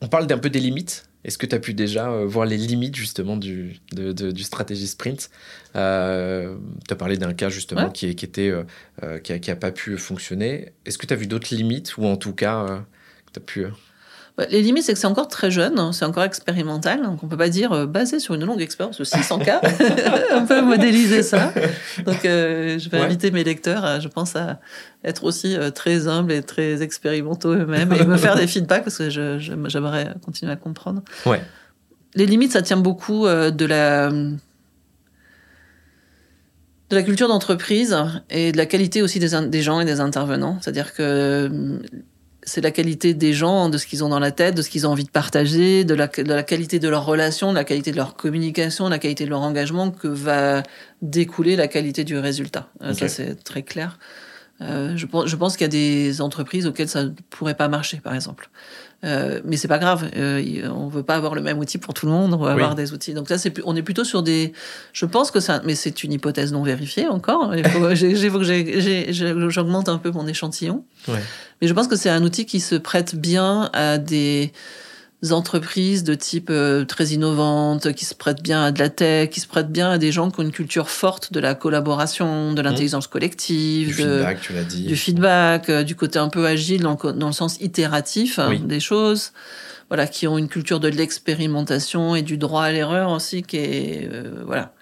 on 0.00 0.08
parle 0.08 0.26
d'un 0.26 0.38
peu 0.38 0.50
des 0.50 0.60
limites. 0.60 1.04
Est-ce 1.26 1.36
que 1.38 1.44
tu 1.46 1.54
as 1.54 1.58
pu 1.58 1.74
déjà 1.74 2.08
euh, 2.10 2.24
voir 2.24 2.46
les 2.46 2.56
limites 2.56 2.94
justement 2.96 3.36
du, 3.36 3.80
de, 3.92 4.12
de- 4.12 4.30
du 4.30 4.42
stratégie 4.44 4.86
sprint? 4.86 5.28
Euh, 5.74 6.56
Tu 6.86 6.92
as 6.94 6.96
parlé 6.96 7.16
d'un 7.18 7.34
cas 7.34 7.48
justement 7.50 7.86
Ouais. 7.86 7.92
qui, 7.92 8.14
qui, 8.14 8.24
était, 8.24 8.52
euh, 9.02 9.18
qui, 9.18 9.32
a, 9.32 9.38
qui 9.38 9.50
a 9.50 9.56
pas 9.56 9.72
pu 9.72 9.98
fonctionner. 9.98 10.72
Est-ce 10.86 10.96
que 10.98 11.06
tu 11.06 11.12
as 11.12 11.16
vu 11.16 11.26
d'autres 11.26 11.54
limites 11.54 11.96
ou 11.98 12.06
en 12.06 12.16
tout 12.16 12.32
cas 12.32 12.84
que 13.26 13.32
tu 13.32 13.38
as 13.40 13.42
pu... 13.42 13.66
Les 14.50 14.60
limites, 14.60 14.84
c'est 14.84 14.92
que 14.92 14.98
c'est 14.98 15.06
encore 15.06 15.28
très 15.28 15.50
jeune, 15.50 15.78
hein, 15.78 15.92
c'est 15.94 16.04
encore 16.04 16.22
expérimental, 16.24 17.02
donc 17.02 17.22
on 17.22 17.26
peut 17.26 17.38
pas 17.38 17.48
dire 17.48 17.72
euh, 17.72 17.86
basé 17.86 18.20
sur 18.20 18.34
une 18.34 18.44
longue 18.44 18.60
expérience 18.60 18.98
de 18.98 19.04
600 19.04 19.38
cas. 19.38 19.62
on 20.34 20.44
peut 20.44 20.60
modéliser 20.60 21.22
ça. 21.22 21.54
Donc 22.04 22.22
euh, 22.26 22.78
je 22.78 22.90
vais 22.90 22.98
Ouais. 22.98 23.04
inviter 23.06 23.30
mes 23.30 23.44
lecteurs, 23.44 23.82
à, 23.86 23.98
je 23.98 24.08
pense, 24.08 24.36
à 24.36 24.60
être 25.04 25.24
aussi 25.24 25.56
euh, 25.56 25.70
très 25.70 26.06
humbles 26.06 26.32
et 26.32 26.42
très 26.42 26.82
expérimentaux 26.82 27.54
eux-mêmes 27.54 27.90
et 27.94 28.04
me 28.04 28.18
faire 28.18 28.36
des 28.36 28.46
feedbacks 28.46 28.84
parce 28.84 28.98
que 28.98 29.08
j'aimerais 29.08 30.14
continuer 30.22 30.52
à 30.52 30.56
comprendre. 30.56 31.00
Ouais. 31.24 31.40
Les 32.14 32.26
limites, 32.26 32.52
ça 32.52 32.60
tient 32.60 32.76
beaucoup 32.76 33.26
de 33.26 33.64
la 33.66 34.10
de 36.90 36.94
la 36.94 37.02
culture 37.02 37.28
d'entreprise 37.28 37.96
et 38.30 38.52
de 38.52 38.56
la 38.56 38.66
qualité 38.66 39.02
aussi 39.02 39.18
des, 39.18 39.30
des 39.48 39.62
gens 39.62 39.80
et 39.80 39.84
des 39.84 40.00
intervenants. 40.00 40.58
C'est-à-dire 40.60 40.94
que 40.94 41.80
c'est 42.46 42.60
la 42.60 42.70
qualité 42.70 43.12
des 43.12 43.32
gens, 43.32 43.68
de 43.68 43.76
ce 43.76 43.86
qu'ils 43.86 44.04
ont 44.04 44.08
dans 44.08 44.20
la 44.20 44.30
tête, 44.30 44.54
de 44.54 44.62
ce 44.62 44.70
qu'ils 44.70 44.86
ont 44.86 44.90
envie 44.90 45.04
de 45.04 45.10
partager, 45.10 45.84
de 45.84 45.94
la, 45.94 46.06
de 46.06 46.32
la 46.32 46.44
qualité 46.44 46.78
de 46.78 46.88
leurs 46.88 47.04
relations, 47.04 47.50
de 47.50 47.56
la 47.56 47.64
qualité 47.64 47.90
de 47.90 47.96
leur 47.96 48.14
communication, 48.14 48.86
de 48.86 48.90
la 48.90 49.00
qualité 49.00 49.24
de 49.24 49.30
leur 49.30 49.42
engagement 49.42 49.90
que 49.90 50.06
va 50.06 50.62
découler 51.02 51.56
la 51.56 51.66
qualité 51.66 52.04
du 52.04 52.16
résultat. 52.16 52.70
Euh. 52.82 52.94
Ça, 52.94 53.08
c'est 53.08 53.42
très 53.42 53.62
clair. 53.62 53.98
Euh, 54.60 54.96
je 54.96 55.06
pense, 55.06 55.26
je 55.26 55.36
pense 55.36 55.56
qu'il 55.56 55.64
y 55.64 55.66
a 55.66 55.68
des 55.68 56.20
entreprises 56.20 56.66
auxquelles 56.66 56.88
ça 56.88 57.04
ne 57.04 57.10
pourrait 57.30 57.56
pas 57.56 57.68
marcher, 57.68 57.98
par 57.98 58.14
exemple. 58.14 58.48
Euh, 59.04 59.40
mais 59.44 59.56
c'est 59.56 59.68
pas 59.68 59.78
grave. 59.78 60.08
Euh, 60.16 60.68
on 60.74 60.88
veut 60.88 61.02
pas 61.02 61.14
avoir 61.16 61.34
le 61.34 61.40
même 61.42 61.58
outil 61.58 61.78
pour 61.78 61.92
tout 61.94 62.06
le 62.06 62.12
monde. 62.12 62.32
On 62.34 62.38
va 62.38 62.54
Oui. 62.54 62.62
avoir 62.62 62.74
des 62.74 62.92
outils. 62.92 63.12
Donc 63.14 63.28
là, 63.30 63.38
c'est 63.38 63.52
on 63.64 63.76
est 63.76 63.82
plutôt 63.82 64.04
sur 64.04 64.22
des. 64.22 64.52
Je 64.92 65.04
pense 65.06 65.30
que 65.30 65.38
ça, 65.38 65.60
mais 65.64 65.74
c'est 65.74 66.02
une 66.02 66.12
hypothèse 66.12 66.52
non 66.52 66.62
vérifiée 66.62 67.06
encore. 67.06 67.52
J'augmente 69.50 69.88
un 69.88 69.98
peu 69.98 70.10
mon 70.10 70.26
échantillon. 70.26 70.84
Ouais. 71.08 71.20
Mais 71.60 71.68
je 71.68 71.74
pense 71.74 71.88
que 71.88 71.96
c'est 71.96 72.10
un 72.10 72.22
outil 72.22 72.46
qui 72.46 72.60
se 72.60 72.74
prête 72.74 73.14
bien 73.16 73.70
à 73.72 73.98
des 73.98 74.52
entreprises 75.30 76.04
de 76.04 76.14
type 76.14 76.48
euh, 76.50 76.84
très 76.84 77.06
innovantes, 77.08 77.92
qui 77.94 78.04
se 78.04 78.14
prêtent 78.14 78.42
bien 78.42 78.64
à 78.64 78.70
de 78.72 78.78
la 78.78 78.90
tech, 78.90 79.30
qui 79.30 79.40
se 79.40 79.46
prêtent 79.48 79.72
bien 79.72 79.90
à 79.90 79.98
des 79.98 80.12
gens 80.12 80.30
qui 80.30 80.40
ont 80.40 80.42
une 80.42 80.52
culture 80.52 80.90
forte 80.90 81.32
de 81.32 81.40
la 81.40 81.54
collaboration, 81.54 82.52
de 82.52 82.60
l'intelligence 82.62 83.06
collective, 83.06 83.88
Du 83.96 84.02
de, 84.02 84.08
feedback, 84.08 84.40
tu 84.42 84.52
l'as 84.52 84.64
dit. 84.64 84.82
du 84.84 84.96
feedback, 84.96 85.68
euh, 85.70 85.82
du 85.84 85.96
côté 85.96 86.18
un 86.18 86.28
peu 86.28 86.46
agile 86.46 86.82
dans, 86.82 86.90
le 86.90 86.96
co- 86.96 87.12
dans 87.12 87.28
le 87.28 87.32
sens 87.32 87.56
itératif 87.60 88.38
hein, 88.38 88.58
des 88.66 88.80
choses. 88.80 89.32
Voilà, 89.88 90.06
qui 90.08 90.26
ont 90.26 90.36
une 90.36 90.48
culture 90.48 90.80
de 90.80 90.88
l'expérimentation 90.88 92.16
et 92.16 92.22
du 92.22 92.38
droit 92.38 92.64
à 92.64 92.72
l'erreur 92.72 93.10
aussi, 93.10 93.42
qui 93.42 93.56
est 93.58 94.08
euh, 94.12 94.42
voilà. 94.44 94.74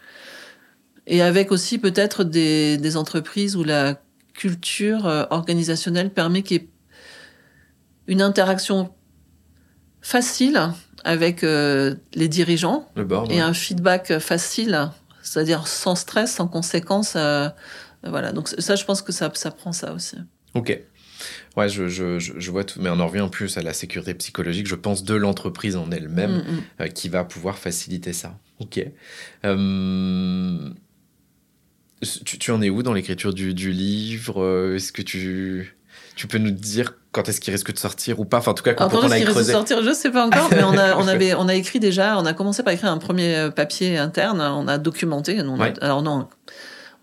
Et 1.07 1.20
avec 1.20 1.53
aussi 1.53 1.77
peut-être 1.79 2.25
des, 2.25 2.79
des 2.79 2.97
entreprises 2.97 3.55
où 3.55 3.62
la 3.64 4.01
culture 4.33 5.27
organisationnelle 5.31 6.09
permet 6.11 6.42
qu'il 6.42 6.57
y 6.57 6.61
ait 6.64 6.68
une 8.07 8.23
interaction 8.23 8.93
facile 10.05 10.71
avec 11.03 11.43
les 11.43 12.29
dirigeants 12.29 12.88
et 13.29 13.40
un 13.40 13.53
feedback 13.53 14.19
facile, 14.21 14.90
c'est-à-dire 15.23 15.67
sans 15.67 15.97
stress, 15.97 16.33
sans 16.33 16.47
conséquences. 16.47 17.17
voilà, 18.05 18.33
donc 18.33 18.49
ça, 18.49 18.77
je 18.77 18.85
pense 18.85 19.03
que 19.03 19.12
ça, 19.12 19.31
ça 19.35 19.51
prend 19.51 19.73
ça 19.73 19.93
aussi. 19.93 20.17
Ok. 20.55 20.79
Ouais, 21.57 21.69
je, 21.69 21.88
je, 21.88 22.19
je, 22.19 22.51
vois 22.51 22.64
tout, 22.64 22.81
mais 22.81 22.90
on 22.90 22.99
en 22.99 23.07
revient 23.07 23.21
en 23.21 23.29
plus 23.29 23.57
à 23.57 23.62
la 23.62 23.73
sécurité 23.73 24.14
psychologique, 24.14 24.67
je 24.67 24.75
pense, 24.75 25.05
de 25.05 25.14
l'entreprise 25.14 25.77
en 25.77 25.90
elle-même, 25.90 26.33
mm, 26.33 26.37
mm. 26.38 26.62
Euh, 26.81 26.88
qui 26.88 27.09
va 27.09 27.25
pouvoir 27.25 27.59
faciliter 27.59 28.12
ça. 28.12 28.38
Ok. 28.59 28.85
Euh, 29.45 30.71
tu, 32.25 32.38
tu, 32.38 32.51
en 32.51 32.61
es 32.61 32.71
où 32.71 32.83
dans 32.83 32.93
l'écriture 32.93 33.33
du, 33.33 33.55
du, 33.55 33.71
livre? 33.71 34.43
Euh, 34.43 34.77
Est-ce 34.77 34.93
que 34.93 35.03
tu, 35.03 35.77
tu 36.16 36.27
peux 36.27 36.38
nous 36.38 36.50
dire 36.50 36.94
quand 37.12 37.29
est-ce 37.29 37.40
qu'il 37.40 37.53
risque 37.53 37.72
de 37.72 37.79
sortir 37.79 38.20
ou 38.20 38.24
pas 38.24 38.38
Enfin, 38.38 38.53
en 38.53 38.55
tout 38.55 38.64
cas, 38.64 38.74
quand, 38.74 38.92
on 38.92 39.11
a 39.11 39.14
risque 39.14 39.37
de 39.37 39.42
sortir, 39.42 39.83
je 39.83 39.92
sais 39.92 40.11
pas 40.11 40.27
encore, 40.27 40.48
mais 40.50 40.64
on 40.64 40.77
a, 40.77 40.96
on, 40.96 41.07
avait, 41.09 41.35
on 41.35 41.48
a 41.48 41.55
écrit 41.55 41.81
déjà, 41.81 42.18
on 42.18 42.27
a 42.27 42.33
commencé 42.33 42.62
par 42.62 42.72
écrire 42.72 42.90
un 42.90 42.98
premier 42.98 43.50
papier 43.55 43.98
interne, 43.98 44.40
on 44.40 44.66
a 44.68 44.79
documenté. 44.79 45.40
On 45.40 45.61
alors 45.61 46.03
non, 46.03 46.29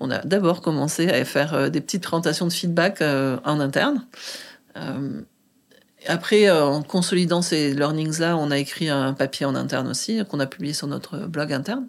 on 0.01 0.09
a 0.09 0.17
d'abord 0.19 0.61
commencé 0.61 1.09
à 1.09 1.23
faire 1.23 1.53
euh, 1.53 1.69
des 1.69 1.79
petites 1.79 2.03
présentations 2.03 2.47
de 2.47 2.51
feedback 2.51 3.01
euh, 3.01 3.37
en 3.45 3.59
interne. 3.59 4.05
Euh, 4.75 5.21
après, 6.07 6.49
en 6.49 6.81
consolidant 6.81 7.43
ces 7.43 7.75
learnings-là, 7.75 8.35
on 8.35 8.49
a 8.49 8.57
écrit 8.57 8.89
un 8.89 9.13
papier 9.13 9.45
en 9.45 9.53
interne 9.53 9.87
aussi, 9.87 10.23
qu'on 10.27 10.39
a 10.39 10.47
publié 10.47 10.73
sur 10.73 10.87
notre 10.87 11.27
blog 11.27 11.53
interne. 11.53 11.85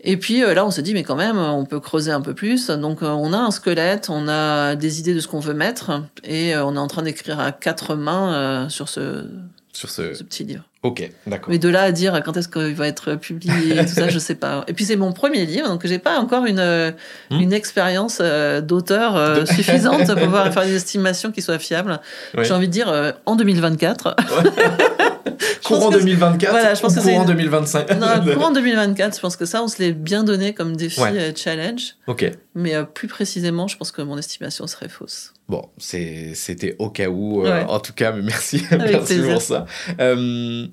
Et 0.00 0.16
puis 0.16 0.40
là, 0.40 0.64
on 0.64 0.70
se 0.70 0.80
dit, 0.80 0.94
mais 0.94 1.02
quand 1.02 1.16
même, 1.16 1.38
on 1.38 1.64
peut 1.64 1.80
creuser 1.80 2.12
un 2.12 2.20
peu 2.20 2.34
plus. 2.34 2.68
Donc, 2.68 3.02
on 3.02 3.32
a 3.32 3.38
un 3.38 3.50
squelette, 3.50 4.08
on 4.10 4.28
a 4.28 4.76
des 4.76 5.00
idées 5.00 5.14
de 5.14 5.20
ce 5.20 5.28
qu'on 5.28 5.40
veut 5.40 5.54
mettre, 5.54 6.02
et 6.22 6.56
on 6.56 6.76
est 6.76 6.78
en 6.78 6.86
train 6.86 7.02
d'écrire 7.02 7.40
à 7.40 7.50
quatre 7.52 7.94
mains 7.94 8.68
sur 8.68 8.88
ce, 8.88 9.24
sur 9.72 9.90
ce... 9.90 10.22
petit 10.22 10.44
livre. 10.44 10.64
Ok, 10.86 11.10
d'accord. 11.26 11.48
Mais 11.50 11.58
de 11.58 11.68
là 11.68 11.82
à 11.82 11.90
dire 11.90 12.22
quand 12.24 12.36
est-ce 12.36 12.48
qu'il 12.48 12.74
va 12.76 12.86
être 12.86 13.16
publié, 13.16 13.84
tout 13.84 13.92
ça, 13.92 14.08
je 14.08 14.20
sais 14.20 14.36
pas. 14.36 14.64
Et 14.68 14.72
puis 14.72 14.84
c'est 14.84 14.94
mon 14.94 15.12
premier 15.12 15.44
livre, 15.44 15.66
donc 15.66 15.84
j'ai 15.84 15.98
pas 15.98 16.20
encore 16.20 16.46
une, 16.46 16.94
hmm. 17.30 17.40
une 17.40 17.52
expérience 17.52 18.18
euh, 18.20 18.60
d'auteur 18.60 19.16
euh, 19.16 19.44
suffisante 19.46 20.06
pour 20.06 20.14
pouvoir 20.14 20.52
faire 20.52 20.64
des 20.64 20.76
estimations 20.76 21.32
qui 21.32 21.42
soient 21.42 21.58
fiables. 21.58 21.98
J'ai 22.38 22.52
envie 22.52 22.68
de 22.68 22.72
dire 22.72 22.88
euh, 22.88 23.10
en 23.26 23.34
2024. 23.34 24.14
courant 25.64 25.90
2024 25.90 26.50
voilà, 26.52 26.74
je 26.74 26.80
pense 26.80 26.94
que 26.94 27.00
courant 27.00 27.24
2025 27.24 27.90
non, 27.98 28.06
courant 28.34 28.52
2024 28.52 29.16
je 29.16 29.20
pense 29.20 29.36
que 29.36 29.44
ça 29.44 29.62
on 29.62 29.68
se 29.68 29.82
l'est 29.82 29.92
bien 29.92 30.22
donné 30.22 30.54
comme 30.54 30.76
défi 30.76 31.00
challenge 31.34 31.96
ok 32.06 32.30
mais 32.56 32.74
plus 32.84 33.06
précisément 33.06 33.68
je 33.68 33.76
pense 33.76 33.92
que 33.92 34.02
mon 34.02 34.18
estimation 34.18 34.66
serait 34.66 34.88
fausse 34.88 35.32
Bon, 35.48 35.62
c'était 35.78 36.74
au 36.80 36.90
cas 36.90 37.08
où, 37.08 37.46
euh, 37.46 37.64
en 37.66 37.78
tout 37.78 37.92
cas, 37.92 38.10
mais 38.10 38.22
merci, 38.22 38.64
merci 38.72 39.20
pour 39.30 39.40
ça. 39.40 39.66
Euh, 40.00 40.66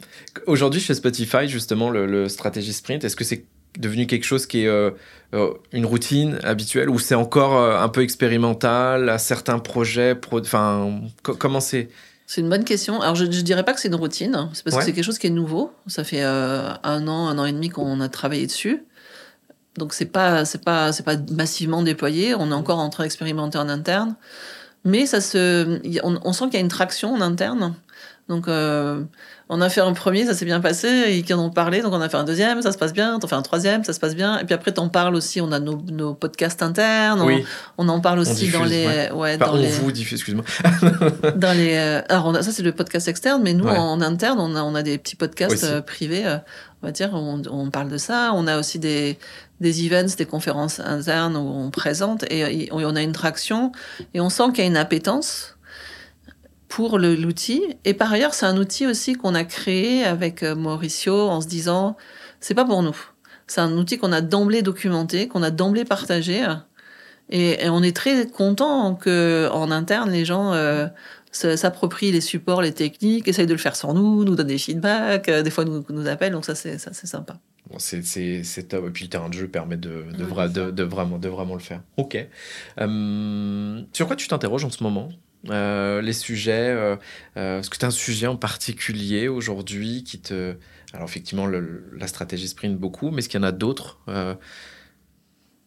aujourd'hui, 0.47 0.81
chez 0.81 0.95
Spotify, 0.95 1.47
justement, 1.47 1.91
le, 1.91 2.27
stratégie 2.27 2.73
sprint, 2.73 3.03
est-ce 3.03 3.15
que 3.15 3.23
c'est 3.23 3.45
devenu 3.77 4.07
quelque 4.07 4.23
chose 4.23 4.47
qui 4.47 4.63
est 4.63 4.67
euh, 4.67 4.91
une 5.71 5.85
routine 5.85 6.39
habituelle 6.43 6.89
ou 6.89 6.97
c'est 6.97 7.15
encore 7.15 7.55
un 7.55 7.89
peu 7.89 8.01
expérimental 8.01 9.09
à 9.09 9.19
certains 9.19 9.59
projets 9.59 10.15
Enfin, 10.31 11.01
comment 11.21 11.59
c'est? 11.59 11.89
C'est 12.25 12.41
une 12.41 12.49
bonne 12.49 12.63
question. 12.63 12.99
Alors, 13.01 13.15
je 13.15 13.25
ne 13.25 13.29
dirais 13.29 13.63
pas 13.63 13.73
que 13.73 13.79
c'est 13.79 13.89
une 13.89 13.95
routine, 13.95 14.49
c'est 14.53 14.63
parce 14.63 14.77
que 14.77 14.83
c'est 14.83 14.93
quelque 14.93 15.05
chose 15.05 15.19
qui 15.19 15.27
est 15.27 15.31
nouveau. 15.31 15.71
Ça 15.85 16.03
fait 16.03 16.21
un 16.21 17.07
an, 17.07 17.27
un 17.27 17.37
an 17.37 17.45
et 17.45 17.51
demi 17.51 17.69
qu'on 17.69 17.99
a 17.99 18.09
travaillé 18.09 18.47
dessus. 18.47 18.83
Donc, 19.77 19.93
c'est 19.93 20.05
pas, 20.05 20.45
c'est 20.45 20.63
pas, 20.63 20.91
c'est 20.91 21.03
pas 21.03 21.15
massivement 21.31 21.81
déployé. 21.81 22.35
On 22.35 22.51
est 22.51 22.55
encore 22.55 22.79
en 22.79 22.89
train 22.89 23.03
d'expérimenter 23.03 23.57
en 23.57 23.69
interne. 23.69 24.15
Mais 24.85 25.05
ça 25.05 25.21
se, 25.21 25.79
on, 26.03 26.33
sent 26.33 26.45
qu'il 26.45 26.55
y 26.55 26.57
a 26.57 26.59
une 26.59 26.67
traction 26.67 27.13
en 27.13 27.21
interne. 27.21 27.73
Donc, 28.29 28.47
euh, 28.47 29.03
on 29.49 29.59
a 29.59 29.69
fait 29.69 29.81
un 29.81 29.91
premier, 29.91 30.25
ça 30.25 30.33
s'est 30.33 30.45
bien 30.45 30.61
passé, 30.61 30.87
et 31.09 31.23
qui 31.23 31.33
en 31.33 31.39
ont 31.39 31.49
parlé, 31.49 31.81
donc 31.81 31.91
on 31.93 31.99
a 31.99 32.07
fait 32.07 32.15
un 32.15 32.23
deuxième, 32.23 32.61
ça 32.61 32.71
se 32.71 32.77
passe 32.77 32.93
bien, 32.93 33.19
t'en 33.19 33.27
fais 33.27 33.35
un 33.35 33.41
troisième, 33.41 33.83
ça 33.83 33.91
se 33.91 33.99
passe 33.99 34.15
bien, 34.15 34.39
et 34.39 34.45
puis 34.45 34.53
après 34.53 34.71
t'en 34.71 34.87
parles 34.87 35.15
aussi, 35.15 35.41
on 35.41 35.51
a 35.51 35.59
nos, 35.59 35.81
nos 35.91 36.13
podcasts 36.13 36.63
internes, 36.63 37.21
on, 37.77 37.89
en 37.89 37.99
parle 37.99 38.19
aussi 38.19 38.49
dans 38.49 38.63
les... 38.63 39.09
Ouais. 39.13 39.37
dans 39.37 39.55
les... 39.55 39.67
vous 39.67 39.91
diffuse, 39.91 40.19
excuse-moi. 40.19 40.45
dans 41.35 41.55
les... 41.55 41.75
Euh, 41.75 42.01
alors, 42.07 42.33
ça 42.41 42.51
c'est 42.53 42.63
le 42.63 42.71
podcast 42.71 43.09
externe, 43.09 43.41
mais 43.43 43.53
nous, 43.53 43.67
en, 43.67 43.99
interne, 43.99 44.39
on 44.39 44.55
a, 44.55 44.63
on 44.63 44.73
a 44.73 44.83
des 44.83 44.97
petits 44.97 45.17
podcasts 45.17 45.65
euh, 45.65 45.81
privés, 45.81 46.23
on 46.81 46.87
va 46.87 46.91
dire, 46.93 47.09
on, 47.13 47.41
on, 47.51 47.69
parle 47.69 47.89
de 47.89 47.97
ça, 47.97 48.31
on 48.33 48.47
a 48.47 48.57
aussi 48.57 48.79
des, 48.79 49.17
des 49.59 49.85
events, 49.85 50.15
des 50.17 50.25
conférences 50.25 50.79
internes 50.79 51.35
où 51.35 51.49
on 51.49 51.71
présente 51.71 52.23
et, 52.31 52.69
on 52.71 52.95
a 52.95 53.01
une 53.01 53.13
traction 53.13 53.73
et 54.13 54.21
on 54.21 54.29
sent 54.29 54.43
qu'il 54.53 54.59
y 54.59 54.67
a 54.67 54.69
une 54.69 54.77
appétence 54.77 55.57
pour 56.75 56.97
l'outil. 56.97 57.61
Et 57.85 57.93
par 57.93 58.11
ailleurs, 58.11 58.33
c'est 58.33 58.47
un 58.47 58.57
outil 58.57 58.87
aussi 58.87 59.13
qu'on 59.13 59.35
a 59.35 59.43
créé 59.43 60.03
avec 60.03 60.41
euh, 60.41 60.55
Mauricio 60.55 61.13
en 61.13 61.39
se 61.39 61.47
disant, 61.47 61.95
c'est 62.39 62.55
pas 62.55 62.65
pour 62.65 62.81
nous. 62.81 62.97
C'est 63.45 63.61
un 63.61 63.77
outil 63.77 63.99
qu'on 63.99 64.11
a 64.11 64.21
d'emblée 64.21 64.63
documenté, 64.63 65.27
qu'on 65.27 65.43
a 65.43 65.51
d'emblée 65.51 65.85
partagé. 65.85 66.43
Et, 67.29 67.69
on 67.69 67.83
est 67.83 67.95
très 67.95 68.25
content 68.25 68.95
que 68.95 69.49
en 69.51 69.69
interne, 69.69 70.09
les 70.09 70.25
gens 70.25 70.53
euh, 70.53 70.87
s'approprient 71.31 72.11
les 72.11 72.21
supports, 72.21 72.63
les 72.63 72.71
techniques, 72.71 73.27
essayent 73.27 73.45
de 73.45 73.53
le 73.53 73.59
faire 73.59 73.75
sans 73.75 73.93
nous, 73.93 74.23
nous 74.23 74.35
donnent 74.35 74.47
des 74.47 74.57
feedbacks, 74.57 75.29
euh, 75.29 75.43
des 75.43 75.51
fois 75.51 75.65
nous, 75.65 75.85
nous 75.89 76.07
appellent. 76.07 76.33
Donc 76.33 76.45
ça, 76.45 76.55
c'est 76.55 76.79
sympa 76.79 77.37
c'est 77.79 78.67
top. 78.67 78.87
Et 78.87 78.91
puis 78.91 79.05
le 79.05 79.09
terrain 79.09 79.29
de 79.29 79.33
jeu 79.33 79.47
permet 79.47 79.77
de, 79.77 80.05
de, 80.17 80.71
de, 80.71 80.83
vraiment, 80.83 81.17
de 81.17 81.29
vraiment 81.29 81.53
le 81.53 81.59
faire. 81.59 81.81
Ok. 81.97 82.17
Euh, 82.79 83.81
sur 83.93 84.07
quoi 84.07 84.15
tu 84.15 84.27
t'interroges 84.27 84.65
en 84.65 84.69
ce 84.69 84.83
moment? 84.83 85.09
Euh, 85.49 86.01
Les 86.01 86.13
sujets 86.13 86.69
euh, 86.69 86.95
Est-ce 87.35 87.69
que 87.69 87.77
tu 87.77 87.85
as 87.85 87.89
un 87.89 87.91
sujet 87.91 88.27
en 88.27 88.35
particulier 88.35 89.27
aujourd'hui 89.27 90.03
qui 90.03 90.19
te. 90.19 90.55
Alors, 90.93 91.07
effectivement, 91.07 91.47
la 91.47 92.07
stratégie 92.07 92.47
sprint 92.47 92.77
beaucoup, 92.77 93.09
mais 93.09 93.19
est-ce 93.19 93.29
qu'il 93.29 93.39
y 93.39 93.43
en 93.43 93.47
a 93.47 93.51
d'autres 93.51 93.99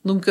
Donc. 0.05 0.29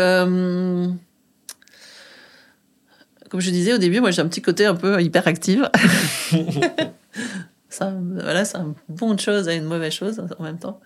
Comme 3.29 3.41
je 3.41 3.49
disais 3.49 3.73
au 3.73 3.79
début, 3.79 3.99
moi 3.99 4.11
j'ai 4.11 4.21
un 4.21 4.27
petit 4.27 4.41
côté 4.41 4.65
un 4.65 4.75
peu 4.75 5.01
hyperactive. 5.01 5.69
ça, 7.69 7.93
voilà, 7.99 8.45
c'est 8.45 8.57
une 8.57 8.75
bonne 8.87 9.19
chose 9.19 9.47
et 9.47 9.55
une 9.55 9.65
mauvaise 9.65 9.93
chose 9.93 10.21
en 10.37 10.43
même 10.43 10.59
temps. 10.59 10.79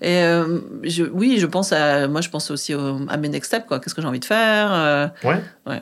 Et 0.00 0.22
euh, 0.22 0.60
je, 0.82 1.04
oui, 1.04 1.38
je 1.38 1.46
pense 1.46 1.72
à. 1.72 2.08
Moi, 2.08 2.20
je 2.20 2.30
pense 2.30 2.50
aussi 2.50 2.72
à 2.72 3.16
mes 3.16 3.28
next 3.28 3.48
steps, 3.48 3.66
quoi. 3.66 3.80
Qu'est-ce 3.80 3.94
que 3.94 4.00
j'ai 4.00 4.08
envie 4.08 4.20
de 4.20 4.24
faire 4.24 4.72
euh, 4.72 5.08
Ouais. 5.24 5.40
ouais. 5.66 5.80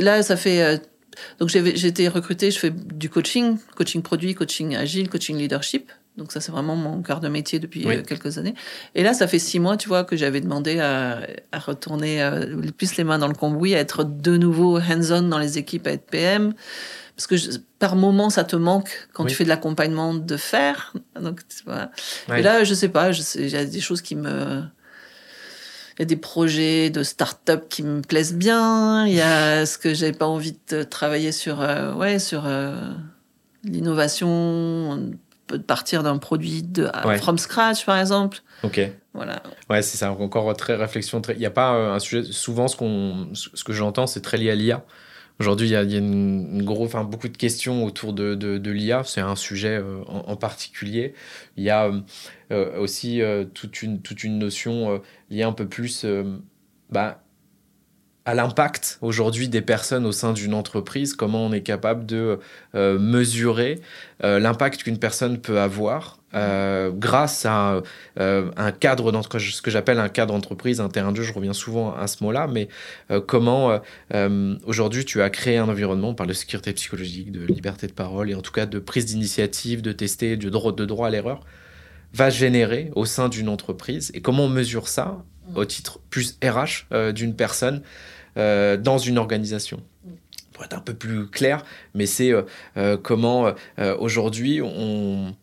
Là, 0.00 0.22
ça 0.22 0.36
fait. 0.36 0.82
Euh, 1.16 1.38
donc, 1.38 1.48
j'ai 1.48 1.86
été 1.86 2.08
recrutée, 2.08 2.50
je 2.50 2.58
fais 2.58 2.70
du 2.70 3.08
coaching, 3.08 3.58
coaching 3.76 4.02
produit, 4.02 4.34
coaching 4.34 4.76
agile, 4.76 5.08
coaching 5.08 5.36
leadership. 5.36 5.90
Donc, 6.16 6.32
ça, 6.32 6.40
c'est 6.40 6.52
vraiment 6.52 6.76
mon 6.76 7.02
cœur 7.02 7.20
de 7.20 7.28
métier 7.28 7.58
depuis 7.58 7.86
quelques 8.06 8.38
années. 8.38 8.54
Et 8.94 9.02
là, 9.02 9.14
ça 9.14 9.26
fait 9.26 9.38
six 9.38 9.60
mois, 9.60 9.76
tu 9.76 9.88
vois, 9.88 10.04
que 10.04 10.16
j'avais 10.16 10.40
demandé 10.40 10.78
à, 10.80 11.20
à 11.52 11.58
retourner 11.58 12.28
plus 12.76 12.96
les 12.96 13.04
mains 13.04 13.18
dans 13.18 13.28
le 13.28 13.34
cambouis, 13.34 13.74
à 13.74 13.78
être 13.78 14.04
de 14.04 14.36
nouveau 14.36 14.78
hands-on 14.78 15.22
dans 15.22 15.38
les 15.38 15.56
équipes, 15.56 15.86
à 15.86 15.92
être 15.92 16.06
PM 16.06 16.52
parce 17.20 17.26
que 17.42 17.58
par 17.78 17.96
moment 17.96 18.30
ça 18.30 18.44
te 18.44 18.56
manque 18.56 19.08
quand 19.12 19.26
tu 19.26 19.34
fais 19.34 19.44
de 19.44 19.50
l'accompagnement 19.50 20.14
de 20.14 20.36
faire 20.38 20.94
donc 21.20 21.42
voilà. 21.66 21.90
et 22.34 22.40
là 22.40 22.64
je 22.64 22.72
sais 22.72 22.88
pas 22.88 23.10
il 23.34 23.48
y 23.48 23.56
a 23.56 23.64
des 23.66 23.80
choses 23.80 24.00
qui 24.00 24.16
me 24.16 24.62
y 26.00 26.02
a 26.02 26.06
des 26.06 26.16
projets 26.16 26.88
de 26.88 27.02
start-up 27.02 27.66
qui 27.68 27.82
me 27.82 28.00
plaisent 28.00 28.34
bien 28.34 29.06
il 29.06 29.14
y 29.14 29.20
a 29.20 29.66
ce 29.66 29.76
que 29.76 29.92
j'ai 29.92 30.12
pas 30.12 30.26
envie 30.26 30.56
de 30.70 30.82
travailler 30.82 31.30
sur 31.30 31.60
euh, 31.60 31.92
ouais 31.92 32.18
sur 32.18 32.44
euh, 32.46 32.74
l'innovation 33.64 35.12
de 35.48 35.58
partir 35.58 36.02
d'un 36.02 36.16
produit 36.16 36.62
de 36.62 36.88
from 37.18 37.36
scratch 37.36 37.84
par 37.84 37.98
exemple. 37.98 38.38
Ok. 38.62 38.80
Voilà. 39.12 39.42
Ouais 39.68 39.82
c'est 39.82 39.98
ça 39.98 40.12
encore 40.12 40.56
très 40.56 40.74
réflexion 40.74 41.20
il 41.30 41.38
n'y 41.38 41.46
a 41.46 41.50
pas 41.50 41.74
euh, 41.74 41.92
un 41.92 41.98
sujet 41.98 42.32
souvent 42.32 42.66
ce 42.66 42.76
qu'on 42.76 43.28
ce 43.34 43.62
que 43.62 43.72
j'entends 43.72 44.06
c'est 44.06 44.22
très 44.22 44.38
lié 44.38 44.50
à 44.50 44.54
l'IA 44.54 44.84
Aujourd'hui, 45.40 45.68
il 45.68 45.72
y 45.72 45.74
a, 45.74 47.02
beaucoup 47.02 47.28
de 47.28 47.36
questions 47.36 47.86
autour 47.86 48.12
de, 48.12 48.70
l'IA. 48.70 49.04
C'est 49.04 49.22
un 49.22 49.36
sujet 49.36 49.78
euh, 49.78 50.02
en, 50.06 50.36
particulier. 50.36 51.14
Il 51.56 51.64
y 51.64 51.70
a 51.70 51.86
euh, 51.86 52.00
euh, 52.52 52.78
aussi 52.78 53.22
toute, 53.54 53.82
une, 53.82 54.02
toute 54.02 54.22
une 54.22 54.38
notion 54.38 55.00
liée 55.30 55.42
un 55.42 55.52
peu 55.52 55.66
plus 55.66 56.04
bah, 56.90 57.22
l'impact 58.34 58.98
aujourd'hui 59.00 59.48
des 59.48 59.62
personnes 59.62 60.06
au 60.06 60.12
sein 60.12 60.32
d'une 60.32 60.54
entreprise, 60.54 61.14
comment 61.14 61.46
on 61.46 61.52
est 61.52 61.62
capable 61.62 62.06
de 62.06 62.38
mesurer 62.74 63.80
l'impact 64.22 64.82
qu'une 64.82 64.98
personne 64.98 65.38
peut 65.38 65.60
avoir 65.60 66.20
euh, 66.32 66.92
grâce 66.94 67.44
à 67.44 67.82
euh, 68.20 68.50
un 68.56 68.70
cadre, 68.70 69.10
ce 69.38 69.62
que 69.62 69.70
j'appelle 69.70 69.98
un 69.98 70.08
cadre 70.08 70.32
entreprise, 70.32 70.80
un 70.80 70.88
terrain 70.88 71.10
de 71.10 71.16
jeu, 71.16 71.24
je 71.24 71.32
reviens 71.32 71.52
souvent 71.52 71.92
à 71.94 72.06
ce 72.06 72.22
mot-là, 72.22 72.46
mais 72.46 72.68
euh, 73.10 73.20
comment 73.20 73.80
aujourd'hui 74.64 75.04
tu 75.04 75.22
as 75.22 75.30
créé 75.30 75.58
un 75.58 75.68
environnement, 75.68 76.10
on 76.10 76.14
parle 76.14 76.28
de 76.28 76.34
sécurité 76.34 76.72
psychologique, 76.72 77.32
de 77.32 77.44
liberté 77.44 77.86
de 77.86 77.92
parole 77.92 78.30
et 78.30 78.34
en 78.34 78.42
tout 78.42 78.52
cas 78.52 78.66
de 78.66 78.78
prise 78.78 79.06
d'initiative, 79.06 79.82
de 79.82 79.92
tester, 79.92 80.36
de 80.36 80.50
droit, 80.50 80.72
de 80.72 80.84
droit 80.84 81.08
à 81.08 81.10
l'erreur, 81.10 81.44
va 82.12 82.30
générer 82.30 82.90
au 82.94 83.04
sein 83.04 83.28
d'une 83.28 83.48
entreprise 83.48 84.10
et 84.14 84.20
comment 84.20 84.44
on 84.44 84.48
mesure 84.48 84.88
ça 84.88 85.24
au 85.54 85.64
titre 85.64 85.98
plus 86.10 86.38
RH 86.44 87.12
d'une 87.12 87.34
personne 87.34 87.82
euh, 88.36 88.76
dans 88.76 88.98
une 88.98 89.18
organisation. 89.18 89.80
Pour 90.52 90.64
être 90.64 90.76
un 90.76 90.80
peu 90.80 90.94
plus 90.94 91.26
clair, 91.28 91.64
mais 91.94 92.06
c'est 92.06 92.32
euh, 92.32 92.42
euh, 92.76 92.96
comment 93.02 93.52
aujourd'hui 93.98 94.60
on, 94.62 95.34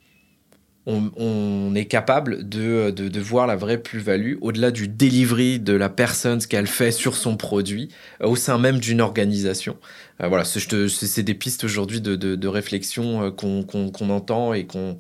on, 0.86 1.12
on 1.18 1.74
est 1.76 1.86
capable 1.86 2.48
de, 2.48 2.92
de, 2.92 3.08
de 3.10 3.20
voir 3.20 3.48
la 3.48 3.56
vraie 3.56 3.80
plus-value 3.80 4.36
au-delà 4.42 4.70
du 4.72 4.88
delivery 4.88 5.60
de 5.60 5.74
la 5.74 5.90
personne, 5.90 6.40
ce 6.40 6.48
qu'elle 6.48 6.68
fait 6.68 6.92
sur 6.92 7.16
son 7.16 7.36
produit, 7.36 7.90
au 8.22 8.36
sein 8.36 8.58
même 8.60 8.80
d'une 8.80 9.02
organisation. 9.02 9.78
Euh, 10.22 10.28
voilà, 10.28 10.44
c'est 10.46 11.24
des 11.24 11.34
pistes 11.34 11.64
aujourd'hui 11.64 12.00
de, 12.00 12.16
de, 12.16 12.48
réflexion 12.48 13.32
qu'on 13.32 13.64
qu'on 13.64 14.10
entend 14.12 14.54
et 14.54 14.66
qu'on. 14.68 14.98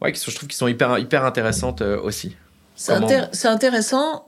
Ouais, 0.00 0.12
qui 0.12 0.20
sont- 0.20 0.30
je 0.30 0.36
trouve 0.36 0.48
qu'ils 0.48 0.56
sont 0.56 0.68
hyper, 0.68 0.98
hyper 0.98 1.24
intéressantes 1.24 1.80
aussi. 1.82 2.36
C'est 2.76 2.94
Comment- 2.94 3.08
intér- 3.08 3.28
c'est 3.32 3.48
intéressant. 3.48 4.27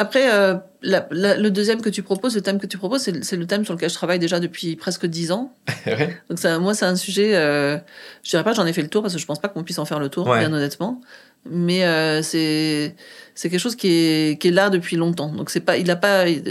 Après, 0.00 0.32
euh, 0.32 0.54
la- 0.82 1.06
la- 1.10 1.36
le 1.36 1.50
deuxième 1.50 1.80
que 1.82 1.90
tu 1.90 2.02
proposes, 2.02 2.34
le 2.34 2.40
thème 2.40 2.58
que 2.58 2.66
tu 2.66 2.78
proposes, 2.78 3.02
c'est 3.02 3.36
le- 3.36 3.46
thème 3.46 3.64
sur 3.64 3.74
lequel 3.74 3.90
je 3.90 3.94
travaille 3.94 4.18
déjà 4.18 4.40
depuis 4.40 4.76
presque 4.76 5.04
dix 5.06 5.30
ans. 5.30 5.52
Ouais. 5.86 6.16
Donc 6.28 6.38
ça, 6.38 6.58
moi, 6.58 6.72
c'est 6.74 6.86
un 6.86 6.96
sujet. 6.96 7.36
Euh, 7.36 7.76
je 8.22 8.30
dirais 8.30 8.44
pas 8.44 8.52
j'en 8.54 8.66
ai 8.66 8.72
fait 8.72 8.82
le 8.82 8.88
tour 8.88 9.02
parce 9.02 9.14
que 9.14 9.20
je 9.20 9.26
pense 9.26 9.40
pas 9.40 9.48
qu'on 9.48 9.62
puisse 9.64 9.78
en 9.78 9.84
faire 9.84 9.98
le 10.00 10.08
tour, 10.08 10.26
Ouais. 10.26 10.38
bien 10.40 10.52
honnêtement. 10.52 11.00
Mais 11.48 11.84
euh, 11.84 12.22
c'est 12.22 12.96
c'est 13.34 13.48
quelque 13.50 13.60
chose 13.60 13.76
qui 13.76 13.88
est 13.88 14.40
qui 14.40 14.48
est 14.48 14.52
là 14.52 14.70
depuis 14.70 14.96
longtemps. 14.96 15.32
Donc 15.32 15.50
c'est 15.50 15.60
pas, 15.60 15.76
il 15.78 15.90
a 15.90 15.96
pas, 15.96 16.28
il 16.28 16.42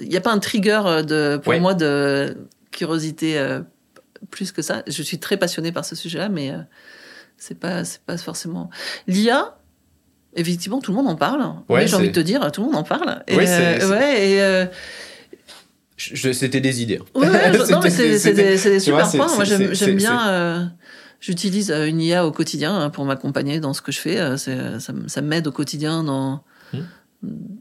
y 0.00 0.16
a 0.16 0.20
pas 0.20 0.32
un 0.32 0.38
trigger 0.38 0.82
euh, 0.86 1.02
de 1.02 1.38
pour 1.42 1.52
Ouais. 1.52 1.60
moi 1.60 1.74
de 1.74 2.36
curiosité 2.72 3.38
plus 4.30 4.52
que 4.52 4.62
ça. 4.62 4.82
Je 4.86 5.02
suis 5.02 5.18
très 5.18 5.36
passionnée 5.36 5.72
par 5.72 5.84
ce 5.84 5.94
sujet-là, 5.96 6.28
mais 6.28 6.52
c'est 7.38 7.58
pas 7.58 7.84
c'est 7.84 8.00
pas 8.02 8.16
forcément 8.18 8.70
l'IA. 9.06 9.56
Effectivement, 10.36 10.80
tout 10.80 10.90
le 10.92 10.96
monde 10.98 11.08
en 11.08 11.16
parle. 11.16 11.42
Ouais, 11.68 11.86
j'ai 11.88 11.96
envie 11.96 12.08
de 12.08 12.12
te 12.12 12.20
dire, 12.20 12.52
tout 12.52 12.60
le 12.60 12.66
monde 12.66 12.76
en 12.76 12.82
parle. 12.84 13.22
Et, 13.26 13.36
Ouais, 13.36 13.48
euh, 13.48 13.80
c'est- 13.80 13.86
ouais, 13.86 14.28
et 14.30 14.42
euh, 14.42 14.66
C'était 15.96 16.60
des 16.60 16.82
idées. 16.82 17.00
Ouais, 17.14 17.26
ouais, 17.28 17.52
je- 17.52 17.72
non, 17.72 17.80
mais 17.82 17.90
c'est 17.90 18.34
des, 18.34 18.56
vois, 18.56 18.78
super 18.80 19.06
c'est- 19.06 19.16
points. 19.18 19.34
Moi, 19.34 19.44
j'aime 19.44 19.96
bien. 19.96 20.28
euh, 20.28 20.64
J'utilise 21.18 21.70
une 21.70 22.00
IA 22.02 22.26
au 22.26 22.30
quotidien 22.30 22.78
hein, 22.78 22.90
pour 22.90 23.06
m'accompagner 23.06 23.58
dans 23.58 23.72
ce 23.72 23.80
que 23.80 23.90
je 23.90 23.98
fais. 23.98 24.36
Ça, 24.36 24.52
ça 25.06 25.22
m'aide 25.22 25.46
au 25.46 25.52
quotidien 25.52 26.04
dans. 26.04 26.42
Hmm. 26.74 26.80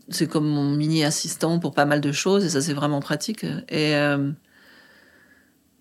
C'est 0.09 0.28
comme 0.28 0.45
mon 0.47 0.69
mini 0.71 1.05
assistant 1.05 1.57
pour 1.59 1.73
pas 1.73 1.86
mal 1.86 2.01
de 2.01 2.11
choses 2.11 2.43
et 2.43 2.49
ça, 2.49 2.59
c'est 2.61 2.73
vraiment 2.73 2.99
pratique. 2.99 3.43
Et. 3.69 3.95
euh, 3.95 4.32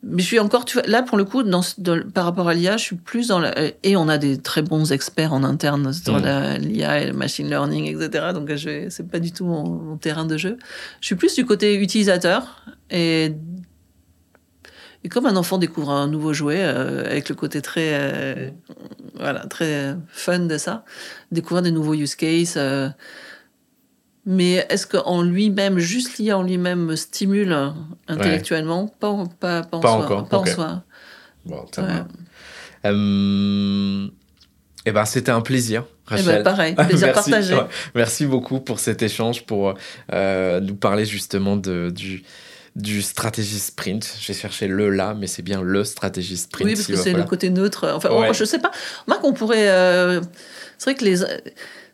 mais 0.07 0.23
je 0.23 0.27
suis 0.27 0.39
encore, 0.39 0.65
tu 0.65 0.75
vois, 0.79 0.87
là 0.87 1.03
pour 1.03 1.17
le 1.19 1.25
coup, 1.25 1.43
dans, 1.43 1.63
ce- 1.63 1.81
dans- 1.81 2.03
par 2.11 2.25
rapport 2.25 2.49
à 2.49 2.55
l'IA, 2.55 2.77
je 2.77 2.83
suis 2.85 2.97
plus 2.97 3.29
dans 3.29 3.39
la, 3.41 3.55
et 3.83 3.97
on 3.97 4.09
a 4.09 4.19
des 4.19 4.39
très 4.39 4.63
bons 4.63 4.93
experts 4.93 5.33
en 5.33 5.43
interne 5.45 5.93
sur 5.93 6.19
Mm. 6.19 6.59
l'IA 6.61 7.01
et 7.01 7.07
le 7.09 7.13
machine 7.15 7.49
learning, 7.49 7.87
etc. 7.87 8.33
Donc 8.35 8.53
je 8.55 8.89
c'est 8.91 9.09
pas 9.09 9.19
du 9.21 9.33
tout 9.33 9.45
mon, 9.47 9.69
mon 9.69 9.97
terrain 9.97 10.27
de 10.27 10.37
jeu. 10.37 10.59
Je 11.01 11.07
suis 11.07 11.15
plus 11.17 11.35
du 11.35 11.45
côté 11.47 11.75
utilisateur 11.81 12.65
et 12.91 13.33
et 15.03 15.09
comme 15.11 15.27
un 15.27 15.37
enfant 15.37 15.59
découvre 15.59 15.91
un 15.91 16.07
nouveau 16.09 16.33
jouet 16.33 16.61
euh, 16.63 17.05
avec 17.05 17.29
le 17.29 17.35
côté 17.35 17.61
très 17.61 17.91
euh, 17.93 18.51
voilà 19.17 19.41
très 19.47 19.97
fun 20.09 20.39
de 20.41 20.57
ça, 20.57 20.85
découvrir 21.31 21.63
des 21.63 21.71
nouveaux 21.73 21.95
use 21.95 22.15
cases. 22.15 22.55
euh, 22.57 22.89
mais 24.27 24.67
est-ce 24.71 24.87
qu'en 24.87 25.23
lui-même, 25.23 25.79
juste 25.79 26.19
l'IA 26.19 26.39
en 26.39 26.43
lui-même 26.43 26.85
me 26.87 26.97
stimule 26.97 27.57
intellectuellement? 28.09 28.89
Pas, 28.89 29.25
pas, 29.41 29.63
pas 29.63 29.77
en 29.77 29.81
Pas 29.81 29.89
soi. 29.89 30.05
encore, 30.05 30.29
Pas 30.29 30.39
en 30.39 30.47
soi. 30.47 30.83
Bon, 31.45 31.65
Ouais. 31.79 31.85
Euh, 32.87 34.07
eh 34.87 34.93
ben, 34.93 35.05
c'était 35.05 35.31
un 35.31 35.41
plaisir, 35.41 35.85
Eh 35.87 36.11
Rachel. 36.11 36.27
ben, 36.27 36.43
pareil, 36.43 36.75
plaisir 36.75 37.07
Merci, 37.15 37.31
partagé. 37.31 37.55
ouais. 37.55 37.67
Merci 37.95 38.27
beaucoup 38.27 38.61
pour 38.61 38.79
cet 38.81 39.03
échange, 39.03 39.45
pour 39.47 39.75
euh, 40.13 40.61
nous 40.61 40.75
parler 40.75 41.07
justement 41.07 41.57
de, 41.57 41.91
du, 41.91 42.23
du 42.77 43.01
stratégie 43.03 43.59
sprint. 43.59 44.17
J'ai 44.21 44.35
cherché 44.35 44.67
le 44.69 44.91
là, 44.91 45.15
mais 45.19 45.27
c'est 45.27 45.43
bien 45.43 45.63
le 45.63 45.85
stratégie 45.85 46.37
sprint. 46.37 46.67
Oui, 46.69 46.75
parce 46.75 46.87
que 46.87 46.97
c'est 46.97 47.13
le 47.15 47.25
côté 47.25 47.49
neutre. 47.51 47.91
Enfin, 47.95 48.11
Ouais. 48.11 48.27
oh, 48.31 48.33
je 48.35 48.45
sais 48.45 48.59
pas. 48.59 48.71
Moi, 49.07 49.19
qu'on 49.19 49.33
pourrait. 49.33 49.69
euh, 49.71 50.21
C'est 50.77 50.91
vrai 50.91 50.95
que 50.99 51.05
les. 51.05 51.23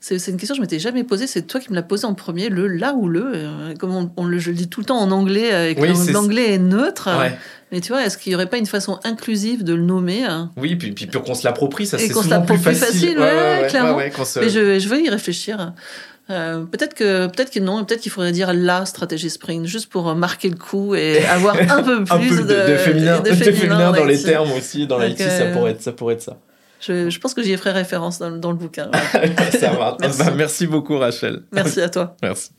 C'est 0.02 0.14
une 0.28 0.38
question 0.38 0.54
que 0.54 0.56
je 0.56 0.60
m'étais 0.62 0.78
jamais 0.78 1.04
posée. 1.04 1.26
C'est 1.26 1.42
toi 1.42 1.60
qui 1.60 1.68
me 1.70 1.74
l'as 1.74 1.82
posée 1.82 2.06
en 2.06 2.14
premier, 2.14 2.48
le 2.48 2.66
là 2.68 2.94
ou 2.94 3.06
le. 3.06 3.22
euh, 3.34 3.74
Comme 3.78 3.94
on, 3.94 4.10
on 4.16 4.24
le, 4.24 4.38
je 4.38 4.48
le 4.50 4.56
dis 4.56 4.66
tout 4.68 4.80
le 4.80 4.86
temps 4.86 4.98
en 4.98 5.10
anglais, 5.10 5.52
euh, 5.52 5.68
et 5.70 5.74
que 5.74 5.80
Oui, 5.82 6.12
l'anglais 6.12 6.54
est 6.54 6.58
neutre. 6.58 7.10
Ouais. 7.18 7.36
Mais 7.70 7.80
tu 7.80 7.92
vois, 7.92 8.04
est-ce 8.06 8.16
qu'il 8.16 8.32
y 8.32 8.34
aurait 8.34 8.46
pas 8.48 8.56
une 8.56 8.64
façon 8.66 8.98
inclusive 9.04 9.62
de 9.62 9.74
le 9.74 9.82
nommer 9.82 10.24
hein? 10.24 10.50
Oui, 10.56 10.74
puis, 10.76 10.92
puis 10.92 11.06
pour 11.06 11.22
qu'on 11.22 11.34
se 11.34 11.46
l'approprie, 11.46 11.86
ça 11.86 11.98
c'est 11.98 12.08
qu'on 12.08 12.22
se 12.22 12.28
souvent 12.28 12.40
plus 12.40 12.56
facile. 12.56 12.80
facile, 12.86 13.18
ouais, 13.18 13.66
clairement. 13.68 13.96
ouais, 13.96 14.10
qu'on 14.10 14.24
se- 14.24 14.40
Mais 14.40 14.48
je, 14.48 14.78
je 14.78 14.88
veux 14.88 15.02
y 15.04 15.10
réfléchir. 15.10 15.74
Euh, 16.30 16.60
peut-être 16.64 16.94
que 16.94 17.26
peut-être 17.26 17.50
que 17.50 17.60
non, 17.60 17.84
peut-être 17.84 18.00
qu'il 18.00 18.12
faudrait 18.12 18.32
dire 18.32 18.52
la 18.54 18.86
stratégie 18.86 19.28
sprint 19.30 19.66
juste 19.66 19.88
pour 19.90 20.08
euh, 20.08 20.14
marquer 20.14 20.48
le 20.48 20.56
coup 20.56 20.94
et 20.94 21.24
avoir 21.30 21.56
un 21.56 21.82
peu 21.82 22.04
plus 22.04 22.12
un 22.14 22.18
peu 22.18 22.36
de, 22.44 22.70
de 22.72 22.76
féminin, 22.76 23.20
de 23.20 23.30
féminin 23.34 23.92
dans 23.92 24.04
les 24.04 24.22
termes 24.22 24.52
aussi, 24.52 24.86
dans 24.86 24.98
l'IT, 24.98 25.18
ça 25.18 25.24
euh, 25.24 25.52
pourrait 25.52 25.72
être 25.72 25.82
ça. 25.82 25.92
Pourrait 25.92 26.14
être 26.14 26.22
ça. 26.22 26.38
Je, 26.80 27.10
je 27.10 27.18
pense 27.20 27.34
que 27.34 27.42
j'y 27.42 27.56
ferai 27.56 27.72
référence 27.72 28.18
dans, 28.18 28.30
dans 28.30 28.50
le 28.50 28.56
bouquin. 28.56 28.90
ouais. 28.90 29.50
ça 29.58 29.70
va. 29.72 29.96
Merci. 30.00 30.18
Bah, 30.18 30.32
merci 30.36 30.66
beaucoup, 30.66 30.96
Rachel. 30.98 31.42
Merci 31.52 31.80
à 31.80 31.88
toi. 31.88 32.16
Merci. 32.22 32.50